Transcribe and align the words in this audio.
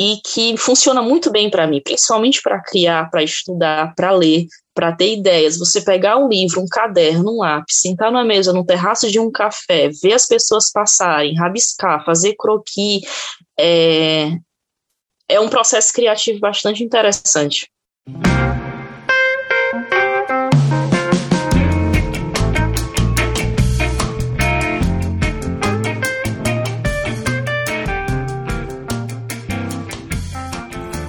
e 0.00 0.16
que 0.24 0.56
funciona 0.56 1.02
muito 1.02 1.30
bem 1.30 1.50
para 1.50 1.66
mim, 1.66 1.82
principalmente 1.84 2.40
para 2.40 2.58
criar, 2.62 3.10
para 3.10 3.22
estudar, 3.22 3.94
para 3.94 4.10
ler, 4.12 4.46
para 4.74 4.96
ter 4.96 5.12
ideias. 5.12 5.58
Você 5.58 5.82
pegar 5.82 6.16
um 6.16 6.26
livro, 6.26 6.62
um 6.62 6.66
caderno, 6.66 7.34
um 7.34 7.40
lápis, 7.40 7.80
sentar 7.80 8.10
na 8.10 8.24
mesa, 8.24 8.50
no 8.50 8.64
terraço 8.64 9.10
de 9.10 9.20
um 9.20 9.30
café, 9.30 9.90
ver 10.02 10.14
as 10.14 10.26
pessoas 10.26 10.72
passarem, 10.72 11.36
rabiscar, 11.36 12.02
fazer 12.02 12.34
croquis, 12.38 13.02
é, 13.58 14.30
é 15.28 15.38
um 15.38 15.50
processo 15.50 15.92
criativo 15.92 16.40
bastante 16.40 16.82
interessante. 16.82 17.68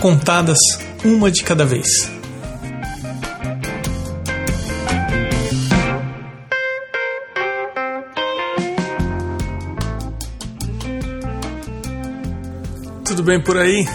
contadas 0.00 0.58
uma 1.04 1.30
de 1.30 1.42
cada 1.42 1.64
vez. 1.64 2.10
Tudo 13.04 13.22
bem 13.22 13.40
por 13.42 13.56
aí? 13.56 13.86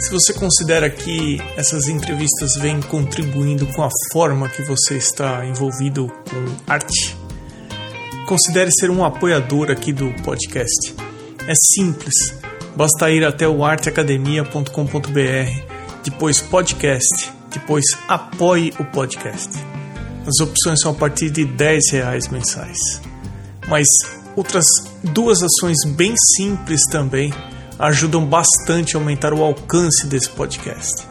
Se 0.00 0.10
você 0.10 0.32
considera 0.32 0.90
que 0.90 1.40
essas 1.56 1.86
entrevistas 1.86 2.56
vêm 2.60 2.82
contribuindo 2.82 3.66
com 3.68 3.84
a 3.84 3.88
forma 4.12 4.48
que 4.48 4.62
você 4.62 4.96
está 4.96 5.46
envolvido 5.46 6.08
com 6.28 6.70
arte, 6.72 7.16
considere 8.26 8.70
ser 8.72 8.90
um 8.90 9.04
apoiador 9.04 9.70
aqui 9.70 9.92
do 9.92 10.12
podcast. 10.22 10.94
É 11.46 11.52
simples 11.54 12.41
Basta 12.74 13.10
ir 13.10 13.24
até 13.24 13.46
o 13.46 13.64
arteacademia.com.br, 13.64 14.68
depois 16.02 16.40
podcast, 16.40 17.30
depois 17.52 17.84
apoie 18.08 18.72
o 18.78 18.84
podcast. 18.84 19.50
As 20.26 20.40
opções 20.40 20.80
são 20.80 20.92
a 20.92 20.94
partir 20.94 21.28
de 21.30 21.44
10 21.44 21.90
reais 21.92 22.28
mensais. 22.28 22.78
Mas 23.68 23.86
outras 24.34 24.64
duas 25.02 25.42
ações 25.42 25.76
bem 25.94 26.14
simples 26.36 26.80
também 26.90 27.32
ajudam 27.78 28.24
bastante 28.24 28.96
a 28.96 29.00
aumentar 29.00 29.34
o 29.34 29.42
alcance 29.42 30.06
desse 30.06 30.30
podcast. 30.30 31.06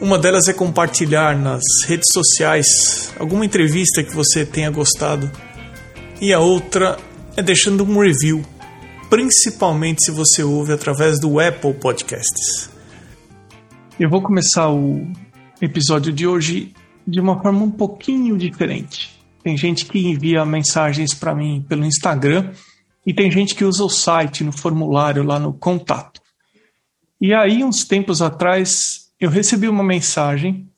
Uma 0.00 0.18
delas 0.18 0.48
é 0.48 0.52
compartilhar 0.54 1.36
nas 1.36 1.62
redes 1.86 2.08
sociais 2.12 3.12
alguma 3.18 3.44
entrevista 3.44 4.02
que 4.02 4.14
você 4.14 4.46
tenha 4.46 4.70
gostado, 4.70 5.30
e 6.20 6.32
a 6.32 6.38
outra 6.38 6.96
é 7.36 7.42
deixando 7.42 7.84
um 7.84 7.98
review 7.98 8.42
principalmente 9.08 10.04
se 10.04 10.10
você 10.10 10.42
ouve 10.42 10.72
através 10.72 11.20
do 11.20 11.38
Apple 11.38 11.74
Podcasts. 11.74 12.70
Eu 13.98 14.10
vou 14.10 14.20
começar 14.20 14.70
o 14.70 15.06
episódio 15.60 16.12
de 16.12 16.26
hoje 16.26 16.74
de 17.06 17.20
uma 17.20 17.40
forma 17.40 17.62
um 17.62 17.70
pouquinho 17.70 18.36
diferente. 18.36 19.16
Tem 19.42 19.56
gente 19.56 19.86
que 19.86 19.98
envia 19.98 20.44
mensagens 20.44 21.14
para 21.14 21.34
mim 21.34 21.64
pelo 21.68 21.84
Instagram 21.84 22.52
e 23.06 23.14
tem 23.14 23.30
gente 23.30 23.54
que 23.54 23.64
usa 23.64 23.84
o 23.84 23.88
site 23.88 24.42
no 24.42 24.50
formulário 24.50 25.22
lá 25.22 25.38
no 25.38 25.52
contato. 25.52 26.20
E 27.20 27.32
aí, 27.32 27.62
uns 27.62 27.84
tempos 27.84 28.20
atrás, 28.20 29.12
eu 29.20 29.30
recebi 29.30 29.68
uma 29.68 29.84
mensagem 29.84 30.68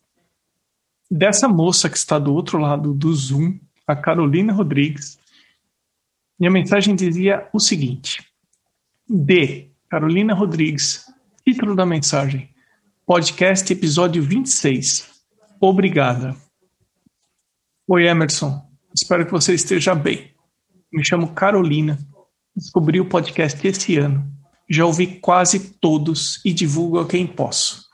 dessa 1.10 1.48
moça 1.48 1.88
que 1.88 1.96
está 1.96 2.18
do 2.18 2.34
outro 2.34 2.58
lado 2.58 2.92
do 2.92 3.12
Zoom, 3.14 3.58
a 3.86 3.96
Carolina 3.96 4.52
Rodrigues, 4.52 5.18
minha 6.38 6.50
mensagem 6.50 6.94
dizia 6.94 7.48
o 7.52 7.58
seguinte: 7.58 8.24
D. 9.08 9.72
Carolina 9.90 10.34
Rodrigues. 10.34 11.06
Título 11.44 11.74
da 11.74 11.84
mensagem: 11.84 12.48
Podcast 13.04 13.72
episódio 13.72 14.22
26. 14.22 15.08
Obrigada. 15.60 16.36
Oi, 17.88 18.06
Emerson. 18.06 18.62
Espero 18.94 19.26
que 19.26 19.32
você 19.32 19.54
esteja 19.54 19.94
bem. 19.94 20.30
Me 20.92 21.04
chamo 21.04 21.32
Carolina. 21.32 21.98
Descobri 22.54 23.00
o 23.00 23.08
podcast 23.08 23.66
esse 23.66 23.96
ano. 23.96 24.30
Já 24.70 24.84
ouvi 24.84 25.18
quase 25.18 25.74
todos 25.80 26.44
e 26.44 26.52
divulgo 26.52 27.00
a 27.00 27.08
quem 27.08 27.26
posso. 27.26 27.88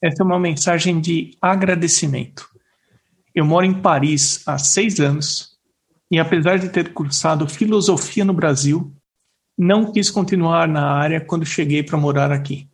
Essa 0.00 0.22
é 0.22 0.26
uma 0.26 0.38
mensagem 0.38 1.00
de 1.00 1.36
agradecimento. 1.40 2.48
Eu 3.34 3.44
moro 3.44 3.66
em 3.66 3.74
Paris 3.74 4.46
há 4.46 4.58
seis 4.58 5.00
anos 5.00 5.55
e 6.10 6.18
apesar 6.18 6.58
de 6.58 6.68
ter 6.68 6.92
cursado 6.92 7.48
filosofia 7.48 8.24
no 8.24 8.32
Brasil, 8.32 8.94
não 9.58 9.90
quis 9.90 10.10
continuar 10.10 10.68
na 10.68 10.90
área 10.90 11.20
quando 11.20 11.44
cheguei 11.44 11.82
para 11.82 11.98
morar 11.98 12.30
aqui. 12.30 12.68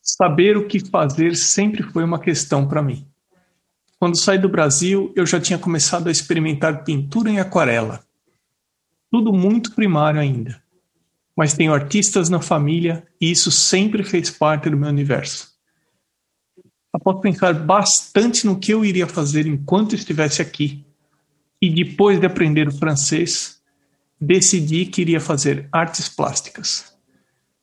Saber 0.00 0.56
o 0.56 0.68
que 0.68 0.78
fazer 0.88 1.34
sempre 1.34 1.82
foi 1.82 2.04
uma 2.04 2.20
questão 2.20 2.68
para 2.68 2.82
mim. 2.82 3.08
Quando 3.98 4.18
saí 4.18 4.38
do 4.38 4.48
Brasil, 4.48 5.12
eu 5.16 5.26
já 5.26 5.40
tinha 5.40 5.58
começado 5.58 6.08
a 6.08 6.12
experimentar 6.12 6.84
pintura 6.84 7.30
em 7.30 7.40
aquarela. 7.40 8.04
Tudo 9.10 9.32
muito 9.32 9.72
primário 9.74 10.20
ainda. 10.20 10.62
Mas 11.36 11.54
tenho 11.54 11.74
artistas 11.74 12.28
na 12.28 12.40
família 12.40 13.06
e 13.20 13.30
isso 13.30 13.50
sempre 13.50 14.04
fez 14.04 14.30
parte 14.30 14.70
do 14.70 14.76
meu 14.76 14.88
universo. 14.88 15.56
Após 16.92 17.20
pensar 17.20 17.52
bastante 17.52 18.46
no 18.46 18.58
que 18.58 18.72
eu 18.72 18.84
iria 18.84 19.06
fazer 19.06 19.46
enquanto 19.46 19.94
estivesse 19.94 20.40
aqui, 20.40 20.85
e 21.60 21.70
depois 21.70 22.20
de 22.20 22.26
aprender 22.26 22.68
o 22.68 22.72
francês, 22.72 23.60
decidi 24.20 24.86
que 24.86 25.00
iria 25.00 25.20
fazer 25.20 25.68
artes 25.72 26.08
plásticas. 26.08 26.94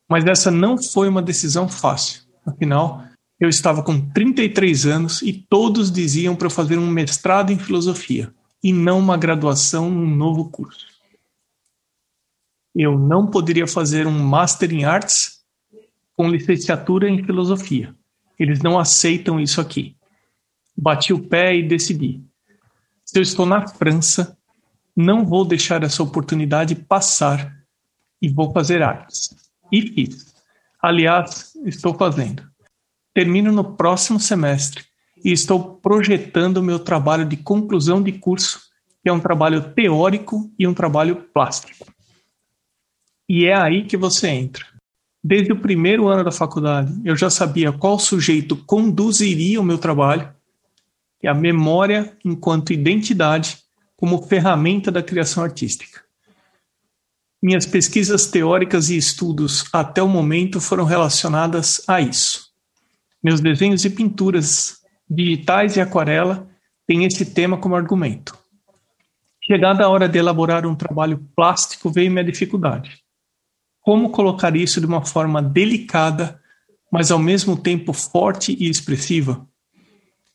Mas 0.09 0.25
essa 0.25 0.51
não 0.51 0.81
foi 0.81 1.07
uma 1.07 1.21
decisão 1.21 1.67
fácil. 1.67 2.23
Afinal, 2.45 3.03
eu 3.39 3.49
estava 3.49 3.83
com 3.83 3.99
33 4.11 4.85
anos 4.85 5.21
e 5.21 5.33
todos 5.33 5.91
diziam 5.91 6.35
para 6.35 6.49
fazer 6.49 6.77
um 6.77 6.87
mestrado 6.87 7.51
em 7.51 7.59
filosofia 7.59 8.33
e 8.63 8.71
não 8.71 8.99
uma 8.99 9.17
graduação 9.17 9.89
num 9.89 10.15
novo 10.15 10.49
curso. 10.49 10.87
Eu 12.75 12.97
não 12.97 13.27
poderia 13.27 13.67
fazer 13.67 14.07
um 14.07 14.19
master 14.19 14.73
em 14.73 14.83
artes 14.83 15.43
com 16.15 16.29
licenciatura 16.29 17.09
em 17.09 17.23
filosofia. 17.23 17.95
Eles 18.37 18.61
não 18.61 18.79
aceitam 18.79 19.39
isso 19.39 19.61
aqui. 19.61 19.95
Bati 20.75 21.13
o 21.13 21.19
pé 21.19 21.55
e 21.55 21.67
decidi 21.67 22.23
eu 23.15 23.21
estou 23.21 23.45
na 23.45 23.67
França, 23.67 24.37
não 24.95 25.25
vou 25.25 25.45
deixar 25.45 25.83
essa 25.83 26.03
oportunidade 26.03 26.75
passar 26.75 27.53
e 28.21 28.29
vou 28.29 28.51
fazer 28.51 28.81
artes. 28.81 29.35
E 29.71 29.81
fiz. 29.81 30.33
Aliás, 30.81 31.53
estou 31.65 31.93
fazendo. 31.93 32.43
Termino 33.13 33.51
no 33.51 33.75
próximo 33.75 34.19
semestre 34.19 34.83
e 35.23 35.31
estou 35.31 35.75
projetando 35.75 36.57
o 36.57 36.63
meu 36.63 36.79
trabalho 36.79 37.25
de 37.25 37.37
conclusão 37.37 38.01
de 38.01 38.11
curso, 38.11 38.61
que 39.01 39.09
é 39.09 39.13
um 39.13 39.19
trabalho 39.19 39.73
teórico 39.73 40.51
e 40.57 40.67
um 40.67 40.73
trabalho 40.73 41.15
plástico. 41.33 41.85
E 43.27 43.45
é 43.45 43.55
aí 43.55 43.85
que 43.85 43.97
você 43.97 44.27
entra. 44.27 44.65
Desde 45.23 45.53
o 45.53 45.59
primeiro 45.59 46.07
ano 46.07 46.23
da 46.23 46.31
faculdade, 46.31 46.93
eu 47.05 47.15
já 47.15 47.29
sabia 47.29 47.71
qual 47.71 47.97
sujeito 47.97 48.57
conduziria 48.57 49.61
o 49.61 49.63
meu 49.63 49.77
trabalho 49.77 50.29
é 51.23 51.29
a 51.29 51.33
memória 51.33 52.15
enquanto 52.23 52.73
identidade 52.73 53.57
como 53.95 54.21
ferramenta 54.23 54.91
da 54.91 55.01
criação 55.01 55.43
artística. 55.43 56.03
Minhas 57.41 57.65
pesquisas 57.65 58.27
teóricas 58.27 58.89
e 58.89 58.97
estudos 58.97 59.65
até 59.71 60.01
o 60.01 60.07
momento 60.07 60.59
foram 60.61 60.83
relacionadas 60.83 61.81
a 61.87 62.01
isso. 62.01 62.47
Meus 63.23 63.39
desenhos 63.39 63.85
e 63.85 63.89
pinturas 63.89 64.77
digitais 65.09 65.75
e 65.77 65.81
aquarela 65.81 66.47
têm 66.85 67.05
esse 67.05 67.25
tema 67.25 67.57
como 67.57 67.75
argumento. 67.75 68.37
Chegada 69.45 69.85
a 69.85 69.89
hora 69.89 70.07
de 70.07 70.17
elaborar 70.17 70.65
um 70.65 70.75
trabalho 70.75 71.25
plástico, 71.35 71.89
veio 71.89 72.11
minha 72.11 72.23
dificuldade. 72.23 73.01
Como 73.81 74.09
colocar 74.09 74.55
isso 74.55 74.79
de 74.79 74.85
uma 74.85 75.05
forma 75.05 75.41
delicada, 75.41 76.41
mas 76.91 77.11
ao 77.11 77.19
mesmo 77.19 77.57
tempo 77.57 77.91
forte 77.91 78.55
e 78.57 78.69
expressiva? 78.69 79.45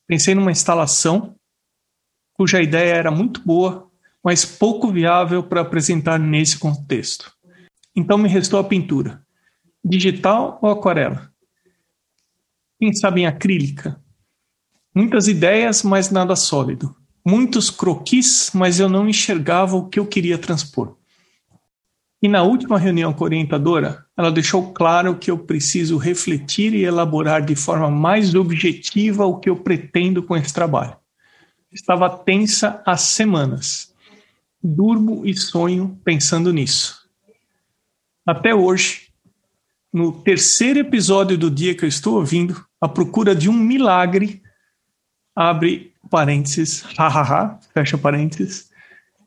Pensei 0.08 0.34
numa 0.34 0.50
instalação 0.50 1.36
cuja 2.32 2.62
ideia 2.62 2.94
era 2.94 3.10
muito 3.10 3.42
boa, 3.44 3.90
mas 4.24 4.44
pouco 4.44 4.90
viável 4.90 5.42
para 5.42 5.60
apresentar 5.60 6.18
nesse 6.18 6.58
contexto. 6.58 7.32
Então 7.94 8.16
me 8.16 8.28
restou 8.28 8.58
a 8.58 8.64
pintura. 8.64 9.22
Digital 9.84 10.58
ou 10.62 10.70
aquarela? 10.70 11.30
Quem 12.80 12.94
sabe 12.94 13.20
em 13.20 13.26
acrílica? 13.26 14.02
Muitas 14.94 15.28
ideias, 15.28 15.82
mas 15.82 16.10
nada 16.10 16.34
sólido. 16.34 16.96
Muitos 17.26 17.68
croquis, 17.68 18.50
mas 18.54 18.80
eu 18.80 18.88
não 18.88 19.08
enxergava 19.08 19.76
o 19.76 19.88
que 19.88 19.98
eu 19.98 20.06
queria 20.06 20.38
transpor. 20.38 20.96
E 22.20 22.28
na 22.28 22.42
última 22.42 22.78
reunião 22.78 23.12
com 23.12 23.22
a 23.22 23.26
orientadora, 23.26 24.04
ela 24.16 24.32
deixou 24.32 24.72
claro 24.72 25.16
que 25.16 25.30
eu 25.30 25.38
preciso 25.38 25.96
refletir 25.96 26.74
e 26.74 26.84
elaborar 26.84 27.44
de 27.44 27.54
forma 27.54 27.90
mais 27.90 28.34
objetiva 28.34 29.24
o 29.24 29.38
que 29.38 29.48
eu 29.48 29.56
pretendo 29.56 30.22
com 30.22 30.36
esse 30.36 30.52
trabalho. 30.52 30.96
Estava 31.70 32.10
tensa 32.10 32.82
há 32.84 32.96
semanas. 32.96 33.94
Durmo 34.60 35.24
e 35.24 35.36
sonho 35.36 36.00
pensando 36.02 36.52
nisso. 36.52 37.08
Até 38.26 38.52
hoje, 38.52 39.08
no 39.92 40.12
terceiro 40.12 40.80
episódio 40.80 41.38
do 41.38 41.50
dia 41.50 41.74
que 41.74 41.84
eu 41.84 41.88
estou 41.88 42.16
ouvindo, 42.16 42.66
a 42.80 42.88
procura 42.88 43.34
de 43.34 43.48
um 43.48 43.54
milagre, 43.54 44.42
abre 45.36 45.94
parênteses, 46.10 46.82
hahaha, 46.98 47.60
fecha 47.72 47.96
parênteses, 47.96 48.67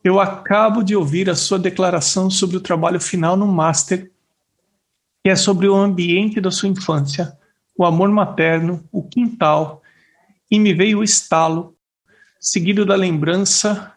eu 0.04 0.20
acabo 0.20 0.84
de 0.84 0.96
ouvir 0.96 1.30
a 1.30 1.36
sua 1.36 1.60
declaração 1.60 2.30
sobre 2.30 2.58
o 2.58 2.62
trabalho 2.62 3.00
final 3.00 3.38
no 3.38 3.48
Master, 3.48 4.12
que 5.24 5.30
é 5.30 5.36
sobre 5.36 5.68
o 5.68 5.76
ambiente 5.76 6.42
da 6.42 6.50
sua 6.50 6.70
infância, 6.70 7.38
o 7.78 7.86
amor 7.86 8.10
materno, 8.10 8.84
o 8.92 9.04
quintal, 9.04 9.82
e 10.50 10.60
me 10.60 10.74
veio 10.74 11.00
o 11.00 11.04
estalo, 11.04 11.76
seguido 12.40 12.86
da 12.86 12.96
lembrança 12.96 13.94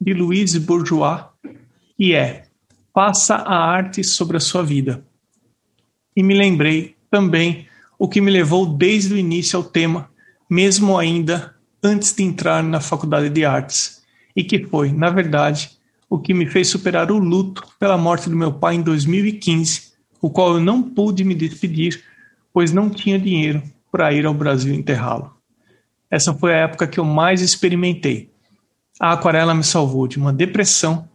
de 0.00 0.12
Louise 0.12 0.58
Bourgeois, 0.58 1.24
que 1.96 2.14
é 2.14 2.44
Faça 2.92 3.36
a 3.36 3.56
arte 3.56 4.02
sobre 4.02 4.36
a 4.36 4.40
sua 4.40 4.64
vida. 4.64 5.04
E 6.16 6.22
me 6.22 6.34
lembrei 6.34 6.96
também 7.08 7.68
o 7.96 8.08
que 8.08 8.20
me 8.20 8.28
levou 8.28 8.66
desde 8.66 9.14
o 9.14 9.16
início 9.16 9.56
ao 9.56 9.62
tema, 9.62 10.10
mesmo 10.50 10.98
ainda 10.98 11.54
antes 11.80 12.12
de 12.12 12.24
entrar 12.24 12.60
na 12.60 12.80
faculdade 12.80 13.30
de 13.30 13.44
artes 13.44 13.97
e 14.38 14.44
que 14.44 14.64
foi, 14.66 14.92
na 14.92 15.10
verdade, 15.10 15.68
o 16.08 16.16
que 16.16 16.32
me 16.32 16.46
fez 16.46 16.68
superar 16.68 17.10
o 17.10 17.18
luto 17.18 17.66
pela 17.76 17.98
morte 17.98 18.30
do 18.30 18.36
meu 18.36 18.52
pai 18.52 18.76
em 18.76 18.82
2015, 18.82 19.94
o 20.22 20.30
qual 20.30 20.54
eu 20.54 20.60
não 20.60 20.80
pude 20.80 21.24
me 21.24 21.34
despedir, 21.34 22.04
pois 22.52 22.72
não 22.72 22.88
tinha 22.88 23.18
dinheiro 23.18 23.60
para 23.90 24.12
ir 24.12 24.24
ao 24.24 24.32
Brasil 24.32 24.72
enterrá-lo. 24.72 25.34
Essa 26.08 26.32
foi 26.32 26.54
a 26.54 26.58
época 26.58 26.86
que 26.86 27.00
eu 27.00 27.04
mais 27.04 27.42
experimentei. 27.42 28.30
A 29.00 29.12
aquarela 29.12 29.52
me 29.52 29.64
salvou 29.64 30.06
de 30.06 30.18
uma 30.18 30.32
depressão, 30.32 31.08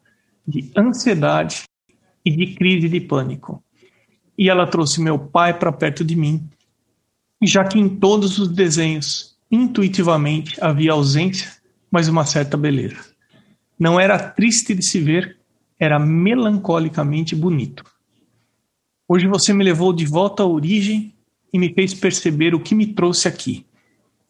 de 0.45 0.69
ansiedade 0.75 1.63
e 2.25 2.29
de 2.29 2.55
crise 2.55 2.89
de 2.89 2.99
pânico. 2.99 3.63
E 4.37 4.49
ela 4.49 4.67
trouxe 4.67 4.99
meu 4.99 5.17
pai 5.17 5.57
para 5.57 5.71
perto 5.71 6.03
de 6.03 6.17
mim, 6.17 6.45
já 7.41 7.63
que 7.63 7.79
em 7.79 7.87
todos 7.87 8.37
os 8.37 8.49
desenhos, 8.49 9.37
intuitivamente, 9.49 10.61
havia 10.61 10.91
ausência, 10.91 11.49
mas 11.89 12.09
uma 12.09 12.25
certa 12.25 12.57
beleza. 12.57 13.12
Não 13.77 13.99
era 13.99 14.17
triste 14.17 14.73
de 14.73 14.85
se 14.85 14.99
ver, 14.99 15.37
era 15.79 15.99
melancolicamente 15.99 17.35
bonito. 17.35 17.83
Hoje 19.07 19.27
você 19.27 19.53
me 19.53 19.63
levou 19.63 19.93
de 19.93 20.05
volta 20.05 20.43
à 20.43 20.45
origem 20.45 21.13
e 21.51 21.59
me 21.59 21.73
fez 21.73 21.93
perceber 21.93 22.55
o 22.55 22.59
que 22.59 22.73
me 22.73 22.87
trouxe 22.87 23.27
aqui. 23.27 23.65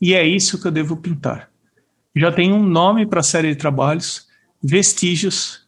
E 0.02 0.14
é 0.14 0.26
isso 0.26 0.62
que 0.62 0.68
eu 0.68 0.72
devo 0.72 0.98
pintar. 0.98 1.50
Já 2.16 2.32
tenho 2.32 2.56
um 2.56 2.64
nome 2.64 3.06
para 3.06 3.22
a 3.22 3.24
série 3.24 3.50
de 3.50 3.56
trabalhos: 3.56 4.28
Vestígios, 4.62 5.68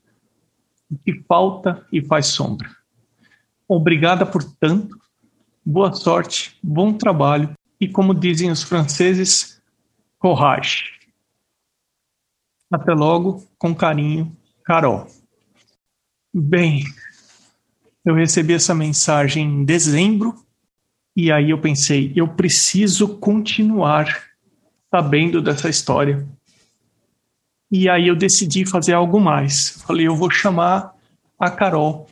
que 1.03 1.23
falta 1.27 1.85
e 1.91 2.03
faz 2.03 2.27
sombra. 2.27 2.69
Obrigada 3.67 4.25
por 4.25 4.43
tanto, 4.43 4.99
boa 5.65 5.91
sorte, 5.93 6.57
bom 6.61 6.93
trabalho 6.93 7.53
e, 7.79 7.87
como 7.87 8.13
dizem 8.13 8.51
os 8.51 8.61
franceses, 8.61 9.61
courage. 10.19 10.85
Até 12.71 12.93
logo, 12.93 13.43
com 13.65 13.73
carinho, 13.73 14.31
Carol. 14.63 15.07
Bem, 16.31 16.83
eu 18.05 18.13
recebi 18.13 18.53
essa 18.53 18.75
mensagem 18.75 19.43
em 19.43 19.65
dezembro 19.65 20.35
e 21.15 21.31
aí 21.31 21.49
eu 21.49 21.59
pensei, 21.59 22.13
eu 22.15 22.27
preciso 22.27 23.17
continuar 23.17 24.23
sabendo 24.91 25.41
dessa 25.41 25.67
história. 25.67 26.27
E 27.71 27.89
aí 27.89 28.07
eu 28.07 28.15
decidi 28.15 28.67
fazer 28.67 28.93
algo 28.93 29.19
mais. 29.19 29.81
Falei, 29.87 30.05
eu 30.05 30.15
vou 30.15 30.29
chamar 30.29 30.93
a 31.39 31.49
Carol 31.49 32.07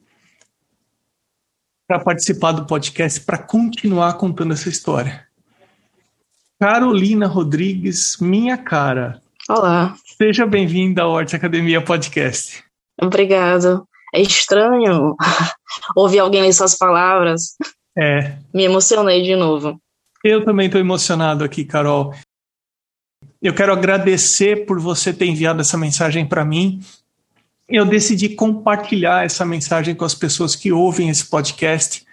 para 1.88 2.00
participar 2.00 2.54
do 2.54 2.66
podcast 2.66 3.22
para 3.22 3.38
continuar 3.38 4.14
contando 4.14 4.54
essa 4.54 4.70
história. 4.70 5.28
Carolina 6.60 7.28
Rodrigues, 7.28 8.18
minha 8.20 8.58
cara, 8.58 9.22
Olá. 9.50 9.98
Seja 10.16 10.46
bem-vinda 10.46 11.02
ao 11.02 11.12
Horta 11.12 11.38
Academia 11.38 11.82
Podcast. 11.82 12.64
Obrigado. 13.02 13.84
É 14.14 14.22
estranho 14.22 15.16
ouvir 15.96 16.20
alguém 16.20 16.44
ler 16.44 16.54
suas 16.54 16.78
palavras. 16.78 17.56
É. 17.98 18.38
Me 18.54 18.64
emocionei 18.64 19.24
de 19.24 19.36
novo. 19.36 19.80
Eu 20.24 20.46
também 20.46 20.68
estou 20.68 20.80
emocionado 20.80 21.44
aqui, 21.44 21.66
Carol. 21.66 22.14
Eu 23.42 23.56
quero 23.56 23.74
agradecer 23.74 24.68
por 24.68 24.80
você 24.80 25.12
ter 25.12 25.26
enviado 25.26 25.62
essa 25.62 25.78
mensagem 25.78 26.28
para 26.28 26.46
mim. 26.46 26.80
Eu 27.68 27.84
decidi 27.84 28.30
compartilhar 28.30 29.26
essa 29.26 29.44
mensagem 29.44 29.96
com 29.96 30.06
as 30.06 30.14
pessoas 30.14 30.56
que 30.56 30.72
ouvem 30.72 31.10
esse 31.10 31.26
podcast, 31.26 32.06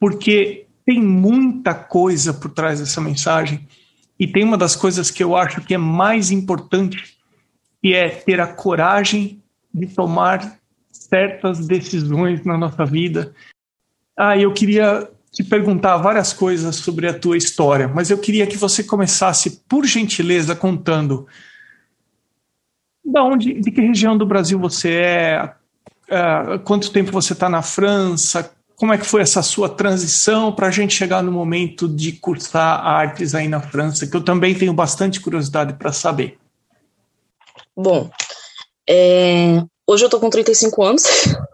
porque 0.00 0.66
tem 0.84 1.00
muita 1.00 1.72
coisa 1.72 2.34
por 2.34 2.50
trás 2.50 2.80
dessa 2.80 3.00
mensagem 3.00 3.66
e 4.18 4.26
tem 4.26 4.42
uma 4.42 4.58
das 4.58 4.74
coisas 4.74 5.08
que 5.08 5.22
eu 5.22 5.36
acho 5.36 5.60
que 5.60 5.74
é 5.74 5.78
mais 5.78 6.32
importante, 6.32 7.17
que 7.82 7.94
é 7.94 8.08
ter 8.08 8.40
a 8.40 8.46
coragem 8.46 9.42
de 9.72 9.86
tomar 9.86 10.58
certas 10.90 11.66
decisões 11.66 12.44
na 12.44 12.56
nossa 12.56 12.84
vida. 12.84 13.32
Ah, 14.16 14.36
eu 14.36 14.52
queria 14.52 15.08
te 15.30 15.44
perguntar 15.44 15.96
várias 15.98 16.32
coisas 16.32 16.76
sobre 16.76 17.06
a 17.06 17.14
tua 17.14 17.36
história, 17.36 17.86
mas 17.86 18.10
eu 18.10 18.18
queria 18.18 18.46
que 18.46 18.56
você 18.56 18.82
começasse, 18.82 19.62
por 19.68 19.86
gentileza, 19.86 20.56
contando 20.56 21.26
da 23.04 23.22
onde, 23.22 23.54
de 23.54 23.70
que 23.70 23.80
região 23.80 24.16
do 24.16 24.26
Brasil 24.26 24.58
você 24.58 24.90
é, 24.90 25.52
uh, 26.10 26.58
quanto 26.60 26.90
tempo 26.90 27.12
você 27.12 27.32
está 27.32 27.48
na 27.48 27.62
França, 27.62 28.50
como 28.76 28.92
é 28.92 28.98
que 28.98 29.06
foi 29.06 29.22
essa 29.22 29.42
sua 29.42 29.68
transição 29.68 30.52
para 30.52 30.68
a 30.68 30.70
gente 30.70 30.94
chegar 30.94 31.22
no 31.22 31.32
momento 31.32 31.88
de 31.88 32.12
cursar 32.12 32.84
artes 32.86 33.34
aí 33.34 33.48
na 33.48 33.60
França, 33.60 34.06
que 34.06 34.16
eu 34.16 34.22
também 34.22 34.54
tenho 34.54 34.72
bastante 34.72 35.20
curiosidade 35.20 35.74
para 35.74 35.92
saber. 35.92 36.38
Bom, 37.80 38.10
é, 38.90 39.62
hoje 39.86 40.02
eu 40.02 40.08
estou 40.08 40.18
com 40.18 40.28
35 40.28 40.82
anos. 40.82 41.04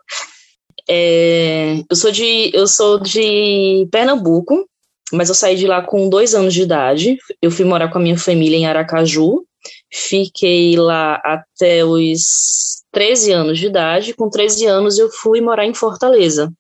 É, 0.87 1.77
eu 1.89 1.97
sou 1.97 2.11
de 2.11 2.51
eu 2.53 2.67
sou 2.67 3.01
de 3.01 3.89
Pernambuco, 3.91 4.69
mas 5.11 5.31
eu 5.31 5.35
saí 5.35 5.57
de 5.57 5.67
lá 5.67 5.81
com 5.81 6.11
dois 6.11 6.35
anos 6.35 6.53
de 6.53 6.61
idade. 6.61 7.17
Eu 7.41 7.51
fui 7.51 7.65
morar 7.65 7.91
com 7.91 7.97
a 7.97 8.03
minha 8.03 8.19
família 8.19 8.59
em 8.59 8.67
Aracaju. 8.67 9.47
Fiquei 9.91 10.77
lá 10.77 11.15
até 11.25 11.83
os 11.87 12.83
13 12.93 13.33
anos 13.33 13.59
de 13.59 13.69
idade. 13.69 14.13
Com 14.13 14.29
13 14.29 14.67
anos 14.67 14.99
eu 14.99 15.11
fui 15.11 15.41
morar 15.41 15.65
em 15.65 15.73
Fortaleza. 15.73 16.53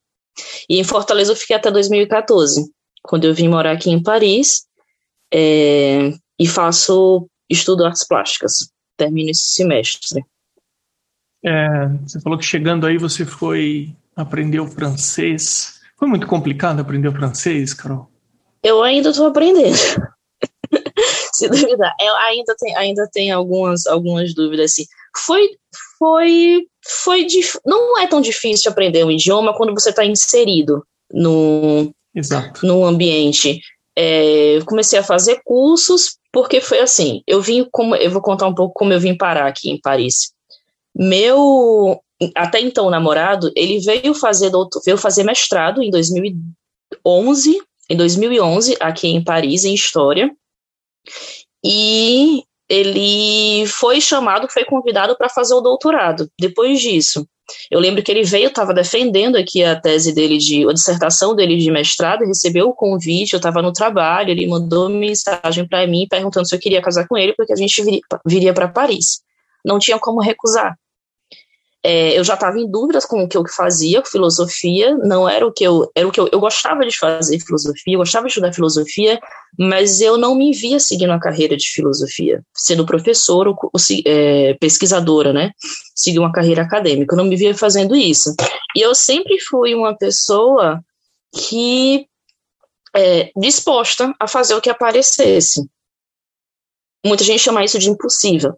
E 0.71 0.79
em 0.79 0.85
Fortaleza 0.85 1.33
eu 1.33 1.37
fiquei 1.37 1.57
até 1.57 1.71
2014, 1.71 2.65
quando 3.03 3.27
eu 3.27 3.35
vim 3.35 3.49
morar 3.49 3.73
aqui 3.73 3.91
em 3.91 4.03
Paris 4.03 4.65
é, 5.31 6.15
e 6.41 6.47
faço 6.49 7.29
estudo 7.51 7.85
artes 7.85 8.09
plásticas. 8.09 8.73
Termino 8.97 9.31
esse 9.31 9.55
semestre. 9.55 10.25
É, 11.45 11.89
você 12.03 12.21
falou 12.21 12.39
que 12.39 12.45
chegando 12.45 12.87
aí 12.87 12.97
você 12.97 13.25
foi 13.25 13.95
aprender 14.17 14.61
o 14.61 14.67
francês. 14.67 15.81
Foi 15.97 16.09
muito 16.09 16.27
complicado 16.27 16.81
aprender 16.81 17.09
o 17.09 17.13
francês, 17.13 17.75
Carol? 17.75 18.09
Eu 18.63 18.83
ainda 18.83 19.11
estou 19.11 19.27
aprendendo. 19.27 19.77
Se 21.35 21.49
duvidar, 21.49 21.95
eu 22.01 22.17
ainda 22.17 22.55
tem, 22.57 22.77
ainda 22.77 23.09
tem 23.13 23.31
algumas, 23.31 23.87
algumas 23.87 24.33
dúvidas 24.33 24.71
assim. 24.71 24.85
Foi, 25.17 25.49
foi 25.99 26.67
foi 26.87 27.25
dif... 27.25 27.59
não 27.65 27.99
é 27.99 28.07
tão 28.07 28.21
difícil 28.21 28.71
aprender 28.71 29.05
um 29.05 29.11
idioma 29.11 29.55
quando 29.55 29.73
você 29.73 29.91
está 29.91 30.05
inserido 30.05 30.85
no, 31.13 31.93
Exato. 32.15 32.67
no 32.67 32.85
ambiente. 32.85 33.61
É, 33.97 34.59
comecei 34.67 34.99
a 34.99 35.05
fazer 35.05 35.41
cursos 35.45 36.17
porque 36.35 36.61
foi 36.61 36.81
assim. 36.81 37.23
Eu 37.29 37.41
vim 37.41 37.65
como 37.71 37.95
eu 37.95 38.11
vou 38.11 38.21
contar 38.21 38.49
um 38.49 38.55
pouco 38.55 38.75
como 38.75 38.93
eu 38.93 38.99
vim 38.99 39.17
parar 39.17 39.47
aqui 39.47 39.71
em 39.71 39.81
Paris. 39.81 40.33
Meu 40.93 42.03
até 42.35 42.61
então 42.61 42.91
namorado 42.91 43.53
ele 43.55 43.79
veio 43.79 44.13
fazer 44.15 44.51
doutor, 44.51 44.83
veio 44.85 44.99
fazer 44.99 45.23
mestrado 45.23 45.81
em 45.81 45.91
2011 45.91 47.59
em 47.89 47.97
2011 47.97 48.77
aqui 48.81 49.09
em 49.09 49.23
Paris 49.23 49.65
em 49.65 49.75
história 49.75 50.35
e 51.65 52.43
ele 52.69 53.67
foi 53.67 54.01
chamado, 54.01 54.49
foi 54.49 54.65
convidado 54.65 55.17
para 55.17 55.29
fazer 55.29 55.55
o 55.55 55.61
doutorado. 55.61 56.29
Depois 56.39 56.81
disso, 56.81 57.27
eu 57.71 57.79
lembro 57.79 58.03
que 58.03 58.11
ele 58.11 58.23
veio, 58.23 58.49
estava 58.49 58.73
defendendo 58.73 59.37
aqui 59.37 59.63
a 59.63 59.79
tese 59.79 60.15
dele 60.15 60.39
de, 60.39 60.67
a 60.69 60.73
dissertação 60.73 61.35
dele 61.35 61.59
de 61.59 61.71
mestrado, 61.71 62.25
recebeu 62.25 62.69
o 62.69 62.75
convite, 62.75 63.35
eu 63.35 63.39
estava 63.39 63.61
no 63.61 63.73
trabalho, 63.73 64.31
ele 64.31 64.47
mandou 64.47 64.89
mensagem 64.89 65.67
para 65.69 65.87
mim 65.87 66.07
perguntando 66.09 66.49
se 66.49 66.55
eu 66.55 66.59
queria 66.59 66.81
casar 66.81 67.07
com 67.07 67.17
ele, 67.17 67.35
porque 67.35 67.53
a 67.53 67.57
gente 67.57 67.83
viria, 67.83 68.01
viria 68.27 68.55
para 68.55 68.69
Paris. 68.69 69.21
Não 69.65 69.79
tinha 69.79 69.99
como 69.99 70.21
recusar. 70.21 70.77
É, 71.87 72.19
eu 72.19 72.25
já 72.25 72.33
estava 72.33 72.59
em 72.59 72.67
dúvidas 72.67 73.05
com 73.05 73.23
o 73.23 73.29
que 73.29 73.37
eu 73.37 73.47
fazia, 73.47 74.03
filosofia, 74.07 74.97
não 74.97 75.29
era 75.29 75.47
o 75.47 75.53
que 75.53 75.63
eu, 75.63 75.91
era 75.95 76.09
o 76.09 76.11
que 76.11 76.19
eu, 76.19 76.27
eu 76.33 76.41
gostava 76.41 76.87
de 76.87 76.97
fazer 76.97 77.39
filosofia, 77.39 77.95
eu 77.95 77.99
gostava 77.99 78.25
de 78.25 78.31
estudar 78.31 78.55
filosofia, 78.55 79.21
mas 79.59 80.01
eu 80.01 80.17
não 80.17 80.35
me 80.35 80.51
via 80.51 80.81
seguindo 80.81 81.13
a 81.13 81.21
carreira 81.21 81.55
de 81.59 81.67
filosofia, 81.67 82.43
sendo 82.55 82.87
professor 82.87 83.47
ou, 83.47 83.59
é, 84.07 84.55
pesquisadora, 84.55 85.31
né, 85.35 85.51
seguir 85.95 86.21
uma 86.21 86.33
carreira 86.33 86.63
acadêmica, 86.63 87.15
eu 87.15 87.19
não 87.19 87.27
me 87.27 87.37
via 87.37 87.55
fazendo 87.55 87.95
isso. 87.95 88.35
E 88.75 88.81
eu 88.81 88.95
sempre 88.95 89.39
fui 89.41 89.75
uma 89.75 89.95
pessoa 89.95 90.83
que 91.35 92.07
é, 92.97 93.31
disposta 93.37 94.15
a 94.19 94.27
fazer 94.27 94.55
o 94.55 94.61
que 94.61 94.71
aparecesse. 94.71 95.69
Muita 97.05 97.25
gente 97.25 97.43
chama 97.43 97.63
isso 97.63 97.79
de 97.79 97.91
impossível 97.91 98.55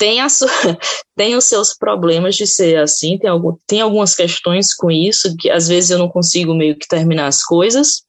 tem, 0.00 0.18
a 0.22 0.30
sua, 0.30 0.48
tem 1.14 1.36
os 1.36 1.44
seus 1.44 1.76
problemas 1.76 2.34
de 2.34 2.46
ser 2.46 2.78
assim, 2.78 3.18
tem, 3.18 3.28
algum, 3.28 3.54
tem 3.66 3.82
algumas 3.82 4.16
questões 4.16 4.74
com 4.74 4.90
isso, 4.90 5.36
que 5.38 5.50
às 5.50 5.68
vezes 5.68 5.90
eu 5.90 5.98
não 5.98 6.08
consigo 6.08 6.54
meio 6.54 6.74
que 6.76 6.88
terminar 6.88 7.26
as 7.26 7.42
coisas, 7.42 8.02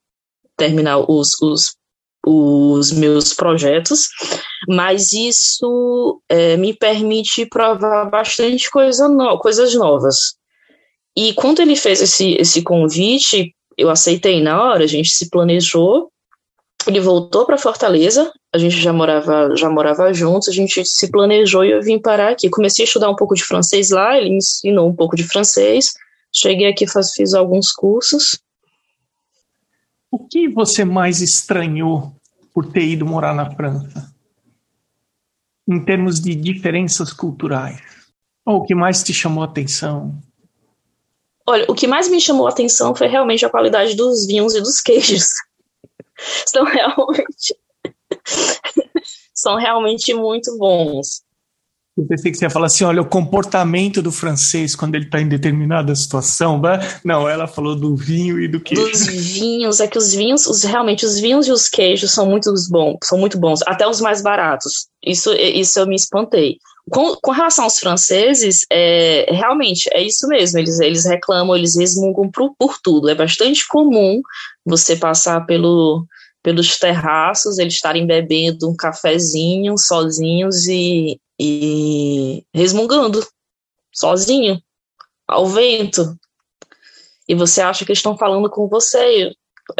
terminar 0.57 1.00
os, 1.00 1.39
os, 1.41 1.75
os 2.25 2.93
meus 2.93 3.33
projetos, 3.33 4.07
mas 4.69 5.12
isso 5.12 6.21
é, 6.29 6.55
me 6.55 6.74
permite 6.74 7.45
provar 7.45 8.10
bastante 8.10 8.71
coisa 8.71 9.10
no, 9.10 9.38
coisas 9.38 9.75
novas. 9.75 10.15
E 11.15 11.33
quando 11.33 11.60
ele 11.60 11.75
fez 11.75 12.01
esse, 12.01 12.36
esse 12.39 12.62
convite, 12.62 13.53
eu 13.77 13.89
aceitei 13.89 14.41
na 14.41 14.63
hora, 14.63 14.86
a 14.86 14.88
gente 14.88 15.10
se 15.10 15.29
planejou, 15.29 16.10
ele 16.88 17.00
voltou 17.00 17.45
para 17.45 17.57
Fortaleza, 17.57 18.31
a 18.53 18.57
gente 18.57 18.77
já 18.77 18.91
morava, 18.91 19.55
já 19.55 19.69
morava 19.69 20.13
juntos, 20.13 20.50
a 20.50 20.51
gente 20.51 20.83
se 20.85 21.09
planejou 21.11 21.63
e 21.63 21.71
eu 21.71 21.81
vim 21.81 22.00
parar 22.00 22.31
aqui. 22.31 22.50
Comecei 22.50 22.83
a 22.83 22.88
estudar 22.88 23.09
um 23.09 23.15
pouco 23.15 23.35
de 23.35 23.43
francês 23.43 23.89
lá, 23.89 24.17
ele 24.17 24.29
me 24.29 24.38
ensinou 24.38 24.89
um 24.89 24.95
pouco 24.95 25.15
de 25.15 25.23
francês. 25.23 25.93
Cheguei 26.33 26.67
aqui, 26.67 26.88
faz, 26.88 27.11
fiz 27.13 27.33
alguns 27.33 27.71
cursos. 27.71 28.39
O 30.09 30.19
que 30.27 30.50
você 30.50 30.83
mais 30.83 31.21
estranhou 31.21 32.13
por 32.53 32.65
ter 32.65 32.83
ido 32.83 33.05
morar 33.05 33.33
na 33.33 33.50
França? 33.51 34.13
Em 35.67 35.83
termos 35.83 36.19
de 36.19 36.35
diferenças 36.35 37.13
culturais? 37.13 37.81
Ou 38.45 38.57
o 38.57 38.63
que 38.63 38.75
mais 38.75 39.03
te 39.03 39.13
chamou 39.13 39.43
a 39.43 39.47
atenção? 39.47 40.17
Olha, 41.47 41.65
o 41.69 41.73
que 41.73 41.88
mais 41.88 42.09
me 42.09 42.19
chamou 42.19 42.47
a 42.47 42.50
atenção 42.50 42.95
foi 42.95 43.07
realmente 43.07 43.45
a 43.45 43.50
qualidade 43.50 43.95
dos 43.95 44.25
vinhos 44.25 44.55
e 44.55 44.61
dos 44.61 44.81
queijos. 44.81 45.27
São 46.45 46.63
realmente 46.63 47.55
são 49.33 49.55
realmente 49.55 50.13
muito 50.13 50.55
bons. 50.57 51.23
Eu 51.97 52.07
pensei 52.07 52.31
que 52.31 52.37
você 52.37 52.45
ia 52.45 52.49
falar 52.49 52.67
assim, 52.67 52.85
olha, 52.85 53.01
o 53.01 53.05
comportamento 53.05 54.01
do 54.01 54.13
francês 54.13 54.75
quando 54.75 54.95
ele 54.95 55.05
está 55.05 55.19
em 55.19 55.27
determinada 55.27 55.93
situação. 55.93 56.61
Não, 57.03 57.27
ela 57.27 57.47
falou 57.47 57.75
do 57.75 57.95
vinho 57.97 58.39
e 58.39 58.47
do 58.47 58.61
queijo. 58.61 58.89
Dos 58.89 59.05
vinhos, 59.07 59.81
é 59.81 59.87
que 59.87 59.97
os 59.97 60.13
vinhos, 60.13 60.47
os, 60.47 60.63
realmente, 60.63 61.05
os 61.05 61.19
vinhos 61.19 61.47
e 61.47 61.51
os 61.51 61.67
queijos 61.67 62.11
são 62.11 62.25
muito 62.25 62.51
bons, 62.69 62.97
são 63.03 63.17
muito 63.17 63.37
bons, 63.37 63.59
até 63.67 63.85
os 63.85 63.99
mais 63.99 64.21
baratos. 64.21 64.87
Isso, 65.05 65.33
isso 65.33 65.79
eu 65.79 65.85
me 65.85 65.95
espantei. 65.95 66.57
Com, 66.89 67.15
com 67.21 67.31
relação 67.31 67.65
aos 67.65 67.79
franceses, 67.79 68.65
é, 68.71 69.27
realmente 69.29 69.89
é 69.93 70.01
isso 70.01 70.27
mesmo. 70.27 70.59
Eles, 70.59 70.79
eles 70.79 71.05
reclamam, 71.05 71.55
eles 71.55 71.75
resmungam 71.75 72.29
por, 72.29 72.55
por 72.57 72.77
tudo. 72.81 73.09
É 73.09 73.15
bastante 73.15 73.67
comum 73.67 74.21
você 74.65 74.95
passar 74.95 75.45
pelo, 75.45 76.05
pelos 76.41 76.77
terraços, 76.77 77.59
eles 77.59 77.75
estarem 77.75 78.05
bebendo 78.05 78.69
um 78.69 78.75
cafezinho 78.75 79.77
sozinhos 79.77 80.65
e, 80.67 81.19
e 81.39 82.43
resmungando 82.53 83.25
sozinho, 83.93 84.61
ao 85.27 85.47
vento. 85.47 86.17
E 87.27 87.35
você 87.35 87.61
acha 87.61 87.85
que 87.85 87.93
estão 87.93 88.17
falando 88.17 88.50
com 88.50 88.67
você. 88.67 89.31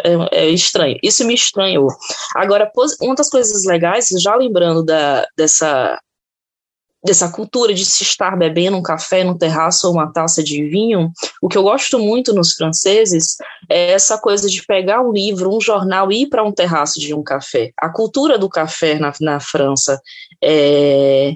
É, 0.04 0.44
é, 0.44 0.48
estranho. 0.48 0.96
Isso 1.02 1.26
me 1.26 1.34
estranhou. 1.34 1.88
Agora, 2.34 2.70
uma 3.00 3.14
das 3.14 3.28
coisas 3.28 3.64
legais, 3.66 4.08
já 4.22 4.34
lembrando 4.34 4.82
da, 4.82 5.26
dessa 5.36 6.00
dessa 7.04 7.30
cultura 7.30 7.74
de 7.74 7.84
se 7.84 8.04
estar 8.04 8.36
bebendo 8.36 8.76
um 8.76 8.82
café 8.82 9.24
no 9.24 9.36
terraço 9.36 9.88
ou 9.88 9.94
uma 9.94 10.12
taça 10.12 10.42
de 10.42 10.64
vinho, 10.68 11.10
o 11.40 11.48
que 11.48 11.58
eu 11.58 11.62
gosto 11.62 11.98
muito 11.98 12.32
nos 12.32 12.52
franceses 12.52 13.36
é 13.68 13.90
essa 13.90 14.16
coisa 14.18 14.48
de 14.48 14.64
pegar 14.64 15.00
um 15.02 15.12
livro, 15.12 15.54
um 15.54 15.60
jornal 15.60 16.12
e 16.12 16.22
ir 16.22 16.28
para 16.28 16.44
um 16.44 16.52
terraço 16.52 17.00
de 17.00 17.12
um 17.12 17.22
café. 17.22 17.72
A 17.76 17.88
cultura 17.88 18.38
do 18.38 18.48
café 18.48 18.98
na, 18.98 19.12
na 19.20 19.40
França 19.40 20.00
é, 20.42 21.34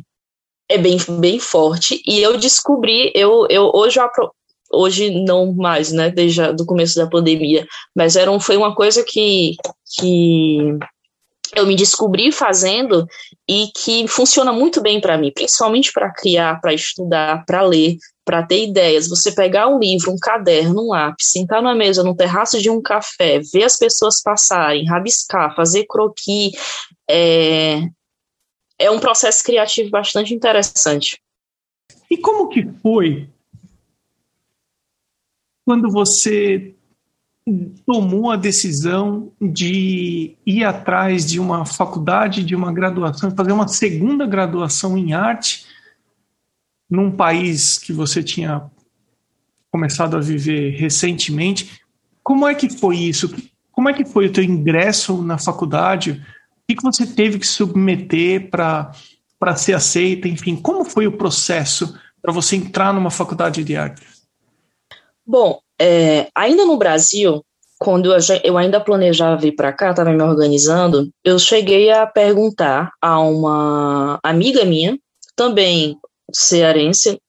é 0.68 0.78
bem, 0.78 0.98
bem 1.18 1.38
forte 1.40 2.00
e 2.06 2.20
eu 2.20 2.36
descobri, 2.36 3.10
eu, 3.14 3.46
eu 3.50 3.70
hoje 3.74 3.98
eu 3.98 4.30
hoje 4.72 5.10
não 5.10 5.52
mais, 5.52 5.92
né, 5.92 6.10
desde 6.10 6.42
o 6.42 6.66
começo 6.66 6.96
da 6.96 7.08
pandemia, 7.08 7.66
mas 7.94 8.16
era 8.16 8.30
um, 8.30 8.40
foi 8.40 8.56
uma 8.56 8.74
coisa 8.74 9.04
que, 9.06 9.56
que 9.96 10.76
eu 11.54 11.66
me 11.66 11.76
descobri 11.76 12.32
fazendo 12.32 13.06
e 13.48 13.68
que 13.76 14.08
funciona 14.08 14.52
muito 14.52 14.80
bem 14.80 15.00
para 15.00 15.16
mim, 15.16 15.30
principalmente 15.32 15.92
para 15.92 16.12
criar, 16.12 16.60
para 16.60 16.74
estudar, 16.74 17.44
para 17.46 17.62
ler, 17.62 17.96
para 18.24 18.44
ter 18.44 18.64
ideias. 18.64 19.08
Você 19.08 19.32
pegar 19.32 19.68
um 19.68 19.78
livro, 19.78 20.12
um 20.12 20.18
caderno, 20.18 20.82
um 20.82 20.88
lápis, 20.88 21.30
sentar 21.30 21.62
na 21.62 21.74
mesa, 21.74 22.02
no 22.02 22.16
terraço 22.16 22.60
de 22.60 22.68
um 22.68 22.82
café, 22.82 23.40
ver 23.52 23.64
as 23.64 23.78
pessoas 23.78 24.20
passarem, 24.22 24.86
rabiscar, 24.86 25.54
fazer 25.54 25.86
croquis, 25.88 26.52
é, 27.08 27.82
é 28.78 28.90
um 28.90 28.98
processo 28.98 29.44
criativo 29.44 29.90
bastante 29.90 30.34
interessante. 30.34 31.20
E 32.10 32.16
como 32.16 32.48
que 32.48 32.66
foi 32.82 33.28
quando 35.64 35.90
você 35.90 36.74
tomou 37.86 38.30
a 38.32 38.36
decisão 38.36 39.30
de 39.40 40.36
ir 40.44 40.64
atrás 40.64 41.24
de 41.24 41.38
uma 41.38 41.64
faculdade, 41.64 42.44
de 42.44 42.56
uma 42.56 42.72
graduação, 42.72 43.30
fazer 43.30 43.52
uma 43.52 43.68
segunda 43.68 44.26
graduação 44.26 44.98
em 44.98 45.12
arte 45.12 45.64
num 46.90 47.10
país 47.10 47.78
que 47.78 47.92
você 47.92 48.22
tinha 48.22 48.68
começado 49.70 50.16
a 50.16 50.20
viver 50.20 50.70
recentemente. 50.76 51.80
Como 52.22 52.48
é 52.48 52.54
que 52.54 52.68
foi 52.68 52.96
isso? 52.96 53.32
Como 53.70 53.88
é 53.88 53.92
que 53.92 54.04
foi 54.04 54.26
o 54.26 54.32
teu 54.32 54.42
ingresso 54.42 55.22
na 55.22 55.38
faculdade? 55.38 56.24
O 56.68 56.74
que 56.74 56.82
você 56.82 57.06
teve 57.06 57.38
que 57.38 57.46
submeter 57.46 58.50
para 58.50 58.92
ser 59.56 59.74
aceita? 59.74 60.26
Enfim, 60.26 60.56
como 60.56 60.84
foi 60.84 61.06
o 61.06 61.16
processo 61.16 61.96
para 62.20 62.32
você 62.32 62.56
entrar 62.56 62.92
numa 62.92 63.10
faculdade 63.10 63.62
de 63.62 63.76
arte? 63.76 64.04
Bom, 65.24 65.60
é, 65.80 66.28
ainda 66.34 66.64
no 66.64 66.76
Brasil, 66.76 67.44
quando 67.78 68.12
eu, 68.42 68.56
ainda 68.56 68.80
planejava 68.80 69.36
vir 69.40 69.54
para 69.54 69.72
cá, 69.72 69.90
estava 69.90 70.10
me 70.10 70.22
organizando, 70.22 71.10
eu 71.24 71.38
cheguei 71.38 71.90
a 71.90 72.06
perguntar 72.06 72.90
a 73.00 73.20
uma 73.20 74.18
amiga 74.22 74.64
minha, 74.64 74.98
também 75.34 75.96
cearense, 76.32 77.20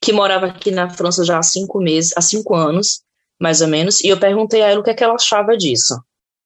que 0.00 0.12
morava 0.12 0.46
aqui 0.46 0.70
na 0.70 0.90
França 0.90 1.24
já 1.24 1.38
há 1.38 1.42
cinco 1.42 1.80
meses, 1.80 2.12
há 2.16 2.20
cinco 2.20 2.54
anos, 2.54 3.00
mais 3.40 3.60
ou 3.60 3.68
menos, 3.68 4.00
e 4.00 4.08
eu 4.08 4.18
perguntei 4.18 4.62
a 4.62 4.68
ela 4.68 4.80
o 4.80 4.82
que, 4.82 4.90
é 4.90 4.94
que 4.94 5.02
ela 5.02 5.14
achava 5.14 5.56
disso. 5.56 5.94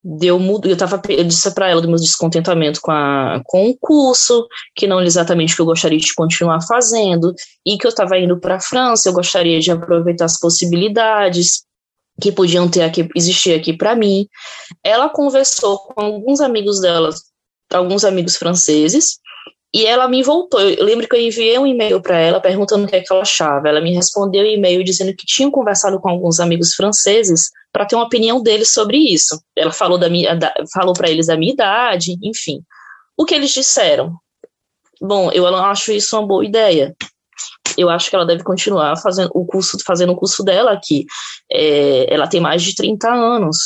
Deu, 0.04 0.40
eu, 0.64 0.76
tava, 0.76 1.00
eu 1.08 1.22
disse 1.22 1.54
para 1.54 1.68
ela 1.68 1.80
do 1.80 1.86
meu 1.86 1.96
descontentamento 1.96 2.80
com, 2.80 2.90
a, 2.90 3.40
com 3.44 3.70
o 3.70 3.76
curso, 3.78 4.48
que 4.74 4.86
não 4.86 5.00
exatamente 5.00 5.54
que 5.54 5.62
eu 5.62 5.66
gostaria 5.66 5.98
de 5.98 6.14
continuar 6.14 6.60
fazendo, 6.62 7.32
e 7.64 7.78
que 7.78 7.86
eu 7.86 7.90
estava 7.90 8.18
indo 8.18 8.40
para 8.40 8.56
a 8.56 8.60
França, 8.60 9.08
eu 9.08 9.12
gostaria 9.12 9.60
de 9.60 9.70
aproveitar 9.70 10.24
as 10.24 10.38
possibilidades 10.38 11.62
que 12.20 12.32
podiam 12.32 12.68
ter 12.68 12.82
aqui, 12.82 13.08
existir 13.14 13.54
aqui 13.54 13.72
para 13.72 13.94
mim. 13.94 14.26
Ela 14.82 15.08
conversou 15.08 15.78
com 15.78 16.00
alguns 16.00 16.40
amigos 16.40 16.80
dela, 16.80 17.10
alguns 17.72 18.04
amigos 18.04 18.36
franceses, 18.36 19.18
e 19.74 19.86
ela 19.86 20.06
me 20.06 20.22
voltou. 20.22 20.60
Eu 20.60 20.84
lembro 20.84 21.08
que 21.08 21.16
eu 21.16 21.20
enviei 21.20 21.58
um 21.58 21.66
e-mail 21.66 22.00
para 22.02 22.18
ela 22.18 22.40
perguntando 22.40 22.84
o 22.84 22.86
que, 22.86 22.96
é 22.96 23.00
que 23.00 23.10
ela 23.10 23.22
achava. 23.22 23.68
Ela 23.68 23.80
me 23.80 23.94
respondeu 23.94 24.42
um 24.42 24.46
e-mail 24.46 24.84
dizendo 24.84 25.14
que 25.16 25.24
tinham 25.24 25.50
conversado 25.50 25.98
com 25.98 26.10
alguns 26.10 26.40
amigos 26.40 26.74
franceses 26.74 27.50
para 27.72 27.86
ter 27.86 27.96
uma 27.96 28.04
opinião 28.04 28.42
deles 28.42 28.70
sobre 28.70 28.98
isso. 28.98 29.42
Ela 29.56 29.72
falou 29.72 29.96
da 29.96 30.10
minha, 30.10 30.34
da, 30.36 30.52
falou 30.74 30.92
para 30.92 31.10
eles 31.10 31.30
a 31.30 31.36
minha 31.36 31.52
idade, 31.52 32.18
enfim. 32.22 32.62
O 33.16 33.24
que 33.24 33.34
eles 33.34 33.50
disseram? 33.50 34.14
Bom, 35.00 35.30
eu 35.32 35.50
não 35.50 35.64
acho 35.64 35.90
isso 35.90 36.18
uma 36.18 36.26
boa 36.26 36.44
ideia. 36.44 36.94
Eu 37.78 37.88
acho 37.88 38.10
que 38.10 38.14
ela 38.14 38.26
deve 38.26 38.44
continuar 38.44 38.94
fazendo 38.98 39.30
o 39.34 39.46
curso, 39.46 39.78
fazendo 39.86 40.12
o 40.12 40.16
curso 40.16 40.44
dela 40.44 40.72
aqui. 40.72 41.06
É, 41.50 42.12
ela 42.12 42.28
tem 42.28 42.40
mais 42.40 42.62
de 42.62 42.74
30 42.74 43.10
anos. 43.10 43.56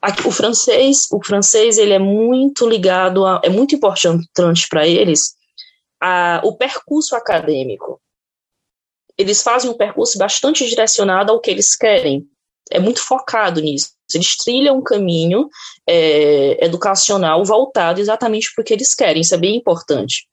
Aqui, 0.00 0.26
o 0.26 0.32
francês, 0.32 1.06
o 1.12 1.24
francês 1.24 1.78
ele 1.78 1.92
é 1.92 1.98
muito 2.00 2.68
ligado 2.68 3.24
a, 3.24 3.40
é 3.44 3.48
muito 3.48 3.76
importante 3.76 4.66
para 4.68 4.88
eles 4.88 5.36
a, 6.02 6.40
o 6.44 6.56
percurso 6.56 7.14
acadêmico. 7.14 8.00
Eles 9.16 9.42
fazem 9.42 9.70
um 9.70 9.76
percurso 9.76 10.18
bastante 10.18 10.66
direcionado 10.68 11.30
ao 11.30 11.40
que 11.40 11.50
eles 11.50 11.76
querem. 11.76 12.26
É 12.70 12.80
muito 12.80 13.00
focado 13.00 13.60
nisso. 13.60 13.90
Eles 14.12 14.36
trilham 14.36 14.78
um 14.78 14.82
caminho 14.82 15.48
é, 15.88 16.64
educacional 16.64 17.44
voltado 17.44 18.00
exatamente 18.00 18.52
para 18.54 18.62
o 18.62 18.64
que 18.64 18.72
eles 18.74 18.94
querem. 18.94 19.22
Isso 19.22 19.34
é 19.34 19.38
bem 19.38 19.56
importante 19.56 20.26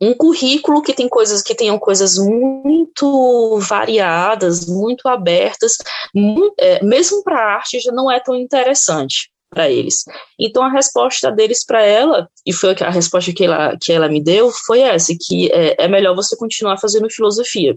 um 0.00 0.14
currículo 0.14 0.82
que 0.82 0.94
tem 0.94 1.08
coisas 1.08 1.42
que 1.42 1.54
tenham 1.54 1.78
coisas 1.78 2.16
muito 2.16 3.58
variadas, 3.58 4.66
muito 4.66 5.06
abertas, 5.06 5.76
é, 6.58 6.82
mesmo 6.82 7.22
para 7.22 7.36
a 7.36 7.54
arte 7.56 7.78
já 7.78 7.92
não 7.92 8.10
é 8.10 8.18
tão 8.20 8.34
interessante 8.34 9.29
para 9.50 9.70
eles. 9.70 10.04
Então 10.38 10.62
a 10.62 10.70
resposta 10.70 11.30
deles 11.30 11.64
para 11.64 11.82
ela, 11.82 12.28
e 12.46 12.52
foi 12.52 12.74
a 12.80 12.90
resposta 12.90 13.32
que 13.32 13.44
ela, 13.44 13.76
que 13.80 13.92
ela 13.92 14.08
me 14.08 14.22
deu, 14.22 14.50
foi 14.50 14.80
essa, 14.80 15.12
que 15.20 15.50
é, 15.52 15.84
é 15.84 15.88
melhor 15.88 16.14
você 16.14 16.36
continuar 16.36 16.78
fazendo 16.78 17.10
filosofia. 17.10 17.76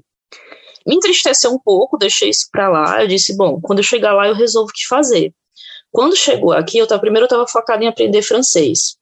Me 0.86 0.96
entristeceu 0.96 1.52
um 1.52 1.60
pouco, 1.60 1.98
deixei 1.98 2.30
isso 2.30 2.48
para 2.52 2.70
lá, 2.70 3.02
eu 3.02 3.08
disse, 3.08 3.36
bom, 3.36 3.60
quando 3.60 3.80
eu 3.80 3.84
chegar 3.84 4.14
lá 4.14 4.28
eu 4.28 4.36
resolvo 4.36 4.70
o 4.70 4.74
que 4.74 4.88
fazer. 4.88 5.34
Quando 5.92 6.16
chegou 6.16 6.52
aqui, 6.52 6.78
eu 6.78 6.88
tava, 6.88 7.02
primeiro 7.02 7.24
eu 7.24 7.28
estava 7.28 7.48
focado 7.48 7.84
em 7.84 7.88
aprender 7.88 8.22
francês. 8.22 8.96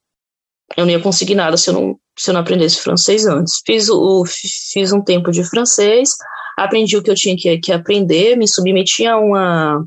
Eu 0.76 0.86
não 0.86 0.92
ia 0.92 1.00
conseguir 1.00 1.34
nada 1.34 1.56
se 1.56 1.68
eu 1.68 1.74
não 1.74 1.98
se 2.18 2.28
eu 2.30 2.34
não 2.34 2.42
aprendesse 2.42 2.80
francês 2.80 3.26
antes. 3.26 3.62
Fiz, 3.64 3.88
o, 3.88 4.24
fiz 4.26 4.92
um 4.92 5.00
tempo 5.00 5.30
de 5.30 5.42
francês, 5.44 6.10
aprendi 6.58 6.96
o 6.96 7.02
que 7.02 7.10
eu 7.10 7.14
tinha 7.14 7.34
que, 7.36 7.58
que 7.58 7.72
aprender, 7.72 8.36
me 8.36 8.46
submeti 8.46 9.06
a, 9.06 9.16
uma, 9.18 9.84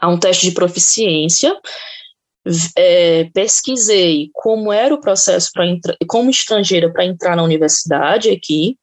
a 0.00 0.08
um 0.08 0.18
teste 0.18 0.48
de 0.48 0.52
proficiência, 0.52 1.54
é, 2.76 3.24
pesquisei 3.34 4.30
como 4.32 4.72
era 4.72 4.94
o 4.94 5.00
processo 5.00 5.50
para 5.52 5.66
como 6.06 6.30
estrangeira 6.30 6.90
para 6.92 7.04
entrar 7.04 7.36
na 7.36 7.42
universidade 7.42 8.30
aqui. 8.30 8.76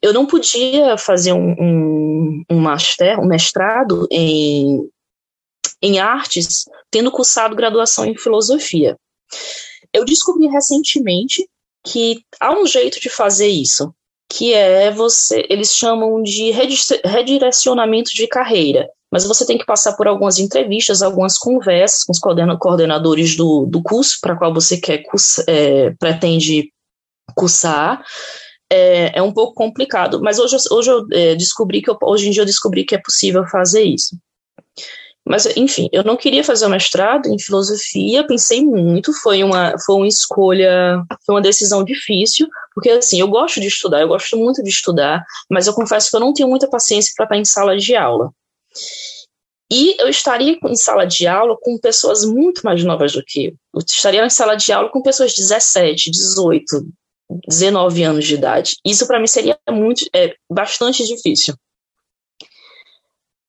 Eu 0.00 0.12
não 0.12 0.26
podia 0.26 0.96
fazer 0.96 1.32
um, 1.32 1.54
um, 1.58 2.44
um, 2.50 2.60
master, 2.60 3.18
um 3.18 3.26
mestrado 3.26 4.06
em, 4.10 4.88
em 5.82 5.98
artes, 5.98 6.66
tendo 6.90 7.10
cursado 7.10 7.56
graduação 7.56 8.04
em 8.04 8.16
filosofia. 8.16 8.96
Eu 9.92 10.04
descobri 10.04 10.46
recentemente 10.46 11.48
que 11.84 12.22
há 12.38 12.52
um 12.56 12.66
jeito 12.66 13.00
de 13.00 13.08
fazer 13.08 13.48
isso, 13.48 13.92
que 14.30 14.52
é 14.52 14.90
você, 14.90 15.44
eles 15.48 15.74
chamam 15.74 16.22
de 16.22 16.50
redirecionamento 17.04 18.10
de 18.10 18.28
carreira, 18.28 18.88
mas 19.10 19.26
você 19.26 19.46
tem 19.46 19.58
que 19.58 19.64
passar 19.64 19.94
por 19.94 20.06
algumas 20.06 20.38
entrevistas, 20.38 21.02
algumas 21.02 21.38
conversas 21.38 22.04
com 22.04 22.12
os 22.12 22.18
coordenadores 22.18 23.36
do, 23.36 23.66
do 23.66 23.82
curso 23.82 24.18
para 24.20 24.36
qual 24.36 24.52
você 24.52 24.78
quer 24.78 25.02
é, 25.46 25.90
pretende 25.98 26.70
cursar. 27.34 28.02
É, 28.70 29.18
é, 29.18 29.22
um 29.22 29.32
pouco 29.32 29.54
complicado, 29.54 30.20
mas 30.20 30.38
hoje, 30.38 30.56
hoje 30.70 30.90
eu 30.90 31.06
é, 31.10 31.34
descobri 31.34 31.80
que 31.80 31.90
eu, 31.90 31.96
hoje 32.02 32.28
em 32.28 32.30
dia 32.30 32.42
eu 32.42 32.46
descobri 32.46 32.84
que 32.84 32.94
é 32.94 32.98
possível 32.98 33.46
fazer 33.46 33.82
isso. 33.82 34.14
Mas, 35.28 35.44
enfim, 35.56 35.88
eu 35.92 36.02
não 36.02 36.16
queria 36.16 36.42
fazer 36.42 36.64
o 36.64 36.70
mestrado 36.70 37.28
em 37.28 37.38
filosofia, 37.38 38.26
pensei 38.26 38.64
muito, 38.64 39.12
foi 39.12 39.44
uma, 39.44 39.74
foi 39.84 39.96
uma 39.96 40.08
escolha, 40.08 41.02
foi 41.24 41.34
uma 41.34 41.42
decisão 41.42 41.84
difícil, 41.84 42.48
porque, 42.74 42.88
assim, 42.88 43.20
eu 43.20 43.28
gosto 43.28 43.60
de 43.60 43.66
estudar, 43.66 44.00
eu 44.00 44.08
gosto 44.08 44.38
muito 44.38 44.62
de 44.62 44.70
estudar, 44.70 45.22
mas 45.50 45.66
eu 45.66 45.74
confesso 45.74 46.10
que 46.10 46.16
eu 46.16 46.20
não 46.20 46.32
tenho 46.32 46.48
muita 46.48 46.66
paciência 46.66 47.12
para 47.14 47.24
estar 47.24 47.36
em 47.36 47.44
sala 47.44 47.76
de 47.76 47.94
aula. 47.94 48.32
E 49.70 50.00
eu 50.00 50.08
estaria 50.08 50.58
em 50.64 50.76
sala 50.76 51.04
de 51.04 51.26
aula 51.26 51.56
com 51.60 51.78
pessoas 51.78 52.24
muito 52.24 52.62
mais 52.62 52.82
novas 52.82 53.12
do 53.12 53.22
que 53.22 53.46
eu. 53.46 53.54
Eu 53.74 53.84
estaria 53.86 54.24
em 54.24 54.30
sala 54.30 54.56
de 54.56 54.72
aula 54.72 54.90
com 54.90 55.02
pessoas 55.02 55.32
de 55.32 55.42
17, 55.42 56.10
18, 56.10 56.86
19 57.46 58.02
anos 58.02 58.26
de 58.26 58.34
idade. 58.34 58.76
Isso 58.84 59.06
para 59.06 59.20
mim 59.20 59.26
seria 59.26 59.58
muito, 59.68 60.08
é, 60.14 60.34
bastante 60.50 61.04
difícil. 61.06 61.54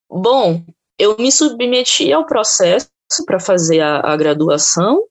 Bom, 0.10 0.62
eu 0.98 1.16
me 1.18 1.32
submeti 1.32 2.12
ao 2.12 2.26
processo 2.26 2.90
para 3.26 3.40
fazer 3.40 3.80
a, 3.80 4.00
a, 4.00 4.18
graduação. 4.18 5.06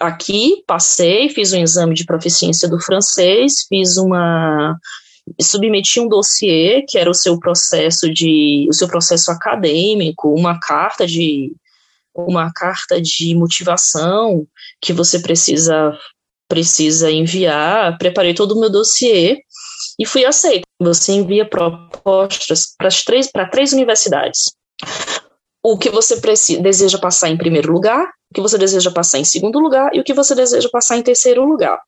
Aqui, 0.00 0.64
passei, 0.66 1.28
fiz 1.28 1.52
um 1.52 1.58
exame 1.58 1.94
de 1.94 2.06
proficiência 2.06 2.68
do 2.68 2.80
francês, 2.80 3.66
fiz 3.68 3.98
uma. 3.98 4.78
Submeti 5.40 6.00
um 6.00 6.08
dossiê, 6.08 6.82
que 6.88 6.98
era 6.98 7.10
o 7.10 7.14
seu 7.14 7.38
processo 7.38 8.12
de. 8.12 8.66
o 8.68 8.72
seu 8.72 8.88
processo 8.88 9.30
acadêmico, 9.30 10.34
uma 10.34 10.58
carta 10.58 11.06
de. 11.06 11.52
uma 12.14 12.52
carta 12.52 13.00
de 13.00 13.34
motivação 13.34 14.46
que 14.80 14.92
você 14.92 15.18
precisa 15.18 15.96
precisa 16.48 17.10
enviar, 17.10 17.96
preparei 17.96 18.34
todo 18.34 18.52
o 18.52 18.60
meu 18.60 18.70
dossiê 18.70 19.38
e 19.98 20.04
fui 20.04 20.24
aceita. 20.24 20.66
Você 20.78 21.12
envia 21.12 21.48
propostas 21.48 22.74
para 22.76 22.90
três, 23.06 23.30
para 23.30 23.48
três 23.48 23.72
universidades 23.72 24.52
o 25.62 25.78
que 25.78 25.88
você 25.88 26.20
precisa, 26.20 26.60
deseja 26.60 26.98
passar 26.98 27.30
em 27.30 27.36
primeiro 27.36 27.72
lugar, 27.72 28.04
o 28.30 28.34
que 28.34 28.40
você 28.40 28.58
deseja 28.58 28.90
passar 28.90 29.18
em 29.18 29.24
segundo 29.24 29.60
lugar 29.60 29.94
e 29.94 30.00
o 30.00 30.04
que 30.04 30.12
você 30.12 30.34
deseja 30.34 30.68
passar 30.70 30.96
em 30.96 31.02
terceiro 31.02 31.44
lugar. 31.44 31.80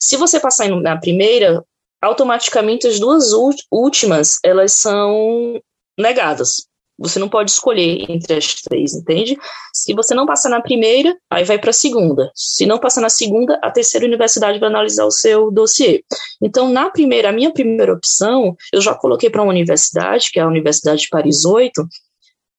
Se 0.00 0.16
você 0.16 0.40
passar 0.40 0.68
na 0.68 0.96
primeira, 0.96 1.62
automaticamente 2.00 2.86
as 2.86 2.98
duas 2.98 3.32
últimas 3.70 4.38
elas 4.44 4.72
são 4.72 5.60
negadas. 5.98 6.68
Você 7.00 7.20
não 7.20 7.28
pode 7.28 7.52
escolher 7.52 8.10
entre 8.10 8.34
as 8.34 8.54
três, 8.54 8.92
entende? 8.92 9.38
Se 9.72 9.94
você 9.94 10.14
não 10.14 10.26
passar 10.26 10.48
na 10.48 10.60
primeira, 10.60 11.16
aí 11.30 11.44
vai 11.44 11.56
para 11.56 11.70
a 11.70 11.72
segunda. 11.72 12.28
Se 12.34 12.66
não 12.66 12.78
passar 12.78 13.00
na 13.00 13.08
segunda, 13.08 13.56
a 13.62 13.70
terceira 13.70 14.04
universidade 14.04 14.58
vai 14.58 14.68
analisar 14.68 15.04
o 15.04 15.10
seu 15.10 15.48
dossiê. 15.48 16.02
Então, 16.42 16.68
na 16.68 16.90
primeira, 16.90 17.28
a 17.28 17.32
minha 17.32 17.52
primeira 17.52 17.92
opção, 17.92 18.56
eu 18.72 18.80
já 18.80 18.94
coloquei 18.94 19.30
para 19.30 19.42
uma 19.42 19.52
universidade, 19.52 20.30
que 20.32 20.40
é 20.40 20.42
a 20.42 20.48
Universidade 20.48 21.02
de 21.02 21.08
Paris 21.08 21.44
8, 21.44 21.86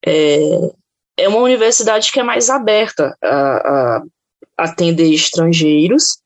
é, 0.06 0.72
é 1.18 1.28
uma 1.28 1.40
universidade 1.40 2.10
que 2.10 2.20
é 2.22 2.24
mais 2.24 2.50
aberta 2.50 3.14
a, 3.22 3.98
a 3.98 4.04
atender 4.58 5.12
estrangeiros, 5.12 6.18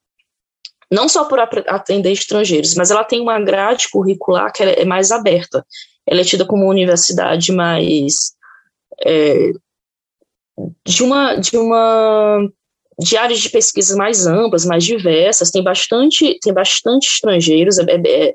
não 0.94 1.10
só 1.10 1.26
por 1.26 1.40
atender 1.40 2.12
estrangeiros, 2.12 2.76
mas 2.76 2.92
ela 2.92 3.04
tem 3.04 3.20
uma 3.20 3.40
grade 3.42 3.90
curricular 3.90 4.54
que 4.54 4.62
é 4.62 4.86
mais 4.86 5.12
aberta. 5.12 5.66
Ela 6.06 6.22
é 6.22 6.24
tida 6.24 6.46
como 6.46 6.64
uma 6.64 6.72
universidade 6.72 7.52
mais 7.52 8.34
é, 9.04 9.52
de 10.86 11.04
uma 11.04 11.36
de 11.36 11.58
uma 11.58 12.48
de 13.00 13.18
áreas 13.18 13.40
de 13.40 13.50
pesquisa 13.50 13.98
mais 13.98 14.28
amplas, 14.28 14.66
mais 14.66 14.84
diversas. 14.84 15.50
Tem 15.50 15.64
bastante 15.64 16.38
tem 16.42 16.54
bastante 16.54 17.08
estrangeiros. 17.08 17.80
É, 17.80 17.84
é, 17.84 18.28
é 18.30 18.34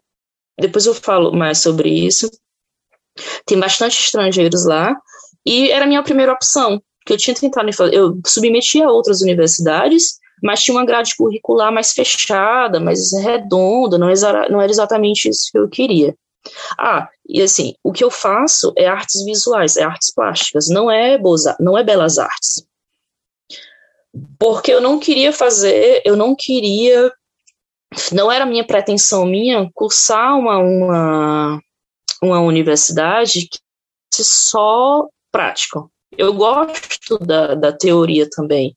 depois 0.61 0.87
eu 0.87 0.95
falo 0.95 1.33
mais 1.33 1.59
sobre 1.59 1.89
isso. 1.89 2.29
Tem 3.47 3.59
bastante 3.59 4.01
estrangeiros 4.01 4.65
lá 4.65 4.97
e 5.47 5.71
era 5.71 5.85
a 5.85 5.89
minha 5.89 6.03
primeira 6.03 6.33
opção, 6.33 6.83
que 7.07 7.13
eu 7.13 7.17
tinha 7.17 7.35
tentado, 7.35 7.71
eu 7.93 8.21
submeti 8.27 8.83
a 8.83 8.91
outras 8.91 9.23
universidades, 9.23 10.19
mas 10.43 10.63
tinha 10.63 10.77
uma 10.77 10.85
grade 10.85 11.15
curricular 11.17 11.73
mais 11.73 11.93
fechada, 11.93 12.81
mais 12.81 13.13
redonda, 13.13 13.99
não 13.99 14.09
era, 14.09 14.49
não 14.49 14.61
era 14.61 14.71
exatamente 14.71 15.29
isso 15.29 15.51
que 15.51 15.59
eu 15.59 15.69
queria. 15.69 16.15
Ah, 16.79 17.09
e 17.29 17.43
assim, 17.43 17.75
o 17.83 17.93
que 17.93 18.03
eu 18.03 18.11
faço 18.11 18.73
é 18.77 18.87
artes 18.87 19.25
visuais, 19.25 19.77
é 19.77 19.83
artes 19.83 20.13
plásticas, 20.15 20.69
não 20.69 20.91
é, 20.91 21.19
boza, 21.19 21.57
não 21.61 21.77
é 21.77 21.83
belas 21.83 22.19
artes. 22.19 22.65
Porque 24.39 24.73
eu 24.73 24.81
não 24.81 24.99
queria 24.99 25.33
fazer, 25.33 26.03
eu 26.05 26.17
não 26.17 26.35
queria, 26.35 27.13
não 28.13 28.31
era 28.33 28.47
minha 28.47 28.67
pretensão 28.67 29.27
minha 29.27 29.69
cursar 29.75 30.39
uma, 30.39 30.59
uma, 30.59 31.61
uma 32.23 32.41
universidade 32.41 33.49
que 34.13 34.25
só 34.25 35.07
prático. 35.31 35.91
Eu 36.17 36.33
gosto 36.33 37.19
da, 37.19 37.55
da 37.55 37.73
teoria 37.73 38.29
também. 38.31 38.75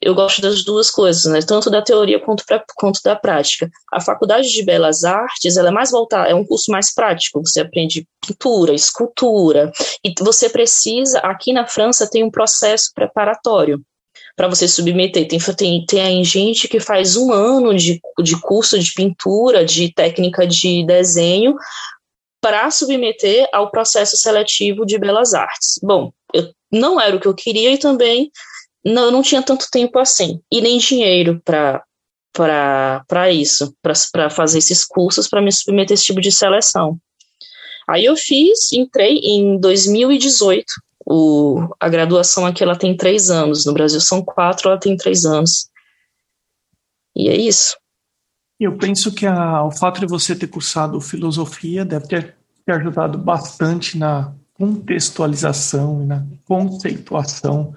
Eu 0.00 0.14
gosto 0.14 0.42
das 0.42 0.64
duas 0.64 0.90
coisas, 0.90 1.24
né? 1.24 1.40
Tanto 1.40 1.70
da 1.70 1.80
teoria 1.80 2.20
quanto, 2.20 2.44
pra, 2.44 2.62
quanto 2.76 3.00
da 3.02 3.16
prática. 3.16 3.70
A 3.92 4.00
faculdade 4.00 4.50
de 4.50 4.62
belas 4.62 5.02
artes, 5.02 5.56
ela 5.56 5.68
é 5.68 5.72
mais 5.72 5.90
voltada, 5.90 6.28
é 6.28 6.34
um 6.34 6.44
curso 6.44 6.70
mais 6.70 6.92
prático. 6.92 7.40
Você 7.44 7.60
aprende 7.60 8.06
pintura, 8.26 8.74
escultura, 8.74 9.72
e 10.04 10.12
você 10.18 10.50
precisa. 10.50 11.20
Aqui 11.20 11.52
na 11.52 11.66
França 11.66 12.08
tem 12.08 12.22
um 12.22 12.30
processo 12.30 12.90
preparatório 12.94 13.80
para 14.36 14.46
você 14.46 14.68
submeter. 14.68 15.26
Tem, 15.26 15.38
tem, 15.38 15.86
tem 15.86 16.24
gente 16.24 16.68
que 16.68 16.80
faz 16.80 17.16
um 17.16 17.32
ano 17.32 17.74
de, 17.74 18.00
de 18.22 18.40
curso 18.40 18.78
de 18.78 18.92
pintura, 18.92 19.64
de 19.64 19.92
técnica 19.92 20.46
de 20.46 20.84
desenho, 20.86 21.56
para 22.40 22.70
submeter 22.70 23.48
ao 23.52 23.70
processo 23.70 24.16
seletivo 24.16 24.86
de 24.86 24.98
belas 24.98 25.34
artes. 25.34 25.80
Bom, 25.82 26.12
eu, 26.32 26.52
não 26.70 27.00
era 27.00 27.16
o 27.16 27.20
que 27.20 27.26
eu 27.26 27.34
queria 27.34 27.72
e 27.72 27.78
também 27.78 28.30
não, 28.84 29.06
eu 29.06 29.12
não 29.12 29.22
tinha 29.22 29.42
tanto 29.42 29.70
tempo 29.70 29.98
assim, 29.98 30.40
e 30.50 30.60
nem 30.60 30.78
dinheiro 30.78 31.40
para 31.44 31.82
para 32.32 33.32
isso, 33.32 33.74
para 33.82 34.30
fazer 34.30 34.58
esses 34.58 34.84
cursos, 34.84 35.26
para 35.26 35.42
me 35.42 35.50
submeter 35.50 35.92
a 35.92 35.94
esse 35.94 36.04
tipo 36.04 36.20
de 36.20 36.30
seleção. 36.30 36.96
Aí 37.88 38.04
eu 38.04 38.16
fiz, 38.16 38.70
entrei 38.72 39.16
em 39.16 39.58
2018. 39.58 40.64
O, 41.04 41.74
a 41.80 41.88
graduação 41.88 42.46
aqui 42.46 42.62
ela 42.62 42.76
tem 42.76 42.96
três 42.96 43.30
anos, 43.30 43.64
no 43.64 43.72
Brasil 43.72 44.00
são 44.00 44.22
quatro, 44.22 44.68
ela 44.68 44.78
tem 44.78 44.96
três 44.96 45.24
anos. 45.24 45.68
E 47.16 47.28
é 47.28 47.36
isso. 47.36 47.76
Eu 48.60 48.76
penso 48.76 49.12
que 49.12 49.26
a, 49.26 49.64
o 49.64 49.70
fato 49.70 50.00
de 50.00 50.06
você 50.06 50.36
ter 50.36 50.48
cursado 50.48 51.00
filosofia 51.00 51.84
deve 51.84 52.06
ter, 52.06 52.36
ter 52.64 52.72
ajudado 52.72 53.16
bastante 53.16 53.96
na 53.96 54.34
contextualização 54.52 56.02
e 56.02 56.06
na 56.06 56.26
conceituação 56.44 57.74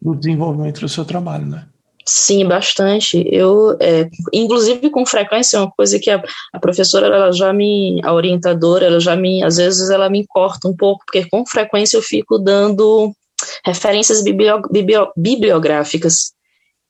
do 0.00 0.14
desenvolvimento 0.14 0.80
do 0.80 0.88
seu 0.88 1.04
trabalho, 1.04 1.46
né? 1.46 1.66
Sim, 2.10 2.46
bastante. 2.46 3.22
Eu, 3.30 3.76
é, 3.80 4.08
inclusive 4.32 4.88
com 4.88 5.04
frequência, 5.04 5.58
é 5.58 5.60
uma 5.60 5.70
coisa 5.70 5.98
que 5.98 6.10
a, 6.10 6.22
a, 6.54 6.58
professora, 6.58 7.06
ela 7.06 7.32
já 7.32 7.52
me, 7.52 8.00
a 8.02 8.14
orientadora, 8.14 8.86
ela 8.86 8.98
já 8.98 9.14
me, 9.14 9.42
às 9.42 9.58
vezes 9.58 9.90
ela 9.90 10.08
me 10.08 10.26
corta 10.26 10.68
um 10.68 10.74
pouco, 10.74 11.04
porque 11.04 11.28
com 11.28 11.44
frequência 11.44 11.98
eu 11.98 12.02
fico 12.02 12.38
dando 12.38 13.12
referências 13.62 14.22
biblio, 14.22 14.62
biblio, 14.70 15.12
bibliográficas 15.14 16.32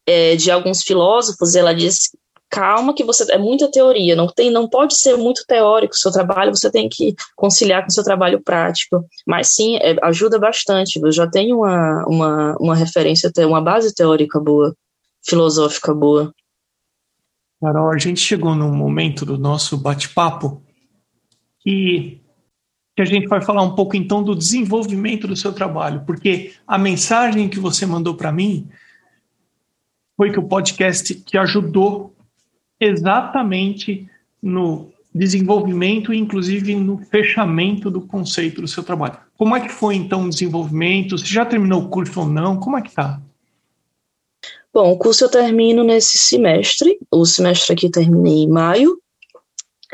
é, 0.07 0.37
de 0.37 0.53
alguns 0.53 0.83
filósofos, 0.83 1.57
ela 1.57 1.75
diz 1.75 2.11
calma 2.51 2.95
que 2.95 3.05
você 3.05 3.31
é 3.33 3.39
muita 3.39 3.71
teoria, 3.71 4.17
não 4.17 4.27
tem, 4.27 4.51
não 4.51 4.69
pode 4.69 4.99
ser 4.99 5.17
muito 5.17 5.45
teórico 5.47 5.95
o 5.95 5.99
seu 5.99 6.11
trabalho, 6.11 6.55
você 6.55 6.71
tem 6.71 6.89
que 6.89 7.15
conciliar 7.37 7.83
com 7.83 7.89
o 7.89 7.93
seu 7.93 8.03
trabalho 8.03 8.43
prático. 8.43 9.05
Mas 9.27 9.49
sim, 9.55 9.77
é, 9.77 9.97
ajuda 10.03 10.39
bastante. 10.39 11.01
Eu 11.01 11.13
já 11.13 11.29
tenho 11.29 11.59
uma, 11.59 12.05
uma, 12.07 12.57
uma 12.59 12.75
referência, 12.75 13.31
uma 13.39 13.61
base 13.61 13.95
teórica 13.95 14.41
boa, 14.41 14.75
filosófica 15.25 15.95
boa. 15.95 16.33
Carol, 17.61 17.91
a 17.91 17.99
gente 17.99 18.21
chegou 18.21 18.55
num 18.55 18.73
momento 18.73 19.27
do 19.27 19.37
nosso 19.37 19.77
bate-papo 19.77 20.63
que, 21.61 22.21
que 22.97 23.03
a 23.03 23.05
gente 23.05 23.27
vai 23.27 23.43
falar 23.43 23.63
um 23.63 23.75
pouco 23.75 23.97
então 23.97 24.23
do 24.23 24.35
desenvolvimento 24.35 25.27
do 25.27 25.37
seu 25.37 25.53
trabalho, 25.53 26.05
porque 26.07 26.55
a 26.67 26.79
mensagem 26.79 27.49
que 27.49 27.59
você 27.59 27.85
mandou 27.85 28.15
para 28.15 28.31
mim 28.31 28.69
foi 30.17 30.33
que 30.33 30.39
o 30.39 30.49
podcast 30.49 31.15
te 31.15 31.37
ajudou 31.37 32.15
exatamente 32.81 34.09
no 34.43 34.91
desenvolvimento 35.15 36.13
e 36.13 36.19
inclusive 36.19 36.75
no 36.77 36.99
fechamento 36.99 37.91
do 37.91 38.01
conceito 38.01 38.61
do 38.61 38.69
seu 38.69 38.83
trabalho. 38.83 39.19
Como 39.37 39.57
é 39.57 39.61
que 39.61 39.69
foi 39.69 39.97
então 39.97 40.25
o 40.25 40.31
desenvolvimento? 40.31 41.17
Você 41.17 41.27
já 41.27 41.45
terminou 41.45 41.83
o 41.83 41.89
curso 41.89 42.21
ou 42.21 42.27
não? 42.27 42.59
Como 42.59 42.77
é 42.77 42.83
que 42.83 42.93
tá? 42.93 43.21
Bom, 44.73 44.93
o 44.93 44.99
curso 44.99 45.25
eu 45.25 45.31
termino 45.31 45.83
nesse 45.83 46.19
semestre. 46.19 46.99
O 47.11 47.25
semestre 47.25 47.73
aqui 47.73 47.91
terminei 47.91 48.45
em 48.45 48.49
maio. 48.49 49.01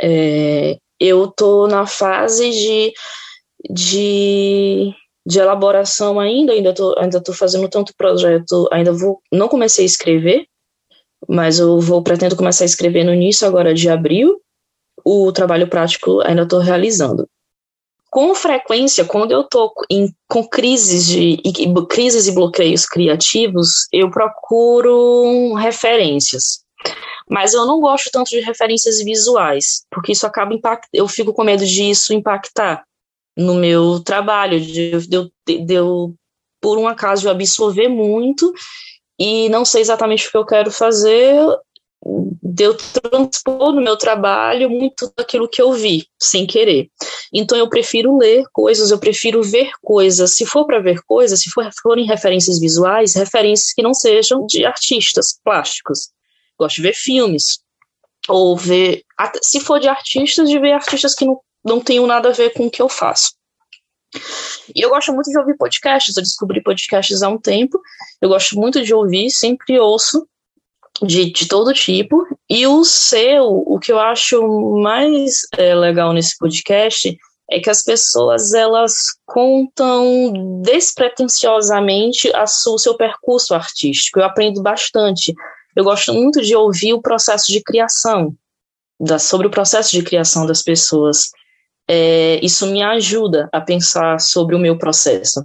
É, 0.01 0.77
eu 0.99 1.25
estou 1.27 1.68
na 1.68 1.87
fase 1.87 2.51
de, 2.51 2.92
de, 3.70 4.92
de 5.25 5.38
elaboração 5.38 6.18
ainda, 6.18 6.53
ainda 6.53 6.70
estou 6.70 6.99
ainda 6.99 7.23
tô 7.23 7.33
fazendo 7.33 7.68
tanto 7.68 7.94
projeto, 7.97 8.68
ainda 8.73 8.92
vou, 8.92 9.20
não 9.33 9.49
comecei 9.49 9.85
a 9.85 9.87
escrever, 9.87 10.47
mas 11.28 11.58
eu 11.58 11.80
vou 11.80 12.02
pretendo 12.02 12.37
começar 12.37 12.64
a 12.64 12.66
escrever 12.66 13.04
no 13.04 13.14
início 13.14 13.46
agora 13.46 13.74
de 13.74 13.88
abril. 13.88 14.40
O 15.04 15.32
trabalho 15.32 15.68
prático 15.68 16.20
ainda 16.20 16.42
estou 16.42 16.60
realizando. 16.60 17.28
Com 18.10 18.34
frequência, 18.34 19.04
quando 19.04 19.32
eu 19.32 19.40
estou 19.40 19.72
com 20.28 20.48
crises 20.48 21.06
de 21.06 21.42
crises 21.88 22.28
e 22.28 22.32
bloqueios 22.32 22.87
criativos, 22.87 23.88
eu 23.92 24.08
procuro 24.10 25.54
referências. 25.54 26.64
Mas 27.28 27.54
eu 27.54 27.66
não 27.66 27.80
gosto 27.80 28.10
tanto 28.12 28.28
de 28.28 28.40
referências 28.40 29.02
visuais, 29.02 29.84
porque 29.90 30.12
isso 30.12 30.26
acaba 30.26 30.54
impact... 30.54 30.87
eu 30.92 31.08
fico 31.08 31.32
com 31.32 31.42
medo 31.42 31.64
disso 31.66 32.14
impactar 32.14 32.84
no 33.37 33.54
meu 33.54 34.00
trabalho, 34.00 34.60
de, 34.60 34.96
de, 35.08 35.32
de, 35.46 35.58
de 35.64 35.74
eu, 35.74 36.14
por 36.60 36.78
um 36.78 36.87
acaso, 36.87 37.28
absorver 37.28 37.88
muito 37.88 38.52
e 39.18 39.48
não 39.48 39.64
sei 39.64 39.81
exatamente 39.81 40.27
o 40.27 40.31
que 40.31 40.37
eu 40.37 40.46
quero 40.46 40.70
fazer, 40.70 41.37
de 42.42 42.64
eu 42.64 42.77
transpor 42.77 43.72
no 43.72 43.81
meu 43.81 43.96
trabalho 43.96 44.68
muito 44.68 45.12
daquilo 45.16 45.48
que 45.48 45.61
eu 45.61 45.72
vi, 45.72 46.07
sem 46.20 46.46
querer. 46.46 46.88
Então 47.33 47.57
eu 47.57 47.68
prefiro 47.68 48.16
ler 48.18 48.44
coisas, 48.53 48.90
eu 48.90 48.98
prefiro 48.98 49.42
ver 49.42 49.70
coisas. 49.83 50.37
Se 50.37 50.44
for 50.44 50.66
para 50.66 50.81
ver 50.81 51.00
coisas, 51.07 51.40
se 51.40 51.50
for, 51.50 51.68
forem 51.83 52.07
referências 52.07 52.61
visuais, 52.61 53.14
referências 53.14 53.72
que 53.72 53.83
não 53.83 53.94
sejam 53.94 54.46
de 54.46 54.64
artistas 54.64 55.38
plásticos. 55.42 56.11
Gosto 56.59 56.77
de 56.77 56.83
ver 56.83 56.94
filmes. 56.94 57.61
Ou 58.29 58.57
ver. 58.57 59.03
Se 59.42 59.61
for 59.61 59.81
de 59.81 59.88
artistas, 59.88 60.48
de 60.48 60.59
ver 60.59 60.72
artistas 60.72 61.14
que 61.14 61.24
não, 61.24 61.40
não 61.64 61.81
tenham 61.81 62.07
nada 62.07 62.29
a 62.29 62.33
ver 62.33 62.53
com 62.53 62.66
o 62.66 62.70
que 62.70 62.83
eu 62.83 62.88
faço. 62.88 63.33
E 64.74 64.81
eu 64.85 64.90
gosto 64.90 65.12
muito 65.12 65.31
de 65.31 65.38
ouvir 65.38 65.57
podcasts, 65.57 66.16
eu 66.16 66.22
descobri 66.22 66.62
podcasts 66.62 67.22
há 67.22 67.29
um 67.29 67.38
tempo, 67.38 67.81
eu 68.20 68.29
gosto 68.29 68.57
muito 68.57 68.83
de 68.83 68.94
ouvir, 68.94 69.31
sempre 69.31 69.79
ouço 69.79 70.27
de, 71.03 71.31
de 71.31 71.48
todo 71.48 71.72
tipo. 71.72 72.27
E 72.48 72.66
o 72.66 72.85
seu, 72.85 73.44
o 73.44 73.79
que 73.79 73.92
eu 73.92 73.98
acho 73.98 74.42
mais 74.81 75.40
é, 75.57 75.74
legal 75.74 76.12
nesse 76.12 76.37
podcast 76.38 77.16
é 77.50 77.61
que 77.61 77.68
as 77.68 77.83
pessoas 77.83 78.55
elas 78.55 78.94
contam 79.27 80.61
despretensiosamente 80.62 82.35
a 82.35 82.44
o 82.44 82.79
seu 82.79 82.96
percurso 82.96 83.55
artístico. 83.55 84.18
Eu 84.18 84.24
aprendo 84.24 84.62
bastante. 84.62 85.35
Eu 85.77 85.85
gosto 85.85 86.12
muito 86.12 86.40
de 86.40 86.55
ouvir 86.57 86.94
o 86.94 87.03
processo 87.03 87.53
de 87.53 87.62
criação, 87.62 88.35
da, 88.98 89.18
sobre 89.18 89.46
o 89.46 89.50
processo 89.50 89.90
de 89.90 90.03
criação 90.03 90.46
das 90.46 90.62
pessoas 90.62 91.31
é, 91.88 92.38
isso 92.42 92.66
me 92.66 92.83
ajuda 92.83 93.49
a 93.53 93.61
pensar 93.61 94.20
sobre 94.20 94.55
o 94.55 94.59
meu 94.59 94.79
processo. 94.79 95.44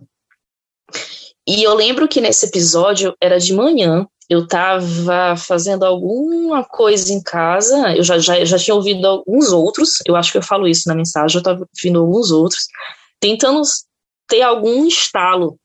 E 1.48 1.64
eu 1.64 1.74
lembro 1.74 2.08
que 2.08 2.22
nesse 2.22 2.46
episódio 2.46 3.16
era 3.22 3.40
de 3.40 3.54
manhã, 3.54 4.06
eu 4.30 4.44
estava 4.44 5.36
fazendo 5.36 5.84
alguma 5.84 6.64
coisa 6.64 7.12
em 7.12 7.22
casa, 7.22 7.96
eu 7.96 8.04
já, 8.04 8.20
já, 8.20 8.46
já 8.46 8.60
tinha 8.60 8.76
ouvido 8.76 9.06
alguns 9.06 9.52
outros, 9.52 9.98
eu 10.06 10.16
acho 10.16 10.32
que 10.32 10.38
eu 10.38 10.44
falo 10.44 10.68
isso 10.68 10.88
na 10.88 10.94
mensagem, 10.94 11.36
eu 11.36 11.40
estava 11.40 11.68
ouvindo 11.76 12.00
alguns 12.00 12.30
outros, 12.30 12.68
tentando 13.20 13.62
ter 14.28 14.44
algum 14.44 14.86
estalo. 14.86 15.58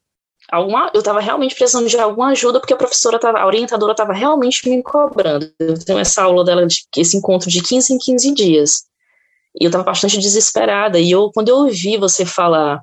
Alguma, 0.51 0.91
eu 0.95 1.01
estava 1.01 1.21
realmente 1.21 1.55
precisando 1.55 1.89
de 1.89 1.99
alguma 1.99 2.31
ajuda, 2.31 2.61
porque 2.61 2.73
a 2.73 2.79
professora, 2.79 3.19
tava, 3.19 3.39
a 3.39 3.47
orientadora 3.47 3.93
estava 3.93 4.15
realmente 4.15 4.69
me 4.69 4.83
cobrando. 4.83 5.51
Eu 5.59 5.79
tenho 5.79 5.99
essa 5.99 6.23
aula 6.23 6.45
dela, 6.45 6.67
de, 6.67 6.83
esse 6.97 7.17
encontro 7.17 7.51
de 7.51 7.63
15 7.63 7.93
em 7.93 7.99
15 7.99 8.35
dias. 8.35 8.85
E 9.61 9.64
eu 9.64 9.69
estava 9.69 9.85
bastante 9.85 10.19
desesperada. 10.19 10.99
E 10.99 11.11
eu, 11.11 11.31
quando 11.33 11.49
eu 11.49 11.57
ouvi 11.57 11.97
você 11.97 12.25
falar 12.25 12.81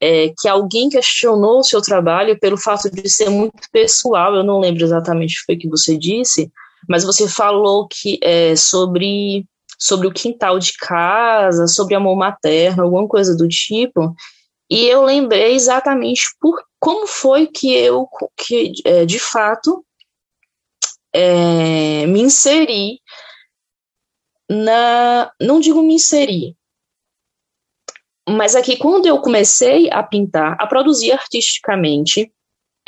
é, 0.00 0.32
que 0.38 0.48
alguém 0.48 0.88
questionou 0.88 1.58
o 1.58 1.64
seu 1.64 1.80
trabalho 1.80 2.38
pelo 2.38 2.56
fato 2.56 2.90
de 2.90 3.08
ser 3.08 3.28
muito 3.28 3.68
pessoal, 3.70 4.34
eu 4.34 4.44
não 4.44 4.60
lembro 4.60 4.84
exatamente 4.84 5.34
o 5.34 5.38
que 5.40 5.46
foi 5.46 5.56
que 5.56 5.68
você 5.68 5.96
disse, 5.96 6.50
mas 6.88 7.04
você 7.04 7.28
falou 7.28 7.86
que 7.88 8.18
é, 8.22 8.56
sobre 8.56 9.46
sobre 9.78 10.06
o 10.06 10.12
quintal 10.12 10.58
de 10.58 10.72
casa, 10.78 11.66
sobre 11.66 11.94
amor 11.94 12.16
materno, 12.16 12.84
alguma 12.84 13.06
coisa 13.06 13.36
do 13.36 13.46
tipo. 13.48 14.14
E 14.70 14.86
eu 14.86 15.04
lembrei 15.04 15.54
exatamente 15.54 16.22
por 16.40 16.58
como 16.80 17.06
foi 17.06 17.46
que 17.46 17.74
eu, 17.74 18.08
que, 18.36 18.72
é, 18.84 19.04
de 19.04 19.18
fato, 19.18 19.84
é, 21.12 22.06
me 22.06 22.22
inseri 22.22 22.98
na. 24.54 25.30
Não 25.40 25.60
digo 25.60 25.82
me 25.82 25.94
inserir, 25.94 26.56
mas 28.28 28.56
aqui, 28.56 28.76
quando 28.76 29.06
eu 29.06 29.20
comecei 29.20 29.90
a 29.90 30.02
pintar, 30.02 30.56
a 30.58 30.66
produzir 30.66 31.12
artisticamente, 31.12 32.32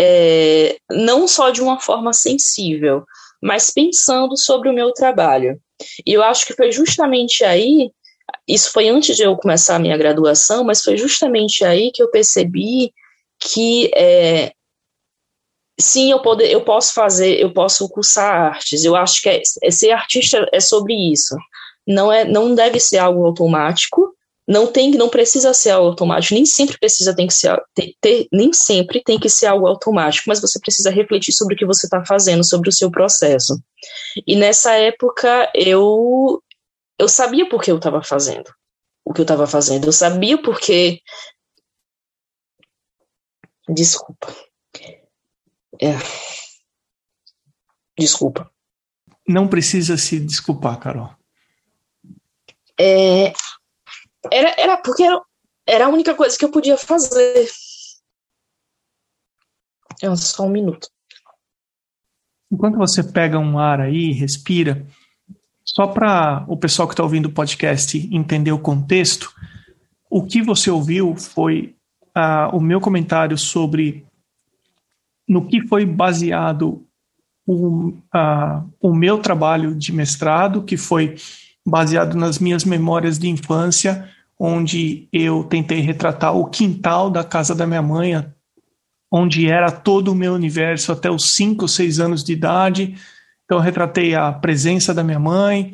é, 0.00 0.79
não 0.90 1.29
só 1.29 1.50
de 1.50 1.61
uma 1.61 1.79
forma 1.79 2.12
sensível, 2.12 3.05
mas 3.42 3.70
pensando 3.70 4.37
sobre 4.37 4.70
o 4.70 4.72
meu 4.72 4.92
trabalho. 4.92 5.61
E 6.07 6.12
eu 6.14 6.22
acho 6.22 6.46
que 6.46 6.55
foi 6.55 6.72
justamente 6.72 7.44
aí, 7.44 7.90
isso 8.48 8.72
foi 8.72 8.88
antes 8.88 9.14
de 9.14 9.24
eu 9.24 9.37
começar 9.37 9.76
a 9.76 9.79
minha 9.79 9.96
graduação, 9.96 10.64
mas 10.64 10.83
foi 10.83 10.96
justamente 10.96 11.64
aí 11.64 11.90
que 11.92 12.02
eu 12.02 12.11
percebi 12.11 12.92
que 13.38 13.90
é, 13.94 14.52
sim, 15.78 16.10
eu, 16.10 16.20
poder, 16.20 16.50
eu 16.50 16.62
posso 16.64 16.94
fazer, 16.94 17.40
eu 17.40 17.52
posso 17.52 17.88
cursar 17.88 18.54
artes. 18.54 18.84
Eu 18.84 18.96
acho 18.96 19.22
que 19.22 19.28
é, 19.28 19.42
é, 19.62 19.70
ser 19.70 19.90
artista 19.92 20.46
é 20.52 20.60
sobre 20.60 20.94
isso. 20.94 21.36
Não 21.86 22.12
é, 22.12 22.24
não 22.24 22.54
deve 22.54 22.80
ser 22.80 22.98
algo 22.98 23.24
automático. 23.24 24.14
Não 24.48 24.66
tem, 24.68 24.92
não 24.92 25.08
precisa 25.08 25.52
ser 25.52 25.70
algo 25.70 25.88
automático. 25.88 26.34
Nem 26.34 26.46
sempre 26.46 26.78
precisa 26.78 27.14
tem 27.14 27.26
que 27.26 27.34
ser, 27.34 27.60
ter, 27.74 27.94
ter, 28.00 28.28
nem 28.32 28.52
sempre 28.52 29.02
tem 29.02 29.18
que 29.18 29.28
ser 29.28 29.46
algo 29.46 29.66
automático. 29.66 30.28
Mas 30.28 30.40
você 30.40 30.58
precisa 30.60 30.90
refletir 30.90 31.32
sobre 31.32 31.54
o 31.54 31.58
que 31.58 31.66
você 31.66 31.86
está 31.86 32.04
fazendo, 32.04 32.44
sobre 32.44 32.68
o 32.68 32.72
seu 32.72 32.90
processo. 32.90 33.58
E 34.26 34.36
nessa 34.36 34.72
época 34.74 35.50
eu 35.54 36.42
eu 36.98 37.08
sabia 37.08 37.46
por 37.48 37.62
que 37.62 37.70
eu 37.70 37.76
estava 37.76 38.02
fazendo 38.02 38.50
o 39.06 39.12
que 39.12 39.20
eu 39.20 39.24
estava 39.24 39.46
fazendo. 39.46 39.86
Eu 39.86 39.92
sabia 39.92 40.36
porque 40.42 41.00
Desculpa. 43.68 44.34
É. 45.80 45.96
Desculpa. 47.98 48.50
Não 49.26 49.48
precisa 49.48 49.96
se 49.96 50.20
desculpar, 50.20 50.78
Carol. 50.78 51.10
É, 52.78 53.32
era, 54.30 54.54
era 54.56 54.76
porque 54.76 55.02
era, 55.02 55.20
era 55.66 55.86
a 55.86 55.88
única 55.88 56.14
coisa 56.14 56.36
que 56.38 56.44
eu 56.44 56.50
podia 56.50 56.76
fazer. 56.76 57.48
É 60.02 60.14
só 60.16 60.44
um 60.44 60.50
minuto. 60.50 60.88
Enquanto 62.50 62.76
você 62.76 63.02
pega 63.02 63.38
um 63.38 63.58
ar 63.58 63.80
aí, 63.80 64.12
respira, 64.12 64.86
só 65.64 65.86
para 65.88 66.44
o 66.48 66.56
pessoal 66.56 66.86
que 66.86 66.94
está 66.94 67.02
ouvindo 67.02 67.26
o 67.26 67.32
podcast 67.32 67.98
entender 68.14 68.52
o 68.52 68.58
contexto, 68.58 69.34
o 70.08 70.24
que 70.24 70.40
você 70.42 70.70
ouviu 70.70 71.16
foi 71.16 71.74
uh, 72.16 72.56
o 72.56 72.60
meu 72.60 72.80
comentário 72.80 73.36
sobre 73.36 74.06
no 75.28 75.46
que 75.46 75.66
foi 75.66 75.84
baseado 75.84 76.86
o, 77.46 77.88
uh, 77.88 78.70
o 78.80 78.94
meu 78.94 79.18
trabalho 79.18 79.74
de 79.74 79.92
mestrado, 79.92 80.62
que 80.62 80.76
foi 80.76 81.16
baseado 81.64 82.16
nas 82.16 82.38
minhas 82.38 82.64
memórias 82.64 83.18
de 83.18 83.28
infância, 83.28 84.08
onde 84.38 85.08
eu 85.12 85.44
tentei 85.44 85.80
retratar 85.80 86.36
o 86.36 86.46
quintal 86.46 87.10
da 87.10 87.24
casa 87.24 87.54
da 87.54 87.66
minha 87.66 87.82
mãe, 87.82 88.24
onde 89.10 89.48
era 89.48 89.70
todo 89.70 90.12
o 90.12 90.14
meu 90.14 90.34
universo 90.34 90.92
até 90.92 91.10
os 91.10 91.32
5, 91.32 91.66
6 91.66 92.00
anos 92.00 92.24
de 92.24 92.32
idade. 92.32 92.94
Então, 93.44 93.58
eu 93.58 93.62
retratei 93.62 94.14
a 94.14 94.32
presença 94.32 94.92
da 94.92 95.02
minha 95.02 95.18
mãe, 95.18 95.72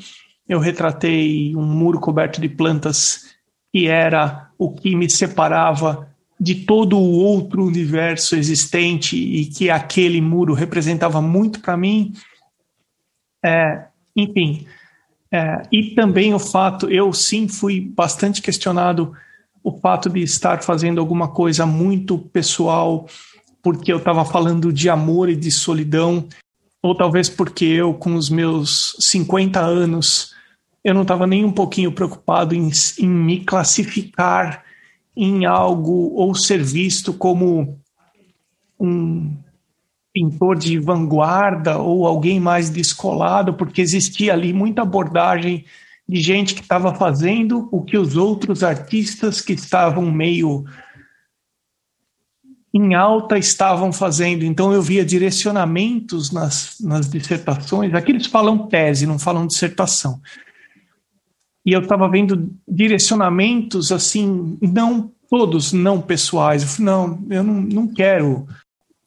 eu 0.49 0.59
retratei 0.59 1.57
um 1.57 1.65
muro 1.65 1.99
coberto 1.99 2.41
de 2.41 2.49
plantas 2.49 3.33
que 3.73 3.89
era 3.89 4.51
o 4.59 4.71
que 4.73 4.95
me 4.95 5.09
separava 5.09 6.12
de 6.43 6.57
todo 6.57 6.99
o 6.99 7.13
outro 7.21 7.65
universo 7.65 8.35
existente 8.35 9.17
e 9.17 9.47
que 9.47 9.71
aquele 9.71 10.21
muro 10.21 10.55
representava 10.55 11.23
muito 11.23 11.61
para 11.61 11.77
mim. 11.77 12.13
É, 13.45 13.85
enfim, 14.17 14.67
é, 15.31 15.63
e 15.71 15.95
também 15.95 16.35
o 16.35 16.41
fato, 16.41 16.91
eu 16.91 17.13
sim 17.13 17.47
fui 17.47 17.81
bastante 17.81 18.43
questionado 18.43 19.13
o 19.63 19.79
fato 19.79 20.11
de 20.11 20.21
estar 20.21 20.65
fazendo 20.65 21.01
alguma 21.01 21.29
coisa 21.29 21.65
muito 21.65 22.19
pessoal, 22.19 23.07
porque 23.63 23.93
eu 23.93 23.99
estava 23.99 24.25
falando 24.25 24.73
de 24.73 24.91
amor 24.91 25.29
e 25.29 25.37
de 25.37 25.53
solidão, 25.53 26.27
ou 26.83 26.97
talvez 26.97 27.29
porque 27.29 27.65
eu, 27.65 27.95
com 27.95 28.17
os 28.17 28.29
meus 28.29 28.97
50 28.99 29.61
anos, 29.61 30.35
eu 30.83 30.93
não 30.93 31.03
estava 31.03 31.25
nem 31.25 31.45
um 31.45 31.53
pouquinho 31.53 31.93
preocupado 31.93 32.53
em, 32.53 32.69
em 32.99 33.09
me 33.09 33.45
classificar 33.45 34.65
em 35.17 35.45
algo 35.45 36.13
ou 36.15 36.35
ser 36.35 36.63
visto 36.63 37.13
como 37.13 37.79
um 38.79 39.37
pintor 40.13 40.59
de 40.59 40.79
vanguarda 40.79 41.79
ou 41.79 42.07
alguém 42.07 42.39
mais 42.39 42.69
descolado, 42.69 43.55
porque 43.55 43.81
existia 43.81 44.33
ali 44.33 44.53
muita 44.53 44.83
abordagem 44.83 45.65
de 46.09 46.21
gente 46.21 46.55
que 46.55 46.61
estava 46.61 46.95
fazendo 46.95 47.69
o 47.71 47.83
que 47.83 47.97
os 47.97 48.17
outros 48.17 48.63
artistas 48.63 49.41
que 49.41 49.53
estavam 49.53 50.11
meio 50.11 50.65
em 52.75 52.95
alta 52.95 53.39
estavam 53.39 53.93
fazendo. 53.93 54.45
Então 54.45 54.73
eu 54.73 54.83
via 54.83 55.05
direcionamentos 55.05 56.31
nas, 56.31 56.77
nas 56.81 57.09
dissertações. 57.09 57.95
Aqui 57.95 58.13
eles 58.13 58.27
falam 58.27 58.67
tese, 58.67 59.07
não 59.07 59.19
falam 59.19 59.47
dissertação 59.47 60.21
e 61.65 61.73
eu 61.73 61.81
estava 61.81 62.09
vendo 62.09 62.51
direcionamentos 62.67 63.93
assim, 63.93 64.59
não 64.61 65.13
todos 65.31 65.73
não 65.73 66.01
pessoais. 66.01 66.63
Eu 66.63 66.69
falei, 66.69 66.85
não, 66.85 67.27
eu 67.31 67.43
não, 67.43 67.61
não 67.63 67.87
quero. 67.87 68.47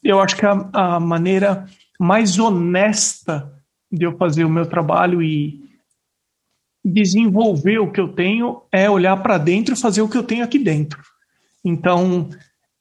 Eu 0.04 0.20
acho 0.20 0.36
que 0.36 0.46
a, 0.46 0.70
a 0.74 1.00
maneira 1.00 1.68
mais 2.00 2.40
honesta 2.40 3.52
de 3.92 4.06
eu 4.06 4.18
fazer 4.18 4.44
o 4.44 4.50
meu 4.50 4.66
trabalho 4.66 5.22
e 5.22 5.64
desenvolver 6.84 7.80
o 7.80 7.92
que 7.92 8.00
eu 8.00 8.08
tenho 8.08 8.62
é 8.72 8.90
olhar 8.90 9.18
para 9.18 9.38
dentro 9.38 9.74
e 9.74 9.80
fazer 9.80 10.02
o 10.02 10.10
que 10.10 10.18
eu 10.18 10.24
tenho 10.24 10.44
aqui 10.44 10.60
dentro. 10.60 11.02
Então, 11.64 12.30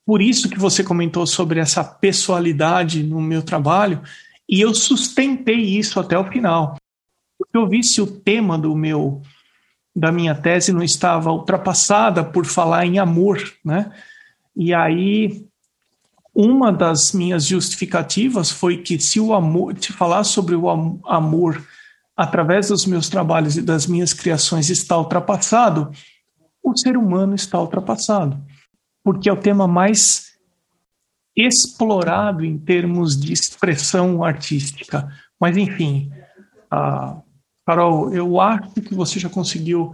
por 0.04 0.20
isso 0.20 0.48
que 0.48 0.58
você 0.58 0.84
comentou 0.84 1.26
sobre 1.26 1.58
essa 1.58 1.82
pessoalidade 1.82 3.02
no 3.02 3.20
meu 3.20 3.42
trabalho, 3.42 4.02
e 4.48 4.60
eu 4.60 4.74
sustentei 4.74 5.60
isso 5.60 5.98
até 5.98 6.18
o 6.18 6.30
final. 6.30 6.76
Porque 7.38 7.56
eu 7.56 7.66
vi 7.66 7.82
se 7.82 8.00
o 8.02 8.06
tema 8.06 8.58
do 8.58 8.74
meu 8.76 9.22
da 9.94 10.10
minha 10.10 10.34
tese 10.34 10.72
não 10.72 10.82
estava 10.82 11.30
ultrapassada 11.30 12.24
por 12.24 12.44
falar 12.44 12.84
em 12.84 12.98
amor, 12.98 13.40
né? 13.64 13.92
E 14.56 14.74
aí 14.74 15.46
uma 16.34 16.72
das 16.72 17.12
minhas 17.12 17.46
justificativas 17.46 18.50
foi 18.50 18.78
que 18.78 18.98
se 18.98 19.20
o 19.20 19.32
amor, 19.32 19.76
se 19.78 19.92
falar 19.92 20.24
sobre 20.24 20.56
o 20.56 20.68
amor 20.68 21.64
através 22.16 22.68
dos 22.68 22.86
meus 22.86 23.08
trabalhos 23.08 23.56
e 23.56 23.62
das 23.62 23.86
minhas 23.86 24.12
criações 24.12 24.68
está 24.68 24.98
ultrapassado, 24.98 25.92
o 26.62 26.76
ser 26.76 26.96
humano 26.96 27.34
está 27.34 27.60
ultrapassado, 27.60 28.42
porque 29.02 29.28
é 29.28 29.32
o 29.32 29.40
tema 29.40 29.68
mais 29.68 30.34
explorado 31.36 32.44
em 32.44 32.58
termos 32.58 33.16
de 33.20 33.32
expressão 33.32 34.24
artística. 34.24 35.08
Mas 35.38 35.56
enfim, 35.56 36.10
a 36.70 37.20
Carol, 37.66 38.12
eu 38.14 38.40
acho 38.40 38.72
que 38.74 38.94
você 38.94 39.18
já 39.18 39.28
conseguiu 39.28 39.92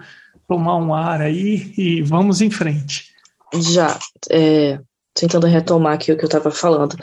tomar 0.48 0.76
um 0.76 0.92
ar 0.94 1.20
aí 1.20 1.72
e 1.76 2.02
vamos 2.02 2.40
em 2.40 2.50
frente. 2.50 3.14
Já, 3.54 3.98
é, 4.30 4.80
tentando 5.14 5.46
retomar 5.46 5.94
aqui 5.94 6.12
o 6.12 6.16
que 6.16 6.24
eu 6.24 6.28
estava 6.28 6.50
falando. 6.50 6.96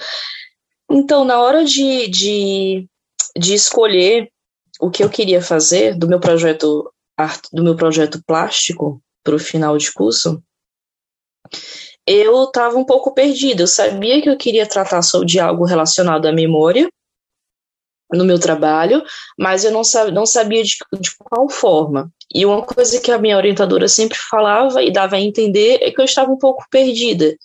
Então, 0.90 1.24
na 1.24 1.40
hora 1.40 1.64
de, 1.64 2.08
de, 2.08 2.88
de 3.38 3.54
escolher 3.54 4.30
o 4.80 4.90
que 4.90 5.04
eu 5.04 5.10
queria 5.10 5.42
fazer 5.42 5.96
do 5.96 6.08
meu 6.08 6.20
projeto 6.20 6.92
do 7.52 7.64
meu 7.64 7.76
projeto 7.76 8.22
plástico 8.28 9.02
para 9.24 9.36
o 9.36 9.40
final 9.40 9.76
de 9.76 9.92
curso, 9.92 10.40
eu 12.06 12.44
estava 12.44 12.78
um 12.78 12.86
pouco 12.86 13.12
perdida. 13.12 13.64
Eu 13.64 13.68
sabia 13.68 14.22
que 14.22 14.30
eu 14.30 14.38
queria 14.38 14.68
tratar 14.68 15.02
de 15.26 15.40
algo 15.40 15.66
relacionado 15.66 16.28
à 16.28 16.32
memória, 16.32 16.88
no 18.12 18.24
meu 18.24 18.40
trabalho, 18.40 19.04
mas 19.38 19.64
eu 19.64 19.72
não, 19.72 19.82
não 20.14 20.26
sabia 20.26 20.64
de, 20.64 20.76
de 21.00 21.12
qual 21.18 21.50
forma. 21.50 22.12
E 22.34 22.46
uma 22.46 22.62
coisa 22.62 23.00
que 23.00 23.12
a 23.12 23.18
minha 23.18 23.38
orientadora 23.38 23.88
sempre 23.88 24.18
falava 24.18 24.82
e 24.82 24.92
dava 24.92 25.16
a 25.16 25.22
entender 25.22 25.80
é 25.82 25.92
que 25.92 26.00
eu 26.00 26.06
estava 26.06 26.32
um 26.32 26.38
pouco 26.38 26.66
perdida. 26.70 27.36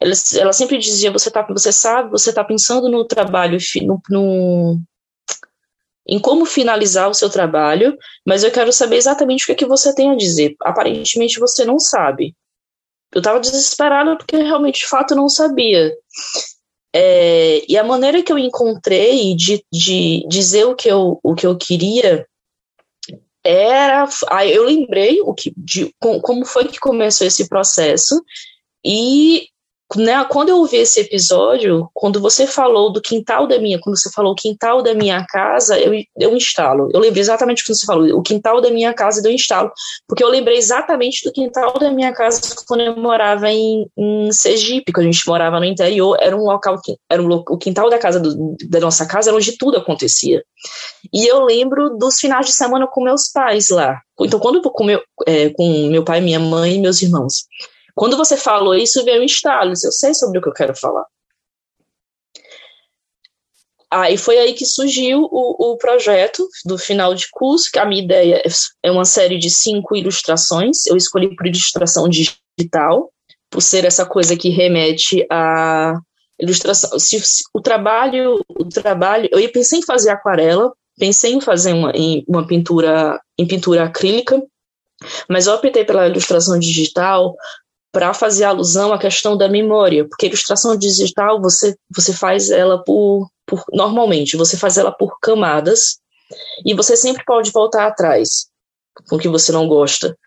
Ela, 0.00 0.12
ela 0.38 0.52
sempre 0.52 0.78
dizia: 0.78 1.10
você, 1.10 1.30
tá, 1.30 1.46
você 1.48 1.72
sabe, 1.72 2.10
você 2.10 2.30
está 2.30 2.44
pensando 2.44 2.88
no 2.88 3.04
trabalho, 3.04 3.58
no, 3.82 4.02
no, 4.10 4.80
em 6.06 6.18
como 6.18 6.44
finalizar 6.44 7.08
o 7.08 7.14
seu 7.14 7.30
trabalho, 7.30 7.96
mas 8.26 8.44
eu 8.44 8.50
quero 8.50 8.72
saber 8.72 8.96
exatamente 8.96 9.44
o 9.44 9.46
que, 9.46 9.52
é 9.52 9.56
que 9.56 9.66
você 9.66 9.94
tem 9.94 10.10
a 10.10 10.16
dizer. 10.16 10.54
Aparentemente 10.62 11.40
você 11.40 11.64
não 11.64 11.78
sabe. 11.78 12.34
Eu 13.12 13.20
estava 13.20 13.40
desesperada 13.40 14.16
porque 14.16 14.36
realmente, 14.36 14.80
de 14.80 14.88
fato, 14.88 15.14
não 15.14 15.28
sabia. 15.28 15.94
É, 16.96 17.64
e 17.68 17.76
a 17.76 17.82
maneira 17.82 18.22
que 18.22 18.32
eu 18.32 18.38
encontrei 18.38 19.34
de, 19.34 19.64
de 19.72 20.24
dizer 20.28 20.64
o 20.64 20.76
que 20.76 20.88
eu, 20.88 21.18
o 21.24 21.34
que 21.34 21.44
eu 21.44 21.56
queria 21.56 22.24
era. 23.42 24.08
Aí 24.30 24.54
eu 24.54 24.64
lembrei 24.64 25.20
o 25.20 25.34
que, 25.34 25.52
de, 25.56 25.92
como 25.98 26.44
foi 26.44 26.68
que 26.68 26.78
começou 26.78 27.26
esse 27.26 27.48
processo, 27.48 28.22
e 28.84 29.48
né, 29.96 30.24
quando 30.24 30.48
eu 30.48 30.58
ouvi 30.58 30.76
esse 30.76 31.00
episódio, 31.00 31.88
quando 31.92 32.20
você 32.20 32.46
falou 32.46 32.92
do 32.92 33.00
quintal 33.00 33.46
da 33.46 33.58
minha, 33.58 33.78
quando 33.80 33.98
você 33.98 34.10
falou 34.10 34.34
quintal 34.34 34.82
da 34.82 34.94
minha 34.94 35.24
casa, 35.26 35.78
eu, 35.78 35.92
eu 36.18 36.36
instalo. 36.36 36.88
Eu 36.92 37.00
lembrei 37.00 37.20
exatamente 37.20 37.62
o 37.62 37.66
que 37.66 37.74
você 37.74 37.86
falou, 37.86 38.06
o 38.18 38.22
quintal 38.22 38.60
da 38.60 38.70
minha 38.70 38.92
casa 38.92 39.26
eu 39.26 39.32
instalo, 39.32 39.70
porque 40.06 40.22
eu 40.22 40.28
lembrei 40.28 40.56
exatamente 40.56 41.24
do 41.24 41.32
quintal 41.32 41.78
da 41.78 41.90
minha 41.90 42.12
casa 42.12 42.40
quando 42.66 42.80
eu 42.80 42.96
morava 42.96 43.50
em, 43.50 43.86
em 43.96 44.32
Sergipe, 44.32 44.92
quando 44.92 45.06
a 45.06 45.10
gente 45.10 45.26
morava 45.26 45.58
no 45.58 45.66
interior, 45.66 46.16
era 46.20 46.36
um 46.36 46.44
local 46.44 46.74
era 47.10 47.22
um, 47.22 47.32
o 47.32 47.58
quintal 47.58 47.88
da 47.88 47.98
casa 47.98 48.20
do, 48.20 48.56
da 48.68 48.80
nossa 48.80 49.06
casa 49.06 49.30
era 49.30 49.36
onde 49.36 49.56
tudo 49.56 49.76
acontecia. 49.76 50.42
E 51.12 51.26
eu 51.26 51.44
lembro 51.44 51.96
dos 51.96 52.18
finais 52.18 52.46
de 52.46 52.52
semana 52.52 52.86
com 52.86 53.02
meus 53.02 53.28
pais 53.28 53.70
lá. 53.70 54.00
Então, 54.20 54.40
quando 54.40 54.62
com 54.62 54.84
meu, 54.84 55.00
é, 55.26 55.50
com 55.50 55.88
meu 55.88 56.04
pai, 56.04 56.20
minha 56.20 56.38
mãe 56.38 56.74
e 56.74 56.80
meus 56.80 57.02
irmãos. 57.02 57.46
Quando 57.94 58.16
você 58.16 58.36
falou 58.36 58.74
isso, 58.74 59.04
veio 59.04 59.22
um 59.22 59.24
estalo. 59.24 59.70
Eu 59.70 59.92
sei 59.92 60.14
sobre 60.14 60.38
o 60.38 60.42
que 60.42 60.48
eu 60.48 60.52
quero 60.52 60.74
falar. 60.74 61.04
E 64.10 64.18
foi 64.18 64.38
aí 64.38 64.54
que 64.54 64.66
surgiu 64.66 65.28
o, 65.30 65.72
o 65.72 65.76
projeto 65.76 66.48
do 66.64 66.76
final 66.76 67.14
de 67.14 67.28
curso, 67.30 67.70
que 67.70 67.78
a 67.78 67.86
minha 67.86 68.02
ideia 68.02 68.42
é 68.82 68.90
uma 68.90 69.04
série 69.04 69.38
de 69.38 69.48
cinco 69.48 69.94
ilustrações. 69.94 70.84
Eu 70.86 70.96
escolhi 70.96 71.34
por 71.36 71.46
ilustração 71.46 72.08
digital, 72.08 73.12
por 73.48 73.60
ser 73.60 73.84
essa 73.84 74.04
coisa 74.04 74.36
que 74.36 74.48
remete 74.48 75.24
a 75.30 75.94
ilustração. 76.40 76.98
Se, 76.98 77.20
se, 77.20 77.44
o 77.54 77.60
trabalho, 77.60 78.44
o 78.48 78.64
trabalho, 78.64 79.28
eu 79.30 79.52
pensei 79.52 79.78
em 79.78 79.84
fazer 79.84 80.10
aquarela, 80.10 80.72
pensei 80.98 81.32
em 81.32 81.40
fazer 81.40 81.72
uma, 81.72 81.92
em 81.92 82.24
uma 82.26 82.44
pintura 82.44 83.20
em 83.38 83.46
pintura 83.46 83.84
acrílica, 83.84 84.42
mas 85.28 85.46
eu 85.46 85.54
optei 85.54 85.84
pela 85.84 86.08
ilustração 86.08 86.58
digital 86.58 87.36
para 87.94 88.12
fazer 88.12 88.42
alusão 88.42 88.92
à 88.92 88.98
questão 88.98 89.36
da 89.36 89.48
memória, 89.48 90.04
porque 90.06 90.26
ilustração 90.26 90.76
digital 90.76 91.40
você, 91.40 91.76
você 91.94 92.12
faz 92.12 92.50
ela 92.50 92.82
por, 92.82 93.28
por 93.46 93.64
normalmente 93.72 94.36
você 94.36 94.56
faz 94.56 94.76
ela 94.76 94.90
por 94.90 95.16
camadas 95.20 95.98
e 96.66 96.74
você 96.74 96.96
sempre 96.96 97.24
pode 97.24 97.52
voltar 97.52 97.86
atrás 97.86 98.48
com 99.08 99.14
o 99.14 99.18
que 99.18 99.28
você 99.28 99.52
não 99.52 99.68
gosta. 99.68 100.18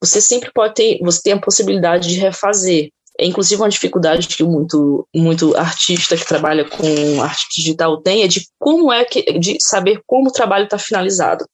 Você 0.00 0.18
sempre 0.18 0.50
pode 0.50 0.74
ter, 0.74 0.98
você 1.02 1.20
tem 1.22 1.34
a 1.34 1.40
possibilidade 1.40 2.08
de 2.08 2.18
refazer. 2.18 2.88
É 3.18 3.26
inclusive 3.26 3.60
uma 3.60 3.68
dificuldade 3.68 4.26
que 4.26 4.42
muito 4.42 5.06
muito 5.14 5.54
artista 5.54 6.16
que 6.16 6.26
trabalha 6.26 6.64
com 6.64 7.22
arte 7.22 7.48
digital 7.54 8.00
tem 8.00 8.22
é 8.22 8.28
de 8.28 8.48
como 8.58 8.90
é 8.90 9.04
que 9.04 9.38
de 9.38 9.58
saber 9.60 10.00
como 10.06 10.30
o 10.30 10.32
trabalho 10.32 10.64
está 10.64 10.78
finalizado. 10.78 11.44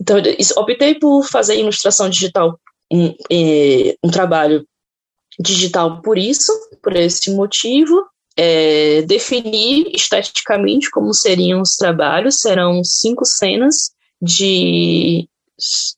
então, 0.00 0.16
optei 0.56 0.96
por 0.96 1.22
fazer 1.28 1.60
ilustração 1.60 2.10
digital, 2.10 2.58
um, 2.92 3.14
um 4.04 4.10
trabalho 4.10 4.66
digital 5.38 6.02
por 6.02 6.18
isso, 6.18 6.52
por 6.82 6.94
esse 6.94 7.30
motivo. 7.32 8.06
É, 8.34 9.02
definir 9.02 9.90
esteticamente 9.94 10.90
como 10.90 11.12
seriam 11.12 11.60
os 11.60 11.76
trabalhos, 11.76 12.40
serão 12.40 12.82
cinco 12.82 13.26
cenas 13.26 13.90
de 14.20 15.28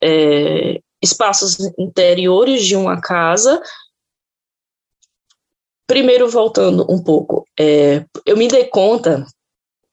é, 0.03 0.81
espaços 1.03 1.59
interiores 1.79 2.65
de 2.65 2.75
uma 2.75 3.01
casa. 3.01 3.61
Primeiro, 5.87 6.29
voltando 6.29 6.91
um 6.91 7.03
pouco, 7.03 7.47
é, 7.61 8.05
eu 8.27 8.37
me 8.37 8.49
dei 8.49 8.65
conta, 8.65 9.25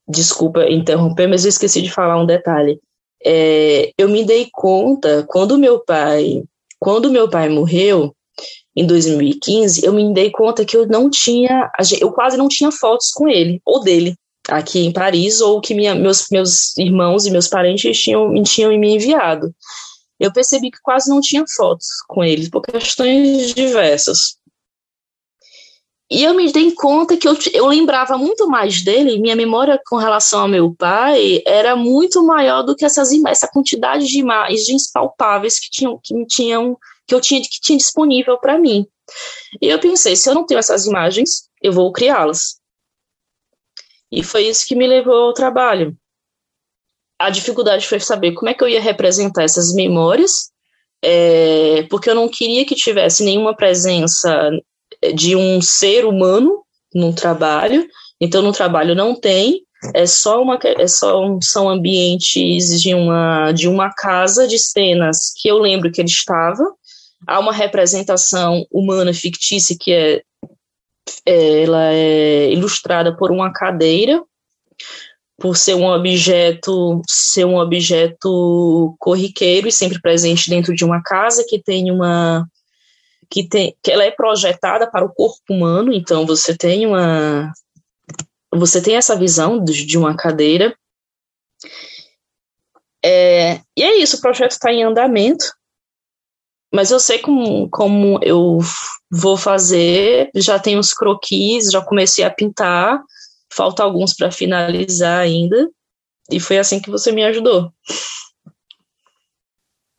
desculpa 0.08 0.64
interromper, 0.70 1.28
mas 1.28 1.44
eu 1.44 1.50
esqueci 1.50 1.82
de 1.82 1.92
falar 1.92 2.20
um 2.20 2.26
detalhe. 2.26 2.80
É, 3.24 3.92
eu 3.98 4.10
me 4.10 4.26
dei 4.26 4.50
conta 4.52 5.24
quando 5.28 5.60
meu 5.60 5.80
pai, 5.84 6.44
quando 6.82 7.12
meu 7.12 7.30
pai 7.30 7.48
morreu 7.48 8.14
em 8.76 8.86
2015, 8.86 9.86
eu 9.86 9.94
me 9.94 10.14
dei 10.14 10.32
conta 10.32 10.66
que 10.66 10.76
eu 10.76 10.88
não 10.88 11.10
tinha, 11.10 11.72
eu 12.00 12.12
quase 12.12 12.36
não 12.38 12.48
tinha 12.48 12.72
fotos 12.72 13.12
com 13.12 13.28
ele 13.28 13.62
ou 13.64 13.82
dele 13.82 14.16
aqui 14.50 14.80
em 14.80 14.92
Paris 14.92 15.40
ou 15.40 15.62
que 15.62 15.76
minha, 15.76 15.94
meus, 15.94 16.26
meus 16.32 16.76
irmãos 16.78 17.26
e 17.26 17.32
meus 17.32 17.48
parentes 17.48 18.02
tinham, 18.02 18.34
tinham 18.44 18.78
me 18.78 18.96
enviado 18.96 19.54
eu 20.22 20.32
percebi 20.32 20.70
que 20.70 20.78
quase 20.84 21.10
não 21.10 21.20
tinha 21.20 21.44
fotos 21.48 21.88
com 22.08 22.24
ele, 22.24 22.48
por 22.48 22.62
questões 22.62 23.56
diversas. 23.56 24.38
E 26.12 26.24
eu 26.24 26.34
me 26.34 26.52
dei 26.52 26.72
conta 26.74 27.16
que 27.16 27.26
eu, 27.26 27.38
eu 27.54 27.68
lembrava 27.68 28.18
muito 28.18 28.46
mais 28.48 28.84
dele, 28.84 29.18
minha 29.18 29.36
memória 29.36 29.80
com 29.88 29.96
relação 29.96 30.42
ao 30.42 30.48
meu 30.48 30.76
pai 30.76 31.42
era 31.46 31.74
muito 31.76 32.22
maior 32.24 32.64
do 32.64 32.76
que 32.76 32.84
essas 32.84 33.12
essa 33.28 33.48
quantidade 33.48 34.06
de 34.06 34.20
imagens 34.20 34.92
palpáveis 34.92 35.58
que 35.58 35.70
tinham 35.70 36.00
que 36.04 36.14
me 36.14 36.28
tinham 36.28 36.78
que 37.08 37.16
eu 37.16 37.22
tinha 37.22 37.42
que 37.42 37.62
tinha 37.62 37.78
disponível 37.78 38.38
para 38.38 38.60
mim. 38.60 38.86
E 39.62 39.68
eu 39.68 39.80
pensei, 39.80 40.16
se 40.16 40.30
eu 40.30 40.36
não 40.36 40.46
tenho 40.46 40.60
essas 40.60 40.86
imagens, 40.86 41.50
eu 41.62 41.72
vou 41.72 41.92
criá-las. 41.94 42.60
E 44.12 44.22
foi 44.22 44.48
isso 44.48 44.66
que 44.68 44.76
me 44.76 44.88
levou 44.88 45.28
ao 45.28 45.34
trabalho 45.34 45.98
a 47.22 47.30
dificuldade 47.30 47.88
foi 47.88 48.00
saber 48.00 48.34
como 48.34 48.50
é 48.50 48.54
que 48.54 48.64
eu 48.64 48.68
ia 48.68 48.82
representar 48.82 49.44
essas 49.44 49.74
memórias, 49.74 50.52
é, 51.04 51.84
porque 51.84 52.10
eu 52.10 52.16
não 52.16 52.28
queria 52.28 52.66
que 52.66 52.76
tivesse 52.76 53.24
nenhuma 53.24 53.56
presença 53.56 54.50
de 55.14 55.36
um 55.36 55.62
ser 55.62 56.06
humano 56.06 56.64
no 56.94 57.14
trabalho. 57.14 57.88
Então, 58.20 58.42
no 58.42 58.52
trabalho 58.52 58.94
não 58.96 59.20
tem, 59.20 59.64
é 59.96 60.06
só 60.06 60.42
uma 60.42 60.60
é 60.64 60.88
só 60.88 61.40
são 61.42 61.68
ambientes 61.68 62.82
de 62.82 62.94
uma 62.94 63.52
de 63.52 63.68
uma 63.68 63.92
casa 63.92 64.48
de 64.48 64.60
cenas 64.60 65.34
que 65.36 65.48
eu 65.48 65.58
lembro 65.58 65.92
que 65.92 66.00
ele 66.00 66.10
estava. 66.10 66.64
Há 67.28 67.40
uma 67.40 67.54
representação 67.54 68.66
humana 68.72 69.14
fictícia 69.14 69.76
que 69.80 69.92
é, 69.92 70.22
é 71.26 71.64
ela 71.64 71.94
é 71.94 72.52
ilustrada 72.52 73.16
por 73.16 73.32
uma 73.32 73.52
cadeira 73.52 74.24
por 75.40 75.58
ser 75.58 75.74
um 75.74 75.88
objeto 75.88 77.02
ser 77.08 77.46
um 77.46 77.58
objeto 77.58 78.96
corriqueiro 79.00 79.68
e 79.68 79.72
sempre 79.72 80.00
presente 80.00 80.50
dentro 80.50 80.76
de 80.76 80.86
uma 80.86 81.02
casa 81.02 81.44
que 81.48 81.60
tem 81.60 81.90
uma 81.90 82.48
que 83.32 83.48
tem 83.48 83.76
que 83.82 83.92
ela 83.92 84.04
é 84.04 84.12
projetada 84.12 84.90
para 84.90 85.06
o 85.06 85.14
corpo 85.14 85.42
humano 85.50 85.94
então 85.94 86.26
você 86.26 86.56
tem 86.56 86.86
uma 86.86 87.52
você 88.54 88.82
tem 88.82 88.96
essa 88.96 89.16
visão 89.16 89.64
de, 89.64 89.98
uma 89.98 90.16
cadeira 90.16 90.76
é, 93.04 93.62
e 93.78 93.84
é 93.84 93.98
isso 93.98 94.18
o 94.18 94.22
projeto 94.22 94.52
está 94.52 94.72
em 94.72 94.84
andamento 94.84 95.46
mas 96.74 96.92
eu 96.92 97.00
sei 97.00 97.20
como, 97.20 97.70
como 97.70 98.20
eu 98.22 98.60
vou 99.10 99.38
fazer 99.38 100.30
já 100.36 100.60
tenho 100.60 100.80
os 100.80 100.94
croquis 100.94 101.72
já 101.72 101.82
comecei 101.82 102.24
a 102.24 102.30
pintar 102.30 103.02
falta 103.52 103.84
alguns 103.84 104.16
para 104.16 104.32
finalizar 104.32 105.20
ainda, 105.20 105.70
e 106.32 106.40
foi 106.40 106.58
assim 106.58 106.80
que 106.80 106.90
você 106.90 107.12
me 107.12 107.24
ajudou. 107.26 107.72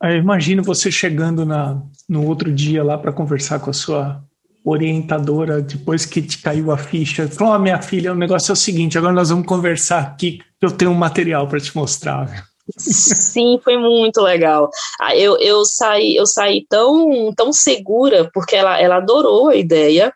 Eu 0.01 0.17
imagino 0.17 0.63
você 0.63 0.91
chegando 0.91 1.45
na, 1.45 1.81
no 2.09 2.27
outro 2.27 2.51
dia 2.51 2.83
lá 2.83 2.97
para 2.97 3.13
conversar 3.13 3.59
com 3.59 3.69
a 3.69 3.73
sua 3.73 4.23
orientadora, 4.65 5.61
depois 5.61 6.05
que 6.05 6.21
te 6.21 6.41
caiu 6.41 6.71
a 6.71 6.77
ficha. 6.77 7.27
Falou: 7.27 7.55
oh, 7.55 7.59
minha 7.59 7.81
filha, 7.81 8.11
o 8.11 8.15
negócio 8.15 8.51
é 8.51 8.53
o 8.53 8.57
seguinte, 8.57 8.97
agora 8.97 9.13
nós 9.13 9.29
vamos 9.29 9.45
conversar 9.45 9.99
aqui, 9.99 10.39
eu 10.61 10.71
tenho 10.71 10.91
um 10.91 10.95
material 10.95 11.47
para 11.47 11.59
te 11.59 11.75
mostrar. 11.75 12.47
Sim, 12.77 13.59
foi 13.61 13.77
muito 13.77 14.21
legal. 14.21 14.69
Ah, 14.99 15.13
eu, 15.15 15.37
eu 15.39 15.65
saí, 15.65 16.15
eu 16.15 16.25
saí 16.25 16.65
tão, 16.69 17.33
tão 17.35 17.51
segura, 17.51 18.29
porque 18.33 18.55
ela, 18.55 18.79
ela 18.79 18.97
adorou 18.97 19.49
a 19.49 19.55
ideia 19.55 20.13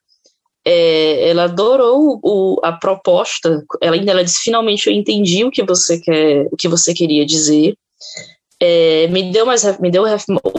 é, 0.67 1.29
ela 1.29 1.45
adorou 1.45 2.19
o, 2.21 2.59
a 2.61 2.73
proposta. 2.73 3.63
Ela 3.81 3.95
ela 3.95 4.23
disse: 4.23 4.41
finalmente 4.43 4.87
eu 4.87 4.93
entendi 4.93 5.45
o 5.45 5.51
que 5.51 5.63
você 5.63 5.97
quer, 5.97 6.45
o 6.51 6.57
que 6.57 6.67
você 6.67 6.93
queria 6.93 7.25
dizer. 7.25 7.77
É, 8.59 9.07
me 9.07 9.31
deu 9.31 9.45
mais, 9.45 9.63
me 9.79 9.91
deu 9.91 10.03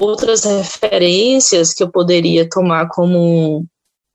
outras 0.01 0.45
referências 0.45 1.75
que 1.75 1.83
eu 1.83 1.91
poderia 1.91 2.49
tomar 2.49 2.89
como 2.89 3.67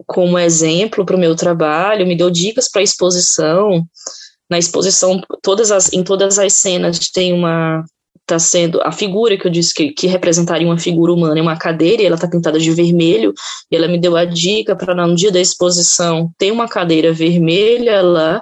como 0.06 0.38
exemplo 0.38 1.06
para 1.06 1.16
o 1.16 1.20
meu 1.20 1.36
trabalho. 1.36 2.08
Me 2.08 2.16
deu 2.16 2.30
dicas 2.30 2.70
para 2.70 2.82
exposição. 2.82 3.86
Na 4.50 4.58
exposição, 4.58 5.22
todas 5.42 5.72
as, 5.72 5.92
em 5.94 6.04
todas 6.04 6.38
as 6.38 6.54
cenas 6.54 7.00
tem 7.10 7.34
uma 7.34 7.84
está 8.24 8.40
sendo 8.40 8.82
a 8.82 8.92
figura 8.92 9.38
que 9.38 9.46
eu 9.46 9.52
disse 9.52 9.74
que, 9.74 9.92
que 9.92 10.08
representaria 10.08 10.66
uma 10.66 10.78
figura 10.78 11.12
humana 11.12 11.40
é 11.40 11.42
uma 11.42 11.58
cadeira 11.58 12.02
e 12.02 12.06
ela 12.06 12.16
está 12.16 12.26
pintada 12.26 12.58
de 12.58 12.72
vermelho 12.72 13.34
e 13.70 13.76
ela 13.76 13.88
me 13.88 14.00
deu 14.00 14.16
a 14.16 14.24
dica 14.24 14.78
para 14.78 14.96
no 14.96 15.14
dia 15.14 15.30
da 15.30 15.42
exposição 15.42 16.32
ter 16.38 16.50
uma 16.50 16.68
cadeira 16.68 17.12
vermelha 17.12 18.02
lá 18.02 18.42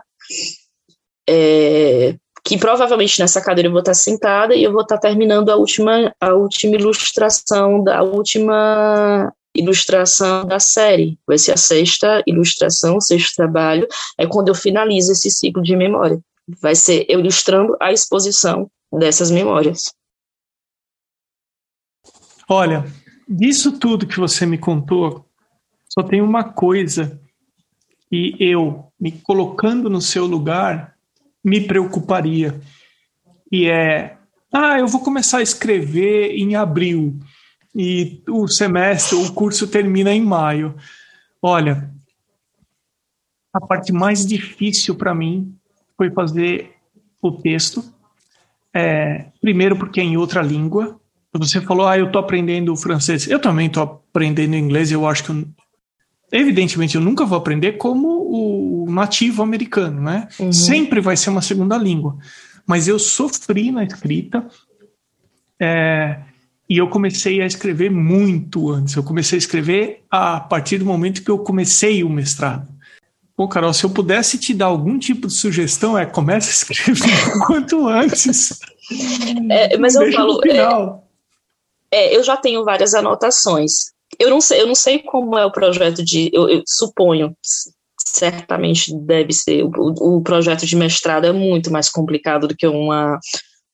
é, 1.27 2.15
que 2.43 2.57
provavelmente 2.57 3.19
nessa 3.19 3.41
cadeira 3.41 3.67
eu 3.67 3.71
vou 3.71 3.81
estar 3.81 3.93
sentada 3.93 4.55
e 4.55 4.63
eu 4.63 4.71
vou 4.71 4.81
estar 4.81 4.97
terminando 4.97 5.49
a 5.49 5.55
última 5.55 6.13
a 6.19 6.33
última 6.33 6.75
ilustração 6.75 7.83
da 7.83 8.01
última 8.01 9.31
ilustração 9.55 10.45
da 10.45 10.59
série. 10.59 11.19
Vai 11.27 11.37
ser 11.37 11.53
a 11.53 11.57
sexta 11.57 12.23
ilustração 12.25 12.97
o 12.97 13.01
sexto 13.01 13.35
trabalho. 13.35 13.87
É 14.17 14.25
quando 14.25 14.47
eu 14.47 14.55
finalizo 14.55 15.11
esse 15.11 15.29
ciclo 15.29 15.61
de 15.61 15.75
memória. 15.75 16.19
Vai 16.61 16.75
ser 16.75 17.05
eu 17.07 17.19
ilustrando 17.19 17.75
a 17.79 17.91
exposição 17.91 18.69
dessas 18.91 19.29
memórias. 19.29 19.93
Olha, 22.49 22.85
disso 23.27 23.77
tudo 23.79 24.07
que 24.07 24.19
você 24.19 24.45
me 24.45 24.57
contou, 24.57 25.25
só 25.87 26.03
tem 26.03 26.21
uma 26.21 26.43
coisa 26.43 27.19
que 28.09 28.35
eu, 28.39 28.91
me 28.99 29.11
colocando 29.11 29.89
no 29.89 30.01
seu 30.01 30.25
lugar, 30.25 30.90
me 31.43 31.61
preocuparia. 31.61 32.59
E 33.51 33.67
é, 33.67 34.17
ah, 34.53 34.79
eu 34.79 34.87
vou 34.87 35.01
começar 35.01 35.39
a 35.39 35.43
escrever 35.43 36.31
em 36.35 36.55
abril 36.55 37.19
e 37.73 38.21
o 38.27 38.47
semestre, 38.47 39.15
o 39.17 39.31
curso 39.33 39.67
termina 39.67 40.13
em 40.13 40.21
maio. 40.21 40.75
Olha, 41.41 41.89
a 43.53 43.59
parte 43.59 43.91
mais 43.91 44.25
difícil 44.25 44.95
para 44.95 45.15
mim 45.15 45.55
foi 45.97 46.11
fazer 46.11 46.73
o 47.21 47.31
texto, 47.31 47.83
é, 48.73 49.25
primeiro 49.39 49.77
porque 49.77 50.01
é 50.01 50.03
em 50.03 50.17
outra 50.17 50.41
língua. 50.41 50.99
Você 51.33 51.61
falou, 51.61 51.87
ah, 51.87 51.97
eu 51.97 52.07
estou 52.07 52.19
aprendendo 52.19 52.75
francês. 52.75 53.27
Eu 53.27 53.39
também 53.39 53.67
estou 53.67 53.83
aprendendo 53.83 54.55
inglês. 54.55 54.91
Eu 54.91 55.07
acho 55.07 55.23
que, 55.23 55.31
eu, 55.31 55.47
evidentemente, 56.31 56.95
eu 56.95 57.01
nunca 57.01 57.25
vou 57.25 57.37
aprender 57.37 57.73
como 57.73 58.07
o 58.07 58.80
nativo 58.91 59.41
americano, 59.41 60.01
né? 60.01 60.27
Uhum. 60.39 60.51
Sempre 60.51 61.01
vai 61.01 61.17
ser 61.17 61.29
uma 61.29 61.41
segunda 61.41 61.77
língua. 61.77 62.17
Mas 62.65 62.87
eu 62.87 62.99
sofri 62.99 63.71
na 63.71 63.83
escrita. 63.83 64.47
É, 65.59 66.19
e 66.69 66.77
eu 66.77 66.87
comecei 66.87 67.41
a 67.41 67.45
escrever 67.45 67.91
muito 67.91 68.69
antes. 68.69 68.95
Eu 68.95 69.03
comecei 69.03 69.37
a 69.37 69.39
escrever 69.39 70.03
a 70.09 70.39
partir 70.39 70.77
do 70.77 70.85
momento 70.85 71.23
que 71.23 71.29
eu 71.29 71.39
comecei 71.39 72.03
o 72.03 72.09
mestrado. 72.09 72.67
Pô, 73.35 73.47
Carol, 73.47 73.73
se 73.73 73.83
eu 73.83 73.89
pudesse 73.89 74.37
te 74.37 74.53
dar 74.53 74.67
algum 74.67 74.99
tipo 74.99 75.27
de 75.27 75.33
sugestão, 75.33 75.97
é 75.97 76.05
comece 76.05 76.49
a 76.49 76.51
escrever 76.51 77.33
quanto 77.47 77.87
antes. 77.87 78.59
É, 79.49 79.77
mas 79.77 79.95
eu 79.95 80.11
falo. 80.13 80.39
É, 80.45 80.99
é, 81.91 82.15
eu 82.15 82.23
já 82.23 82.37
tenho 82.37 82.63
várias 82.63 82.93
anotações. 82.93 83.91
Eu 84.19 84.29
não 84.29 84.39
sei, 84.39 84.61
eu 84.61 84.67
não 84.67 84.75
sei 84.75 84.99
como 84.99 85.37
é 85.37 85.45
o 85.45 85.51
projeto 85.51 86.03
de. 86.03 86.29
Eu, 86.31 86.47
eu 86.47 86.63
suponho, 86.65 87.35
certamente 88.07 88.93
deve 88.95 89.33
ser. 89.33 89.63
O, 89.63 90.17
o, 90.17 90.21
projeto 90.21 90.65
de 90.65 90.75
mestrado 90.75 91.25
é 91.25 91.31
muito 91.31 91.71
mais 91.71 91.89
complicado 91.89 92.47
do 92.47 92.55
que 92.55 92.67
uma, 92.67 93.19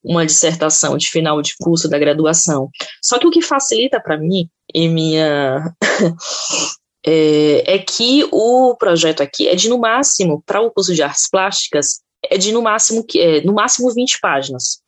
uma 0.02 0.26
dissertação 0.26 0.96
de 0.96 1.08
final 1.08 1.40
de 1.42 1.54
curso 1.58 1.88
da 1.88 1.98
graduação. 1.98 2.68
Só 3.02 3.18
que 3.18 3.26
o 3.26 3.30
que 3.30 3.42
facilita 3.42 4.00
para 4.00 4.18
mim 4.18 4.48
e 4.74 4.88
minha 4.88 5.74
é, 7.04 7.74
é 7.74 7.78
que 7.78 8.26
o 8.30 8.74
projeto 8.76 9.22
aqui 9.22 9.48
é 9.48 9.54
de 9.54 9.68
no 9.68 9.78
máximo, 9.78 10.42
para 10.44 10.60
o 10.60 10.70
curso 10.70 10.94
de 10.94 11.02
artes 11.02 11.28
plásticas, 11.30 12.00
é 12.24 12.36
de 12.36 12.52
no 12.52 12.62
máximo, 12.62 13.04
é, 13.16 13.40
no 13.42 13.54
máximo 13.54 13.92
20 13.92 14.18
páginas. 14.20 14.80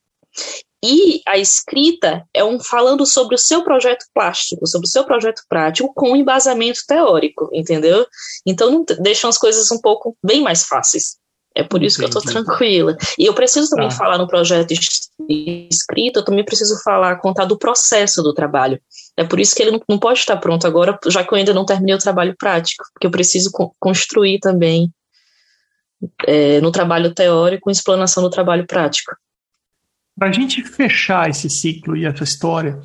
E 0.83 1.21
a 1.27 1.37
escrita 1.37 2.25
é 2.33 2.43
um 2.43 2.59
falando 2.59 3.05
sobre 3.05 3.35
o 3.35 3.39
seu 3.39 3.63
projeto 3.63 4.07
plástico, 4.15 4.67
sobre 4.67 4.87
o 4.87 4.91
seu 4.91 5.05
projeto 5.05 5.43
prático 5.49 5.93
com 5.95 6.17
embasamento 6.17 6.81
teórico, 6.87 7.51
entendeu? 7.53 8.07
Então 8.47 8.85
deixam 8.99 9.29
as 9.29 9.37
coisas 9.37 9.71
um 9.71 9.81
pouco 9.81 10.17
bem 10.25 10.41
mais 10.41 10.65
fáceis. 10.65 11.19
É 11.55 11.65
por 11.65 11.83
isso 11.83 12.01
Entendi. 12.01 12.13
que 12.13 12.17
eu 12.17 12.21
estou 12.21 12.45
tranquila. 12.45 12.97
E 13.19 13.27
eu 13.27 13.35
preciso 13.35 13.69
também 13.71 13.89
tá. 13.89 13.95
falar 13.97 14.17
no 14.17 14.29
projeto 14.29 14.73
escrito, 15.29 16.21
eu 16.21 16.25
também 16.25 16.45
preciso 16.45 16.81
falar, 16.83 17.17
contar 17.17 17.45
do 17.45 17.59
processo 17.59 18.23
do 18.23 18.33
trabalho. 18.33 18.81
É 19.17 19.25
por 19.25 19.41
isso 19.41 19.55
que 19.55 19.63
ele 19.63 19.73
não, 19.73 19.83
não 19.89 19.99
pode 19.99 20.21
estar 20.21 20.37
pronto 20.37 20.67
agora, 20.67 20.99
já 21.09 21.25
que 21.25 21.33
eu 21.35 21.39
ainda 21.39 21.53
não 21.53 21.67
terminei 21.67 21.95
o 21.95 21.99
trabalho 21.99 22.37
prático, 22.39 22.85
porque 22.95 23.07
eu 23.07 23.11
preciso 23.11 23.51
co 23.51 23.75
construir 23.81 24.39
também 24.39 24.93
é, 26.27 26.61
no 26.61 26.71
trabalho 26.71 27.13
teórico, 27.13 27.71
explanação 27.71 28.23
do 28.23 28.31
trabalho 28.31 28.67
prático. 28.67 29.13
Para 30.21 30.29
a 30.29 30.33
gente 30.33 30.63
fechar 30.63 31.31
esse 31.31 31.49
ciclo 31.49 31.97
e 31.97 32.05
essa 32.05 32.25
história, 32.25 32.79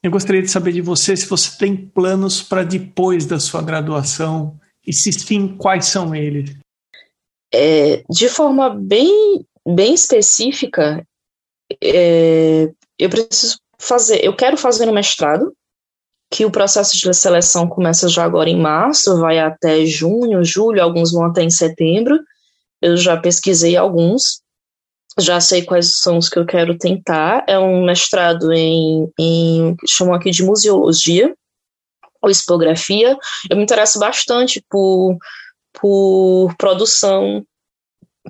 eu 0.00 0.12
gostaria 0.12 0.40
de 0.40 0.48
saber 0.48 0.70
de 0.70 0.80
você 0.80 1.16
se 1.16 1.26
você 1.26 1.58
tem 1.58 1.76
planos 1.76 2.40
para 2.40 2.62
depois 2.62 3.26
da 3.26 3.40
sua 3.40 3.60
graduação 3.60 4.60
e 4.86 4.92
se 4.92 5.12
sim, 5.12 5.56
quais 5.56 5.86
são 5.86 6.14
eles? 6.14 6.56
É, 7.52 8.04
de 8.08 8.28
forma 8.28 8.70
bem, 8.70 9.44
bem 9.66 9.92
específica, 9.92 11.04
é, 11.82 12.70
eu 12.96 13.10
preciso 13.10 13.58
fazer, 13.76 14.24
eu 14.24 14.36
quero 14.36 14.56
fazer 14.56 14.88
um 14.88 14.94
mestrado, 14.94 15.52
que 16.30 16.44
o 16.44 16.50
processo 16.52 16.96
de 16.96 17.12
seleção 17.12 17.68
começa 17.68 18.08
já 18.08 18.22
agora 18.22 18.48
em 18.48 18.60
março, 18.60 19.18
vai 19.18 19.40
até 19.40 19.84
junho, 19.84 20.44
julho, 20.44 20.80
alguns 20.80 21.10
vão 21.10 21.24
até 21.24 21.42
em 21.42 21.50
setembro. 21.50 22.20
Eu 22.80 22.96
já 22.96 23.16
pesquisei 23.16 23.76
alguns, 23.76 24.41
já 25.18 25.40
sei 25.40 25.62
quais 25.62 25.98
são 25.98 26.18
os 26.18 26.28
que 26.28 26.38
eu 26.38 26.46
quero 26.46 26.76
tentar. 26.76 27.44
É 27.46 27.58
um 27.58 27.84
mestrado 27.84 28.52
em, 28.52 29.12
em 29.18 29.76
chamam 29.86 30.14
aqui 30.14 30.30
de 30.30 30.42
museologia 30.42 31.34
ou 32.20 32.30
expografia. 32.30 33.16
Eu 33.50 33.56
me 33.56 33.62
interesso 33.62 33.98
bastante 33.98 34.64
por, 34.70 35.16
por 35.72 36.54
produção, 36.56 37.44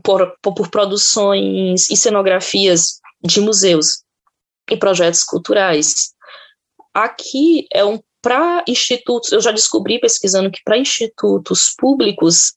por, 0.02 0.34
por, 0.42 0.70
produções 0.70 1.90
e 1.90 1.96
cenografias 1.96 3.00
de 3.22 3.40
museus 3.40 4.02
e 4.70 4.76
projetos 4.76 5.22
culturais. 5.22 6.12
Aqui 6.94 7.66
é 7.72 7.84
um 7.84 8.00
para 8.22 8.62
institutos, 8.68 9.32
eu 9.32 9.40
já 9.40 9.50
descobri 9.50 9.98
pesquisando 9.98 10.48
que 10.48 10.62
para 10.64 10.78
institutos 10.78 11.74
públicos 11.76 12.54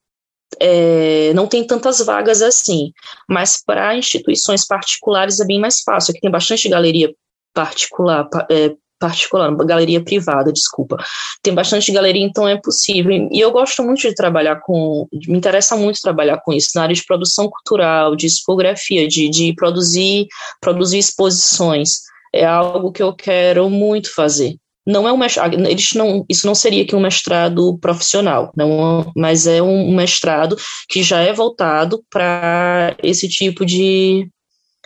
é, 0.59 1.33
não 1.33 1.47
tem 1.47 1.65
tantas 1.65 1.99
vagas 1.99 2.41
assim, 2.41 2.91
mas 3.27 3.61
para 3.63 3.97
instituições 3.97 4.65
particulares 4.65 5.39
é 5.39 5.45
bem 5.45 5.59
mais 5.59 5.81
fácil. 5.81 6.11
Aqui 6.11 6.21
tem 6.21 6.31
bastante 6.31 6.69
galeria 6.69 7.13
particular, 7.53 8.27
é, 8.49 8.73
particular, 8.99 9.53
galeria 9.65 10.03
privada, 10.03 10.51
desculpa. 10.51 10.97
Tem 11.41 11.53
bastante 11.53 11.91
galeria, 11.91 12.25
então 12.25 12.47
é 12.47 12.57
possível. 12.59 13.11
E 13.31 13.39
eu 13.39 13.51
gosto 13.51 13.83
muito 13.83 14.01
de 14.01 14.13
trabalhar 14.13 14.61
com, 14.61 15.07
me 15.27 15.37
interessa 15.37 15.75
muito 15.75 16.01
trabalhar 16.01 16.41
com 16.43 16.53
isso, 16.53 16.71
na 16.75 16.83
área 16.83 16.95
de 16.95 17.05
produção 17.05 17.49
cultural, 17.49 18.15
de 18.15 18.25
expografia, 18.25 19.07
de, 19.07 19.29
de 19.29 19.53
produzir, 19.55 20.27
produzir 20.61 20.99
exposições. 20.99 22.01
É 22.33 22.45
algo 22.45 22.91
que 22.91 23.03
eu 23.03 23.13
quero 23.13 23.69
muito 23.69 24.13
fazer. 24.13 24.57
Não 24.85 25.07
é 25.07 25.11
um 25.11 25.17
mestrado, 25.17 25.53
eles 25.55 25.93
não, 25.93 26.23
isso 26.29 26.45
não 26.45 26.53
seria 26.53 26.85
que 26.85 26.95
um 26.95 26.99
mestrado 26.99 27.77
profissional, 27.79 28.51
não, 28.55 29.11
mas 29.15 29.47
é 29.47 29.61
um 29.61 29.95
mestrado 29.95 30.55
que 30.87 31.01
já 31.01 31.21
é 31.21 31.33
voltado 31.33 32.03
para 32.09 32.95
esse 33.01 33.27
tipo 33.27 33.65
de 33.65 34.29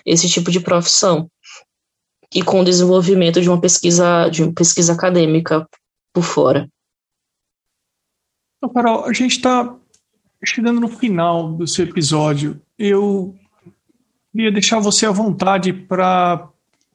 esse 0.05 0.29
tipo 0.29 0.49
de 0.51 0.61
profissão 0.61 1.29
e 2.33 2.41
com 2.41 2.61
o 2.61 2.63
desenvolvimento 2.63 3.41
de 3.41 3.49
uma 3.49 3.59
pesquisa 3.59 4.29
de 4.29 4.43
uma 4.43 4.53
pesquisa 4.53 4.93
acadêmica 4.93 5.67
por 6.13 6.23
fora. 6.23 6.69
Então, 8.57 8.73
Carol, 8.73 9.05
a 9.05 9.13
gente 9.13 9.37
está 9.37 9.75
chegando 10.45 10.79
no 10.79 10.87
final 10.87 11.53
do 11.53 11.67
seu 11.67 11.85
episódio. 11.85 12.61
Eu 12.77 13.35
queria 14.31 14.51
deixar 14.51 14.79
você 14.79 15.05
à 15.05 15.11
vontade 15.11 15.73
para 15.73 16.49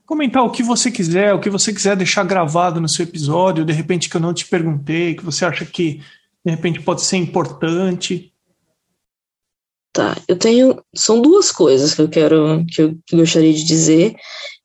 comentar 0.07 0.45
o 0.45 0.51
que 0.51 0.63
você 0.63 0.91
quiser, 0.91 1.33
o 1.33 1.41
que 1.41 1.51
você 1.51 1.73
quiser 1.73 1.97
deixar 1.97 2.25
gravado 2.25 2.81
no 2.81 2.89
seu 2.89 3.05
episódio, 3.05 3.65
de 3.65 3.73
repente 3.73 4.09
que 4.09 4.17
eu 4.17 4.21
não 4.21 4.35
te 4.35 4.47
perguntei, 4.47 5.15
que 5.15 5.25
você 5.25 5.45
acha 5.45 5.65
que 5.65 6.01
de 6.45 6.51
repente 6.51 6.81
pode 6.81 7.03
ser 7.03 7.17
importante. 7.17 8.33
Tá, 9.93 10.17
eu 10.27 10.37
tenho. 10.37 10.83
São 10.95 11.23
duas 11.23 11.53
coisas 11.53 11.95
que 11.95 12.03
eu 12.03 12.09
quero, 12.09 12.65
que 12.67 12.83
eu 12.83 12.99
gostaria 13.13 13.53
de 13.53 13.65
dizer. 13.65 14.15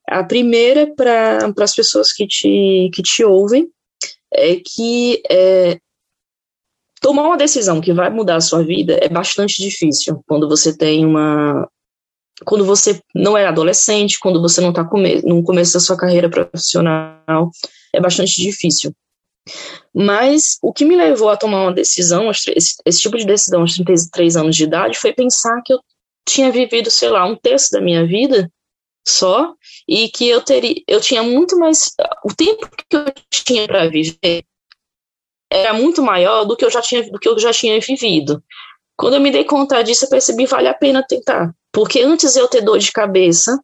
A 0.07 0.23
primeira, 0.23 0.91
para 0.95 1.53
as 1.61 1.75
pessoas 1.75 2.11
que 2.11 2.25
te, 2.25 2.89
que 2.91 3.03
te 3.03 3.23
ouvem, 3.23 3.69
é 4.33 4.55
que 4.55 5.21
é, 5.29 5.79
tomar 6.99 7.23
uma 7.23 7.37
decisão 7.37 7.81
que 7.81 7.93
vai 7.93 8.09
mudar 8.09 8.37
a 8.37 8.41
sua 8.41 8.63
vida 8.63 8.97
é 9.01 9.09
bastante 9.09 9.61
difícil 9.61 10.21
quando 10.27 10.47
você 10.47 10.75
tem 10.75 11.05
uma. 11.05 11.67
Quando 12.45 12.65
você 12.65 13.01
não 13.13 13.37
é 13.37 13.45
adolescente, 13.45 14.19
quando 14.19 14.41
você 14.41 14.61
não 14.61 14.69
está 14.69 14.83
no 15.23 15.43
começo 15.43 15.73
da 15.73 15.79
sua 15.79 15.97
carreira 15.97 16.29
profissional, 16.29 17.51
é 17.93 17.99
bastante 17.99 18.41
difícil. 18.41 18.93
Mas 19.93 20.57
o 20.61 20.71
que 20.71 20.85
me 20.85 20.95
levou 20.95 21.29
a 21.29 21.37
tomar 21.37 21.63
uma 21.63 21.73
decisão, 21.73 22.29
esse, 22.29 22.53
esse 22.85 23.01
tipo 23.01 23.17
de 23.17 23.25
decisão 23.25 23.61
aos 23.61 23.73
33 23.73 24.37
anos 24.37 24.55
de 24.55 24.63
idade, 24.63 24.97
foi 24.97 25.13
pensar 25.13 25.61
que 25.65 25.73
eu 25.73 25.79
tinha 26.27 26.51
vivido, 26.51 26.91
sei 26.91 27.09
lá, 27.09 27.25
um 27.25 27.35
terço 27.35 27.71
da 27.71 27.81
minha 27.81 28.05
vida 28.05 28.51
só 29.07 29.53
e 29.87 30.09
que 30.09 30.29
eu 30.29 30.41
teria, 30.41 30.75
eu 30.87 31.01
tinha 31.01 31.23
muito 31.23 31.57
mais 31.57 31.91
o 32.23 32.33
tempo 32.33 32.69
que 32.69 32.95
eu 32.95 33.05
tinha 33.31 33.67
para 33.67 33.89
viver 33.89 34.43
era 35.51 35.73
muito 35.73 36.03
maior 36.03 36.45
do 36.45 36.55
que 36.55 36.63
eu 36.63 36.69
já 36.69 36.81
tinha 36.81 37.09
do 37.09 37.17
que 37.17 37.27
eu 37.27 37.37
já 37.39 37.51
tinha 37.51 37.79
vivido. 37.79 38.43
Quando 38.99 39.13
eu 39.13 39.21
me 39.21 39.31
dei 39.31 39.45
conta 39.45 39.81
disso, 39.81 40.03
eu 40.03 40.09
percebi 40.09 40.43
que 40.43 40.51
vale 40.51 40.67
a 40.67 40.73
pena 40.73 41.01
tentar, 41.01 41.55
porque 41.71 42.01
antes 42.01 42.35
eu 42.35 42.49
ter 42.49 42.59
dor 42.59 42.77
de 42.77 42.91
cabeça, 42.91 43.57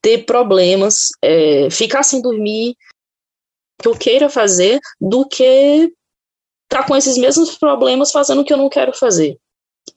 ter 0.00 0.24
problemas, 0.24 1.08
é, 1.20 1.68
ficar 1.68 2.02
sem 2.02 2.22
dormir, 2.22 2.74
que 3.78 3.86
eu 3.86 3.94
queira 3.94 4.30
fazer, 4.30 4.80
do 4.98 5.28
que 5.28 5.44
estar 5.44 6.80
tá 6.80 6.86
com 6.86 6.96
esses 6.96 7.18
mesmos 7.18 7.58
problemas 7.58 8.10
fazendo 8.10 8.40
o 8.40 8.44
que 8.46 8.52
eu 8.52 8.56
não 8.56 8.70
quero 8.70 8.94
fazer. 8.94 9.36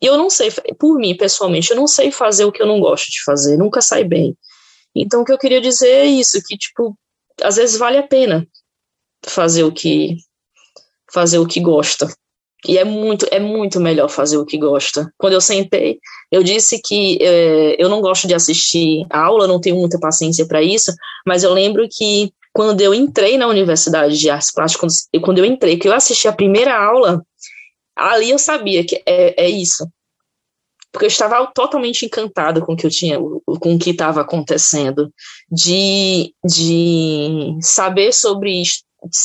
E 0.02 0.06
eu 0.06 0.18
não 0.18 0.30
sei, 0.30 0.52
por 0.78 1.00
mim, 1.00 1.16
pessoalmente, 1.16 1.72
eu 1.72 1.78
não 1.78 1.88
sei 1.88 2.12
fazer 2.12 2.44
o 2.44 2.52
que 2.52 2.62
eu 2.62 2.68
não 2.68 2.82
gosto 2.82 3.10
de 3.10 3.24
fazer, 3.24 3.56
nunca 3.56 3.82
sai 3.82 4.04
bem. 4.04 4.38
Então, 4.94 5.22
o 5.22 5.26
que 5.26 5.32
eu 5.32 5.38
queria 5.38 5.62
dizer 5.62 5.88
é 5.88 6.06
isso, 6.06 6.42
que, 6.46 6.58
tipo, 6.58 6.98
às 7.42 7.56
vezes 7.56 7.78
vale 7.78 7.98
a 7.98 8.06
pena 8.06 8.46
fazer 9.26 9.64
o 9.64 9.72
que 9.72 10.18
fazer 11.14 11.40
o 11.40 11.48
que 11.48 11.62
gosta. 11.62 12.14
E 12.68 12.78
é 12.78 12.84
muito, 12.84 13.28
é 13.32 13.40
muito 13.40 13.80
melhor 13.80 14.10
fazer 14.10 14.38
o 14.38 14.46
que 14.46 14.58
gosta. 14.58 15.12
Quando 15.18 15.34
eu 15.34 15.42
sentei, 15.42 16.00
eu 16.32 16.44
disse 16.44 16.82
que 16.82 17.18
é, 17.22 17.76
eu 17.82 17.90
não 17.90 18.02
gosto 18.02 18.28
de 18.28 18.34
assistir 18.34 19.06
aula, 19.10 19.48
não 19.48 19.62
tenho 19.62 19.76
muita 19.76 20.00
paciência 20.00 20.46
para 20.48 20.62
isso, 20.62 20.92
mas 21.26 21.44
eu 21.44 21.54
lembro 21.54 21.88
que 21.90 22.32
quando 22.54 22.82
eu 22.82 22.94
entrei 22.94 23.38
na 23.38 23.48
Universidade 23.48 24.18
de 24.18 24.30
Artes 24.30 24.52
Plásticas, 24.54 25.08
quando, 25.12 25.24
quando 25.24 25.40
eu 25.40 25.46
entrei, 25.46 25.78
que 25.78 25.88
eu 25.88 25.94
assisti 25.94 26.28
a 26.28 26.34
primeira 26.34 26.76
aula, 26.76 27.22
ali 27.96 28.32
eu 28.32 28.40
sabia 28.40 28.84
que 28.84 29.02
é, 29.06 29.46
é 29.46 29.50
isso 29.50 29.86
porque 30.96 31.06
eu 31.06 31.10
estava 31.10 31.46
totalmente 31.48 32.06
encantada 32.06 32.62
com 32.62 32.72
o 32.72 32.76
que 32.78 32.86
eu 32.86 32.90
tinha, 32.90 33.20
com 33.20 33.76
o 33.76 33.78
que 33.78 33.90
estava 33.90 34.22
acontecendo, 34.22 35.14
de, 35.52 36.34
de 36.42 37.58
saber 37.60 38.14
sobre 38.14 38.64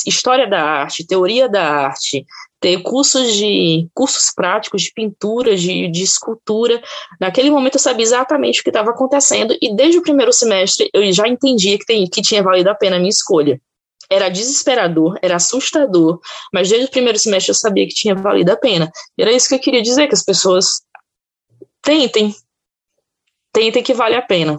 história 0.05 0.51
da 0.51 0.61
arte, 0.61 1.07
teoria 1.07 1.49
da 1.49 1.62
arte, 1.62 2.26
ter 2.61 2.83
cursos 2.83 3.35
de 3.35 3.89
cursos 3.95 4.33
práticos 4.35 4.83
de 4.83 4.93
pintura, 4.93 5.57
de, 5.57 5.89
de 5.89 6.03
escultura. 6.03 6.81
Naquele 7.19 7.51
momento 7.51 7.77
eu 7.77 7.81
sabia 7.81 8.03
exatamente 8.03 8.61
o 8.61 8.63
que 8.63 8.69
estava 8.69 8.91
acontecendo 8.91 9.57
e 9.61 9.75
desde 9.75 9.99
o 9.99 10.03
primeiro 10.03 10.33
semestre 10.33 10.91
eu 10.93 11.11
já 11.11 11.27
entendia 11.27 11.79
que, 11.79 11.87
tem, 11.87 12.07
que 12.07 12.21
tinha 12.21 12.43
valido 12.43 12.69
a 12.69 12.75
pena 12.75 12.97
a 12.97 12.99
minha 12.99 13.09
escolha. 13.09 13.61
Era 14.11 14.29
desesperador, 14.29 15.19
era 15.23 15.37
assustador, 15.37 16.21
mas 16.53 16.69
desde 16.69 16.87
o 16.87 16.91
primeiro 16.91 17.19
semestre 17.19 17.51
eu 17.51 17.55
sabia 17.55 17.87
que 17.87 17.95
tinha 17.95 18.15
valido 18.15 18.53
a 18.53 18.57
pena. 18.57 18.91
E 19.17 19.23
era 19.23 19.33
isso 19.33 19.49
que 19.49 19.55
eu 19.55 19.61
queria 19.61 19.81
dizer, 19.81 20.09
que 20.09 20.15
as 20.15 20.25
pessoas 20.25 20.83
tentem. 21.81 22.35
Tentem 23.53 23.83
que 23.83 23.95
vale 23.95 24.17
a 24.17 24.23
pena. 24.23 24.59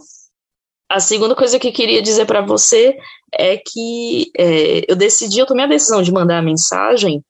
A 0.90 1.00
segunda 1.00 1.36
coisa 1.36 1.60
que 1.60 1.68
eu 1.68 1.74
queria 1.74 2.02
dizer 2.02 2.26
para 2.26 2.42
você 2.42 2.98
é 3.34 3.58
que 3.58 4.32
é, 4.38 4.86
eu 4.88 4.96
decidi, 4.96 5.40
eu 5.40 5.46
tomei 5.46 5.66
a 5.66 5.70
decisão 5.70 6.02
de 6.02 6.12
mandar 6.12 6.40
a 6.40 6.42
mensagem 6.42 7.24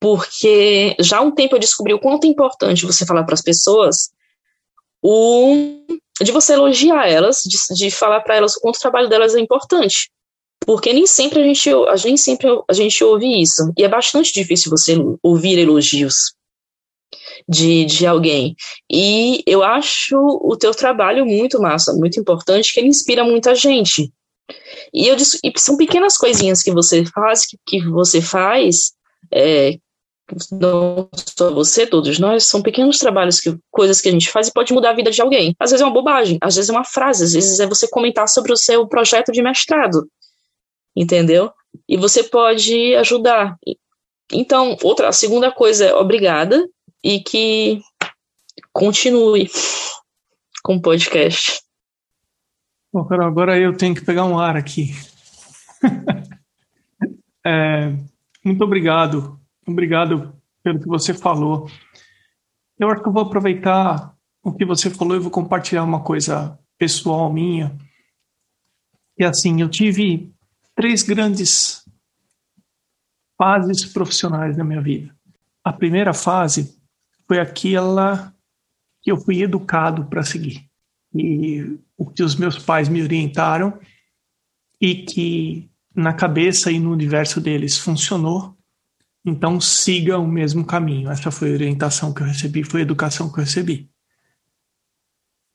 porque 0.00 0.96
já 0.98 1.18
há 1.18 1.20
um 1.20 1.30
tempo 1.30 1.54
eu 1.54 1.60
descobri 1.60 1.92
o 1.92 2.00
quanto 2.00 2.24
é 2.24 2.28
importante 2.28 2.86
você 2.86 3.04
falar 3.04 3.24
para 3.24 3.34
as 3.34 3.42
pessoas 3.42 4.10
o, 5.02 5.54
de 6.22 6.32
você 6.32 6.54
elogiar 6.54 7.06
elas, 7.06 7.42
de, 7.44 7.58
de 7.74 7.90
falar 7.90 8.20
para 8.20 8.36
elas 8.36 8.56
o 8.56 8.60
quanto 8.60 8.76
o 8.76 8.80
trabalho 8.80 9.08
delas 9.08 9.34
é 9.34 9.40
importante. 9.40 10.10
Porque 10.66 10.92
nem 10.92 11.06
sempre 11.06 11.40
a 11.40 11.44
gente, 11.44 11.70
a 11.70 11.96
gente, 11.96 12.20
sempre 12.20 12.48
a 12.68 12.72
gente 12.72 13.02
ouve 13.02 13.40
isso. 13.40 13.72
E 13.78 13.84
é 13.84 13.88
bastante 13.88 14.32
difícil 14.32 14.70
você 14.70 14.96
ouvir 15.22 15.58
elogios. 15.58 16.34
de, 17.48 17.84
de 17.86 18.06
alguém. 18.06 18.54
E 18.90 19.42
eu 19.46 19.62
acho 19.62 20.16
o 20.16 20.56
teu 20.56 20.72
trabalho 20.72 21.24
muito 21.26 21.60
massa, 21.60 21.92
muito 21.94 22.20
importante, 22.20 22.72
que 22.72 22.80
ele 22.80 22.88
inspira 22.88 23.24
muita 23.24 23.54
gente. 23.54 24.12
E, 24.92 25.08
eu, 25.08 25.16
e 25.16 25.52
são 25.56 25.76
pequenas 25.76 26.16
coisinhas 26.16 26.62
que 26.62 26.72
você 26.72 27.04
faz, 27.06 27.46
que, 27.46 27.56
que 27.66 27.88
você 27.88 28.20
faz, 28.20 28.92
é, 29.32 29.78
não 30.52 31.08
só 31.14 31.52
você, 31.52 31.86
todos 31.86 32.18
nós, 32.18 32.44
são 32.44 32.62
pequenos 32.62 32.98
trabalhos, 32.98 33.40
que, 33.40 33.56
coisas 33.70 34.00
que 34.00 34.08
a 34.08 34.12
gente 34.12 34.30
faz 34.30 34.48
e 34.48 34.52
pode 34.52 34.72
mudar 34.72 34.90
a 34.90 34.94
vida 34.94 35.10
de 35.10 35.20
alguém. 35.20 35.54
Às 35.58 35.70
vezes 35.70 35.82
é 35.82 35.86
uma 35.86 35.92
bobagem, 35.92 36.38
às 36.40 36.56
vezes 36.56 36.68
é 36.68 36.72
uma 36.72 36.84
frase, 36.84 37.24
às 37.24 37.32
vezes 37.32 37.60
é 37.60 37.66
você 37.66 37.88
comentar 37.88 38.28
sobre 38.28 38.52
o 38.52 38.56
seu 38.56 38.86
projeto 38.86 39.32
de 39.32 39.42
mestrado, 39.42 40.08
entendeu? 40.94 41.52
E 41.88 41.96
você 41.96 42.22
pode 42.22 42.94
ajudar. 42.96 43.56
Então, 44.32 44.76
outra, 44.82 45.08
a 45.08 45.12
segunda 45.12 45.50
coisa 45.50 45.86
é 45.86 45.94
obrigada 45.94 46.68
e 47.02 47.20
que 47.20 47.80
continue 48.72 49.50
com 50.62 50.76
o 50.76 50.82
podcast. 50.82 51.62
Bom, 52.92 53.04
Carol, 53.04 53.26
agora 53.26 53.58
eu 53.58 53.76
tenho 53.76 53.94
que 53.94 54.04
pegar 54.04 54.24
um 54.24 54.38
ar 54.38 54.56
aqui. 54.56 54.94
é, 57.46 57.92
muito 58.44 58.62
obrigado. 58.62 59.39
Obrigado 59.66 60.34
pelo 60.62 60.80
que 60.80 60.88
você 60.88 61.14
falou. 61.14 61.68
Eu 62.78 62.90
acho 62.90 63.02
que 63.02 63.08
eu 63.08 63.12
vou 63.12 63.22
aproveitar 63.22 64.14
o 64.42 64.52
que 64.52 64.64
você 64.64 64.90
falou 64.90 65.16
e 65.16 65.20
vou 65.20 65.30
compartilhar 65.30 65.84
uma 65.84 66.02
coisa 66.02 66.58
pessoal 66.78 67.32
minha. 67.32 67.76
E 69.18 69.24
assim, 69.24 69.60
eu 69.60 69.68
tive 69.68 70.32
três 70.74 71.02
grandes 71.02 71.84
fases 73.36 73.84
profissionais 73.84 74.56
na 74.56 74.64
minha 74.64 74.80
vida. 74.80 75.14
A 75.62 75.72
primeira 75.72 76.14
fase 76.14 76.78
foi 77.26 77.38
aquela 77.38 78.34
que 79.02 79.12
eu 79.12 79.18
fui 79.18 79.42
educado 79.42 80.06
para 80.06 80.22
seguir. 80.22 80.68
E 81.14 81.78
o 81.96 82.06
que 82.06 82.22
os 82.22 82.34
meus 82.36 82.58
pais 82.58 82.88
me 82.88 83.02
orientaram 83.02 83.78
e 84.80 84.94
que 85.04 85.70
na 85.94 86.14
cabeça 86.14 86.70
e 86.70 86.78
no 86.78 86.92
universo 86.92 87.40
deles 87.40 87.76
funcionou, 87.76 88.56
então 89.24 89.60
siga 89.60 90.18
o 90.18 90.26
mesmo 90.26 90.64
caminho. 90.64 91.10
Essa 91.10 91.30
foi 91.30 91.50
a 91.50 91.54
orientação 91.54 92.12
que 92.12 92.22
eu 92.22 92.26
recebi, 92.26 92.64
foi 92.64 92.80
a 92.80 92.82
educação 92.82 93.30
que 93.30 93.38
eu 93.38 93.44
recebi. 93.44 93.90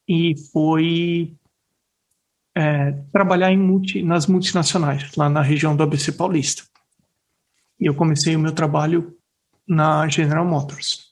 E 0.08 0.36
foi 0.52 1.36
é, 2.56 2.92
trabalhar 3.12 3.52
em 3.52 3.58
multi, 3.58 4.04
nas 4.04 4.28
multinacionais, 4.28 5.16
lá 5.16 5.30
na 5.30 5.42
região 5.42 5.76
do 5.76 5.84
ABC 5.84 6.12
Paulista. 6.12 6.64
E 7.80 7.86
eu 7.86 7.96
comecei 7.96 8.36
o 8.36 8.40
meu 8.40 8.52
trabalho 8.52 9.18
na 9.68 10.08
General 10.08 10.46
Motors 10.46 11.06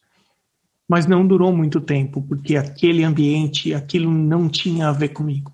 mas 0.88 1.06
não 1.06 1.26
durou 1.26 1.52
muito 1.52 1.80
tempo, 1.82 2.22
porque 2.22 2.56
aquele 2.56 3.04
ambiente, 3.04 3.74
aquilo 3.74 4.12
não 4.12 4.50
tinha 4.50 4.90
a 4.90 4.92
ver 4.92 5.10
comigo. 5.10 5.52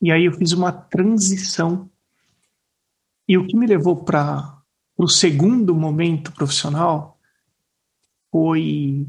E 0.00 0.10
aí 0.10 0.24
eu 0.24 0.32
fiz 0.32 0.52
uma 0.52 0.72
transição. 0.72 1.88
E 3.28 3.38
o 3.38 3.46
que 3.46 3.56
me 3.56 3.66
levou 3.66 4.04
para 4.04 4.58
o 5.04 5.08
segundo 5.08 5.74
momento 5.74 6.32
profissional 6.32 7.18
foi 8.30 9.06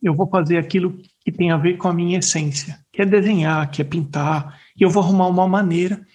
eu 0.00 0.14
vou 0.14 0.28
fazer 0.28 0.58
aquilo 0.58 0.96
que 1.20 1.32
tem 1.32 1.50
a 1.50 1.56
ver 1.56 1.76
com 1.76 1.88
a 1.88 1.92
minha 1.92 2.18
essência, 2.18 2.78
que 2.92 3.02
é 3.02 3.06
desenhar, 3.06 3.68
que 3.70 3.82
é 3.82 3.84
pintar, 3.84 4.60
e 4.76 4.82
eu 4.82 4.90
vou 4.90 5.02
arrumar 5.02 5.26
uma 5.26 5.48
maneira 5.48 6.06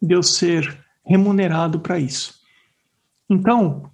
de 0.00 0.14
eu 0.14 0.22
ser 0.22 0.84
remunerado 1.04 1.80
para 1.80 1.98
isso. 1.98 2.40
Então, 3.28 3.90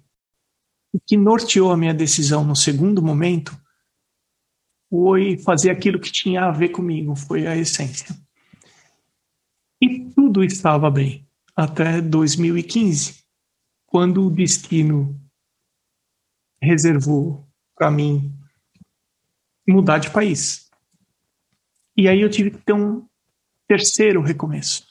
o 0.91 0.99
que 0.99 1.17
norteou 1.17 1.71
a 1.71 1.77
minha 1.77 1.93
decisão 1.93 2.43
no 2.43 2.55
segundo 2.55 3.01
momento 3.01 3.59
foi 4.89 5.37
fazer 5.39 5.71
aquilo 5.71 5.99
que 5.99 6.11
tinha 6.11 6.45
a 6.45 6.51
ver 6.51 6.69
comigo, 6.69 7.15
foi 7.15 7.47
a 7.47 7.57
essência. 7.57 8.15
E 9.81 10.11
tudo 10.11 10.43
estava 10.43 10.91
bem 10.91 11.27
até 11.55 11.99
2015, 11.99 13.22
quando 13.93 14.25
o 14.25 14.31
destino 14.31 15.15
reservou 16.59 17.47
para 17.75 17.91
mim 17.91 18.33
mudar 19.67 19.99
de 19.99 20.09
país. 20.09 20.67
E 21.95 22.07
aí 22.07 22.19
eu 22.19 22.29
tive 22.29 22.49
que 22.49 22.57
ter 22.57 22.73
um 22.73 23.05
terceiro 23.67 24.19
recomeço. 24.23 24.87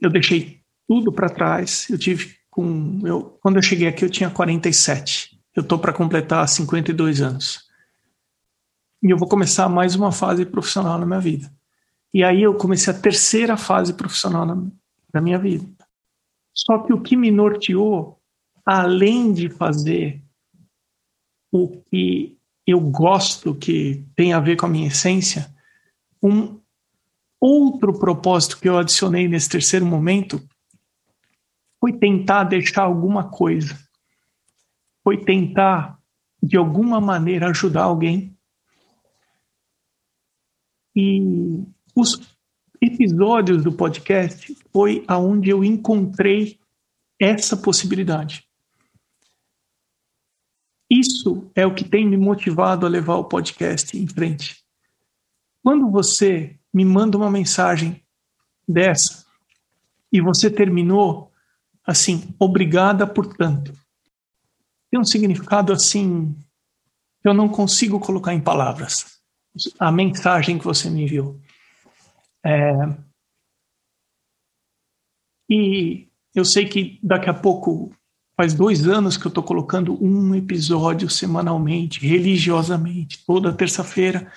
Eu 0.00 0.10
deixei 0.10 0.60
tudo 0.86 1.12
para 1.12 1.28
trás, 1.28 1.90
eu 1.90 1.98
tive 1.98 2.36
com 2.48 3.00
eu 3.04 3.36
quando 3.42 3.56
eu 3.56 3.62
cheguei 3.62 3.88
aqui 3.88 4.04
eu 4.04 4.10
tinha 4.10 4.30
47. 4.30 5.36
Eu 5.52 5.64
tô 5.64 5.76
para 5.76 5.92
completar 5.92 6.48
52 6.48 7.20
anos. 7.20 7.68
E 9.02 9.10
eu 9.10 9.18
vou 9.18 9.26
começar 9.26 9.68
mais 9.68 9.96
uma 9.96 10.12
fase 10.12 10.46
profissional 10.46 11.00
na 11.00 11.06
minha 11.06 11.20
vida. 11.20 11.52
E 12.12 12.22
aí 12.22 12.44
eu 12.44 12.54
comecei 12.54 12.94
a 12.94 12.96
terceira 12.96 13.56
fase 13.56 13.92
profissional 13.92 14.46
na, 14.46 14.64
na 15.12 15.20
minha 15.20 15.38
vida. 15.38 15.66
Só 16.54 16.78
que 16.78 16.92
o 16.92 17.00
que 17.00 17.16
me 17.16 17.30
norteou, 17.30 18.20
além 18.64 19.32
de 19.32 19.50
fazer 19.50 20.22
o 21.50 21.82
que 21.90 22.38
eu 22.66 22.80
gosto, 22.80 23.54
que 23.54 24.06
tem 24.14 24.32
a 24.32 24.40
ver 24.40 24.56
com 24.56 24.66
a 24.66 24.68
minha 24.68 24.86
essência, 24.86 25.52
um 26.22 26.60
outro 27.40 27.98
propósito 27.98 28.58
que 28.58 28.68
eu 28.68 28.78
adicionei 28.78 29.28
nesse 29.28 29.48
terceiro 29.48 29.84
momento 29.84 30.40
foi 31.80 31.92
tentar 31.92 32.44
deixar 32.44 32.84
alguma 32.84 33.28
coisa, 33.28 33.78
foi 35.02 35.22
tentar, 35.22 35.98
de 36.42 36.56
alguma 36.56 36.98
maneira, 37.00 37.50
ajudar 37.50 37.82
alguém. 37.82 38.34
E 40.96 41.20
os 41.94 42.33
episódios 42.84 43.62
do 43.62 43.72
podcast 43.72 44.56
foi 44.72 45.04
aonde 45.08 45.50
eu 45.50 45.64
encontrei 45.64 46.58
essa 47.18 47.56
possibilidade. 47.56 48.44
Isso 50.90 51.50
é 51.54 51.66
o 51.66 51.74
que 51.74 51.84
tem 51.84 52.06
me 52.06 52.16
motivado 52.16 52.84
a 52.84 52.88
levar 52.88 53.16
o 53.16 53.24
podcast 53.24 53.96
em 53.96 54.06
frente. 54.06 54.62
Quando 55.62 55.90
você 55.90 56.58
me 56.72 56.84
manda 56.84 57.16
uma 57.16 57.30
mensagem 57.30 58.02
dessa 58.68 59.24
e 60.12 60.20
você 60.20 60.50
terminou 60.50 61.32
assim, 61.86 62.34
obrigada 62.38 63.06
por 63.06 63.34
tanto. 63.34 63.72
Tem 64.90 65.00
um 65.00 65.04
significado 65.04 65.72
assim 65.72 66.36
eu 67.24 67.32
não 67.32 67.48
consigo 67.48 67.98
colocar 67.98 68.34
em 68.34 68.40
palavras. 68.40 69.18
A 69.78 69.90
mensagem 69.90 70.58
que 70.58 70.64
você 70.64 70.90
me 70.90 71.04
enviou. 71.04 71.40
É... 72.44 72.72
E 75.48 76.08
eu 76.34 76.44
sei 76.44 76.66
que 76.66 76.98
daqui 77.02 77.30
a 77.30 77.34
pouco 77.34 77.94
faz 78.36 78.52
dois 78.52 78.86
anos 78.86 79.16
que 79.16 79.26
eu 79.26 79.28
estou 79.28 79.44
colocando 79.44 80.02
um 80.02 80.34
episódio 80.34 81.08
semanalmente, 81.08 82.04
religiosamente, 82.06 83.24
toda 83.24 83.52
terça-feira. 83.52 84.30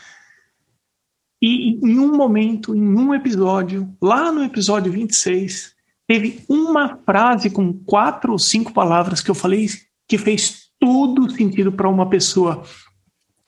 E 1.42 1.80
em 1.86 2.00
um 2.00 2.16
momento, 2.16 2.76
em 2.76 2.96
um 2.96 3.14
episódio, 3.14 3.96
lá 4.02 4.32
no 4.32 4.44
episódio 4.44 4.92
26, 4.92 5.76
teve 6.08 6.44
uma 6.48 6.98
frase 6.98 7.50
com 7.50 7.74
quatro 7.74 8.32
ou 8.32 8.40
cinco 8.40 8.74
palavras 8.74 9.22
que 9.22 9.30
eu 9.30 9.36
falei 9.36 9.68
que 10.08 10.18
fez 10.18 10.70
todo 10.80 11.30
sentido 11.30 11.72
para 11.72 11.90
uma 11.90 12.10
pessoa 12.10 12.64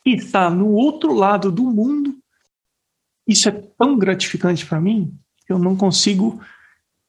que 0.03 0.11
está 0.11 0.49
no 0.49 0.71
outro 0.71 1.13
lado 1.13 1.51
do 1.51 1.63
mundo. 1.63 2.18
Isso 3.29 3.47
é 3.47 3.51
tão 3.77 3.97
gratificante 3.97 4.65
para 4.65 4.81
mim 4.81 5.13
eu 5.49 5.57
não 5.57 5.75
consigo. 5.75 6.39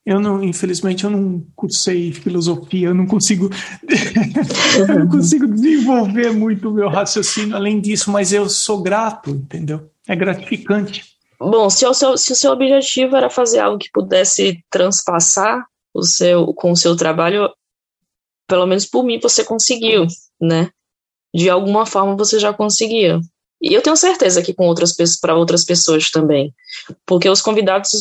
Eu 0.03 0.19
não, 0.19 0.43
infelizmente, 0.43 1.03
eu 1.03 1.11
não 1.11 1.45
cursei 1.55 2.11
filosofia, 2.11 2.87
eu 2.87 2.93
não 2.93 3.05
consigo, 3.05 3.51
eu 4.79 4.87
não 4.87 5.07
consigo 5.07 5.47
desenvolver 5.47 6.31
muito 6.31 6.69
o 6.69 6.73
meu 6.73 6.89
raciocínio 6.89 7.55
além 7.55 7.79
disso, 7.79 8.09
mas 8.09 8.33
eu 8.33 8.49
sou 8.49 8.81
grato, 8.81 9.29
entendeu? 9.29 9.91
É 10.07 10.15
gratificante. 10.15 11.05
Bom, 11.39 11.69
se 11.69 11.85
o, 11.85 11.93
seu, 11.93 12.17
se 12.17 12.31
o 12.31 12.35
seu 12.35 12.51
objetivo 12.51 13.15
era 13.15 13.29
fazer 13.29 13.59
algo 13.59 13.77
que 13.77 13.91
pudesse 13.93 14.63
transpassar 14.71 15.63
o 15.93 16.01
seu, 16.01 16.47
com 16.55 16.71
o 16.71 16.75
seu 16.75 16.95
trabalho, 16.95 17.47
pelo 18.47 18.65
menos 18.65 18.87
por 18.87 19.03
mim 19.03 19.19
você 19.21 19.43
conseguiu, 19.43 20.07
né? 20.41 20.71
De 21.33 21.47
alguma 21.47 21.85
forma 21.85 22.15
você 22.15 22.39
já 22.39 22.51
conseguiu. 22.51 23.21
E 23.61 23.73
eu 23.75 23.81
tenho 23.81 23.95
certeza 23.95 24.41
que 24.41 24.53
com 24.53 24.65
outras 24.65 24.95
para 25.21 25.35
outras 25.35 25.63
pessoas 25.63 26.09
também. 26.09 26.51
Porque 27.05 27.29
os 27.29 27.41
convidados 27.41 27.91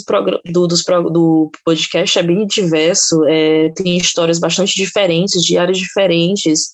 do, 0.46 0.66
do 1.10 1.50
podcast 1.62 2.18
é 2.18 2.22
bem 2.22 2.46
diverso, 2.46 3.22
é, 3.26 3.68
tem 3.70 3.98
histórias 3.98 4.38
bastante 4.38 4.74
diferentes, 4.74 5.42
de 5.42 5.58
áreas 5.58 5.76
diferentes, 5.76 6.70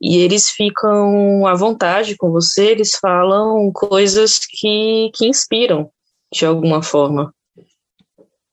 e 0.00 0.18
eles 0.18 0.50
ficam 0.50 1.46
à 1.46 1.54
vontade 1.54 2.16
com 2.16 2.30
você, 2.30 2.72
eles 2.72 2.96
falam 2.96 3.70
coisas 3.72 4.38
que, 4.38 5.10
que 5.14 5.26
inspiram 5.26 5.90
de 6.32 6.44
alguma 6.44 6.82
forma. 6.82 7.34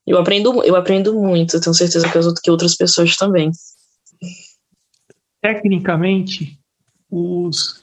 Eu 0.07 0.17
aprendo, 0.17 0.63
eu 0.63 0.75
aprendo 0.75 1.13
muito, 1.13 1.59
tenho 1.59 1.73
certeza 1.73 2.09
que, 2.09 2.17
as, 2.17 2.39
que 2.39 2.51
outras 2.51 2.75
pessoas 2.75 3.15
também. 3.15 3.51
Tecnicamente, 5.41 6.57
os 7.09 7.82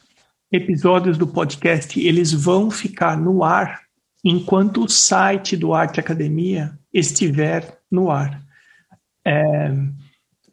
episódios 0.50 1.16
do 1.16 1.26
podcast 1.26 2.00
eles 2.00 2.32
vão 2.32 2.70
ficar 2.70 3.16
no 3.16 3.44
ar 3.44 3.82
enquanto 4.24 4.84
o 4.84 4.88
site 4.88 5.56
do 5.56 5.72
Arte 5.72 6.00
Academia 6.00 6.78
estiver 6.92 7.78
no 7.90 8.10
ar. 8.10 8.42
É, 9.24 9.72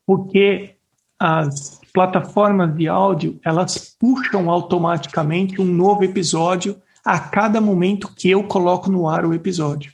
porque 0.05 0.75
as 1.19 1.81
plataformas 1.93 2.75
de 2.75 2.87
áudio 2.87 3.39
elas 3.43 3.95
puxam 3.99 4.49
automaticamente 4.49 5.59
um 5.59 5.65
novo 5.65 6.03
episódio 6.03 6.79
a 7.03 7.19
cada 7.19 7.59
momento 7.59 8.13
que 8.13 8.29
eu 8.29 8.43
coloco 8.43 8.91
no 8.91 9.07
ar 9.07 9.25
o 9.25 9.33
episódio. 9.33 9.91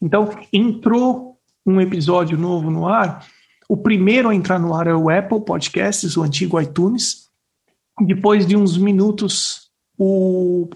Então, 0.00 0.30
entrou 0.52 1.38
um 1.64 1.80
episódio 1.80 2.36
novo 2.36 2.70
no 2.70 2.88
ar, 2.88 3.26
o 3.68 3.76
primeiro 3.76 4.28
a 4.28 4.34
entrar 4.34 4.58
no 4.58 4.74
ar 4.74 4.86
é 4.86 4.94
o 4.94 5.08
Apple 5.08 5.40
Podcasts, 5.40 6.16
o 6.16 6.22
antigo 6.22 6.60
iTunes. 6.60 7.23
Depois 8.00 8.46
de 8.46 8.56
uns 8.56 8.76
minutos, 8.76 9.70
o, 9.96 10.68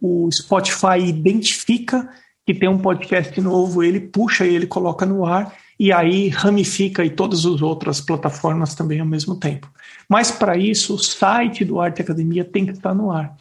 o 0.00 0.28
Spotify 0.32 0.98
identifica 0.98 2.08
que 2.46 2.54
tem 2.54 2.68
um 2.68 2.78
podcast 2.78 3.38
novo, 3.40 3.82
ele 3.82 4.00
puxa 4.00 4.46
e 4.46 4.54
ele 4.54 4.66
coloca 4.66 5.06
no 5.06 5.24
ar 5.24 5.54
e 5.78 5.92
aí 5.92 6.28
ramifica 6.28 7.04
e 7.04 7.10
todas 7.10 7.44
as 7.46 7.62
outras 7.62 8.00
plataformas 8.00 8.74
também 8.74 9.00
ao 9.00 9.06
mesmo 9.06 9.36
tempo. 9.36 9.70
Mas 10.08 10.30
para 10.30 10.56
isso, 10.56 10.94
o 10.94 10.98
site 10.98 11.64
do 11.64 11.80
Arte 11.80 12.02
Academia 12.02 12.44
tem 12.44 12.66
que 12.66 12.72
estar 12.72 12.94
no 12.94 13.10
ar. 13.10 13.36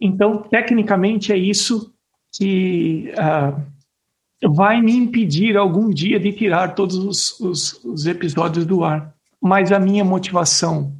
Então, 0.00 0.42
tecnicamente, 0.42 1.32
é 1.32 1.36
isso 1.36 1.92
que 2.32 3.12
uh, 3.12 4.48
vai 4.52 4.82
me 4.82 4.94
impedir 4.94 5.56
algum 5.56 5.88
dia 5.88 6.20
de 6.20 6.32
tirar 6.32 6.74
todos 6.74 6.96
os, 6.96 7.40
os, 7.40 7.84
os 7.84 8.06
episódios 8.06 8.66
do 8.66 8.84
ar. 8.84 9.14
Mas 9.40 9.72
a 9.72 9.78
minha 9.78 10.04
motivação, 10.04 10.94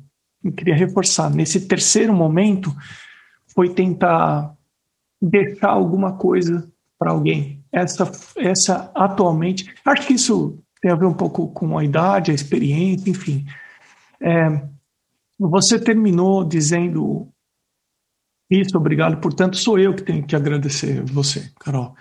eu 0.46 0.52
queria 0.52 0.74
reforçar, 0.74 1.30
nesse 1.30 1.66
terceiro 1.66 2.12
momento, 2.12 2.74
foi 3.54 3.70
tentar 3.70 4.54
deixar 5.20 5.70
alguma 5.70 6.12
coisa 6.12 6.70
para 6.98 7.10
alguém. 7.10 7.62
Essa, 7.72 8.10
essa 8.36 8.90
atualmente, 8.94 9.72
acho 9.84 10.06
que 10.06 10.14
isso 10.14 10.58
tem 10.80 10.90
a 10.90 10.96
ver 10.96 11.06
um 11.06 11.14
pouco 11.14 11.48
com 11.48 11.76
a 11.76 11.84
idade, 11.84 12.30
a 12.30 12.34
experiência, 12.34 13.10
enfim. 13.10 13.46
É, 14.20 14.62
você 15.38 15.78
terminou 15.78 16.44
dizendo 16.44 17.28
isso, 18.50 18.76
obrigado. 18.76 19.16
Portanto, 19.18 19.56
sou 19.56 19.78
eu 19.78 19.94
que 19.94 20.02
tenho 20.02 20.24
que 20.24 20.36
agradecer 20.36 21.02
você, 21.02 21.50
Carol. 21.58 21.94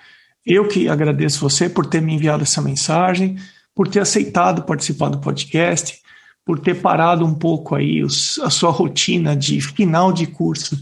Eu 0.46 0.68
que 0.68 0.88
agradeço 0.88 1.42
você 1.42 1.68
por 1.68 1.88
ter 1.88 2.02
me 2.02 2.14
enviado 2.14 2.44
essa 2.44 2.62
mensagem, 2.62 3.38
por 3.74 3.88
ter 3.88 4.00
aceitado 4.00 4.64
participar 4.64 5.10
do 5.10 5.20
podcast, 5.20 6.02
por 6.46 6.60
ter 6.60 6.76
parado 6.76 7.26
um 7.26 7.34
pouco 7.34 7.76
aí 7.76 8.04
os, 8.04 8.38
a 8.40 8.50
sua 8.50 8.70
rotina 8.70 9.36
de 9.36 9.60
final 9.60 10.14
de 10.14 10.28
curso. 10.28 10.78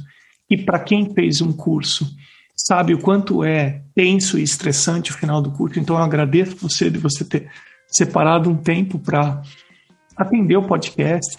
E 0.50 0.58
para 0.58 0.78
quem 0.78 1.14
fez 1.14 1.40
um 1.40 1.54
curso, 1.54 2.06
sabe 2.56 2.94
o 2.94 3.00
quanto 3.00 3.44
é 3.44 3.82
tenso 3.96 4.38
e 4.38 4.44
estressante 4.44 5.12
o 5.12 5.16
final 5.16 5.42
do 5.42 5.52
curso. 5.52 5.80
Então, 5.80 5.96
eu 5.96 6.04
agradeço 6.04 6.58
você 6.58 6.90
de 6.90 6.98
você 6.98 7.24
ter 7.24 7.50
separado 7.88 8.50
um 8.50 8.58
tempo 8.58 9.00
para 9.00 9.42
atender 10.18 10.58
o 10.58 10.68
podcast. 10.68 11.38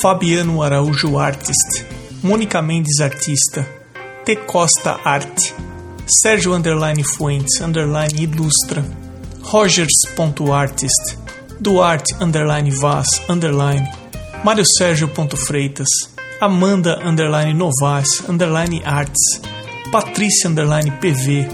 Fabiano 0.00 0.64
Araújo 0.64 1.16
Artist, 1.16 1.86
Mônica 2.24 2.60
Mendes 2.60 2.98
Artista, 2.98 3.79
T. 4.24 4.36
Costa 4.36 5.00
Arte, 5.04 5.54
Sérgio 6.06 6.54
underline 6.54 7.02
Fuentes 7.02 7.60
underline 7.60 8.20
Ilustra, 8.20 8.84
Rogers.artist, 9.52 11.18
Duarte 11.58 12.14
underline 12.20 12.70
Vaz 12.70 13.22
underline, 13.28 13.88
Mário 14.44 14.64
Sérgio.freitas, 14.64 15.88
Amanda 16.40 17.00
underline 17.04 17.52
Novas 17.54 18.22
underline 18.28 18.82
Arts, 18.84 19.40
Patrícia 19.90 20.48
underline 20.48 20.90
PV, 21.00 21.48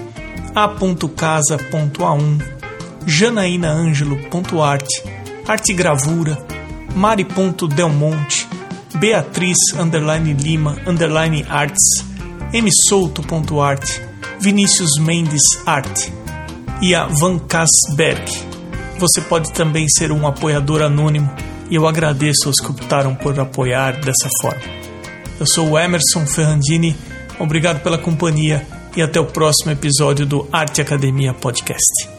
A.casa.a1, 0.54 2.42
janaínaangelo.arte, 3.06 5.02
arte 5.46 5.72
gravura, 5.74 6.38
mari.delmonte, 6.94 8.46
beatriz 8.98 9.56
underline 9.78 10.34
lima 10.34 10.76
underline 10.86 11.44
arts, 11.48 12.15
msouto.arte, 12.52 14.02
Vinícius 14.40 14.90
Mendes 15.00 15.42
Arte 15.66 16.12
e 16.80 16.94
a 16.94 17.06
Van 17.06 17.38
Kassberg. 17.38 18.30
Você 18.98 19.20
pode 19.20 19.52
também 19.52 19.86
ser 19.88 20.12
um 20.12 20.26
apoiador 20.26 20.82
anônimo 20.82 21.30
e 21.70 21.74
eu 21.74 21.86
agradeço 21.86 22.46
aos 22.46 22.56
que 22.56 22.70
optaram 22.70 23.14
por 23.14 23.38
apoiar 23.38 24.00
dessa 24.00 24.28
forma. 24.40 24.62
Eu 25.38 25.46
sou 25.46 25.70
o 25.70 25.78
Emerson 25.78 26.26
Ferrandini, 26.26 26.96
obrigado 27.38 27.82
pela 27.82 27.98
companhia 27.98 28.66
e 28.96 29.02
até 29.02 29.20
o 29.20 29.26
próximo 29.26 29.72
episódio 29.72 30.24
do 30.24 30.48
Arte 30.50 30.80
Academia 30.80 31.34
Podcast. 31.34 32.15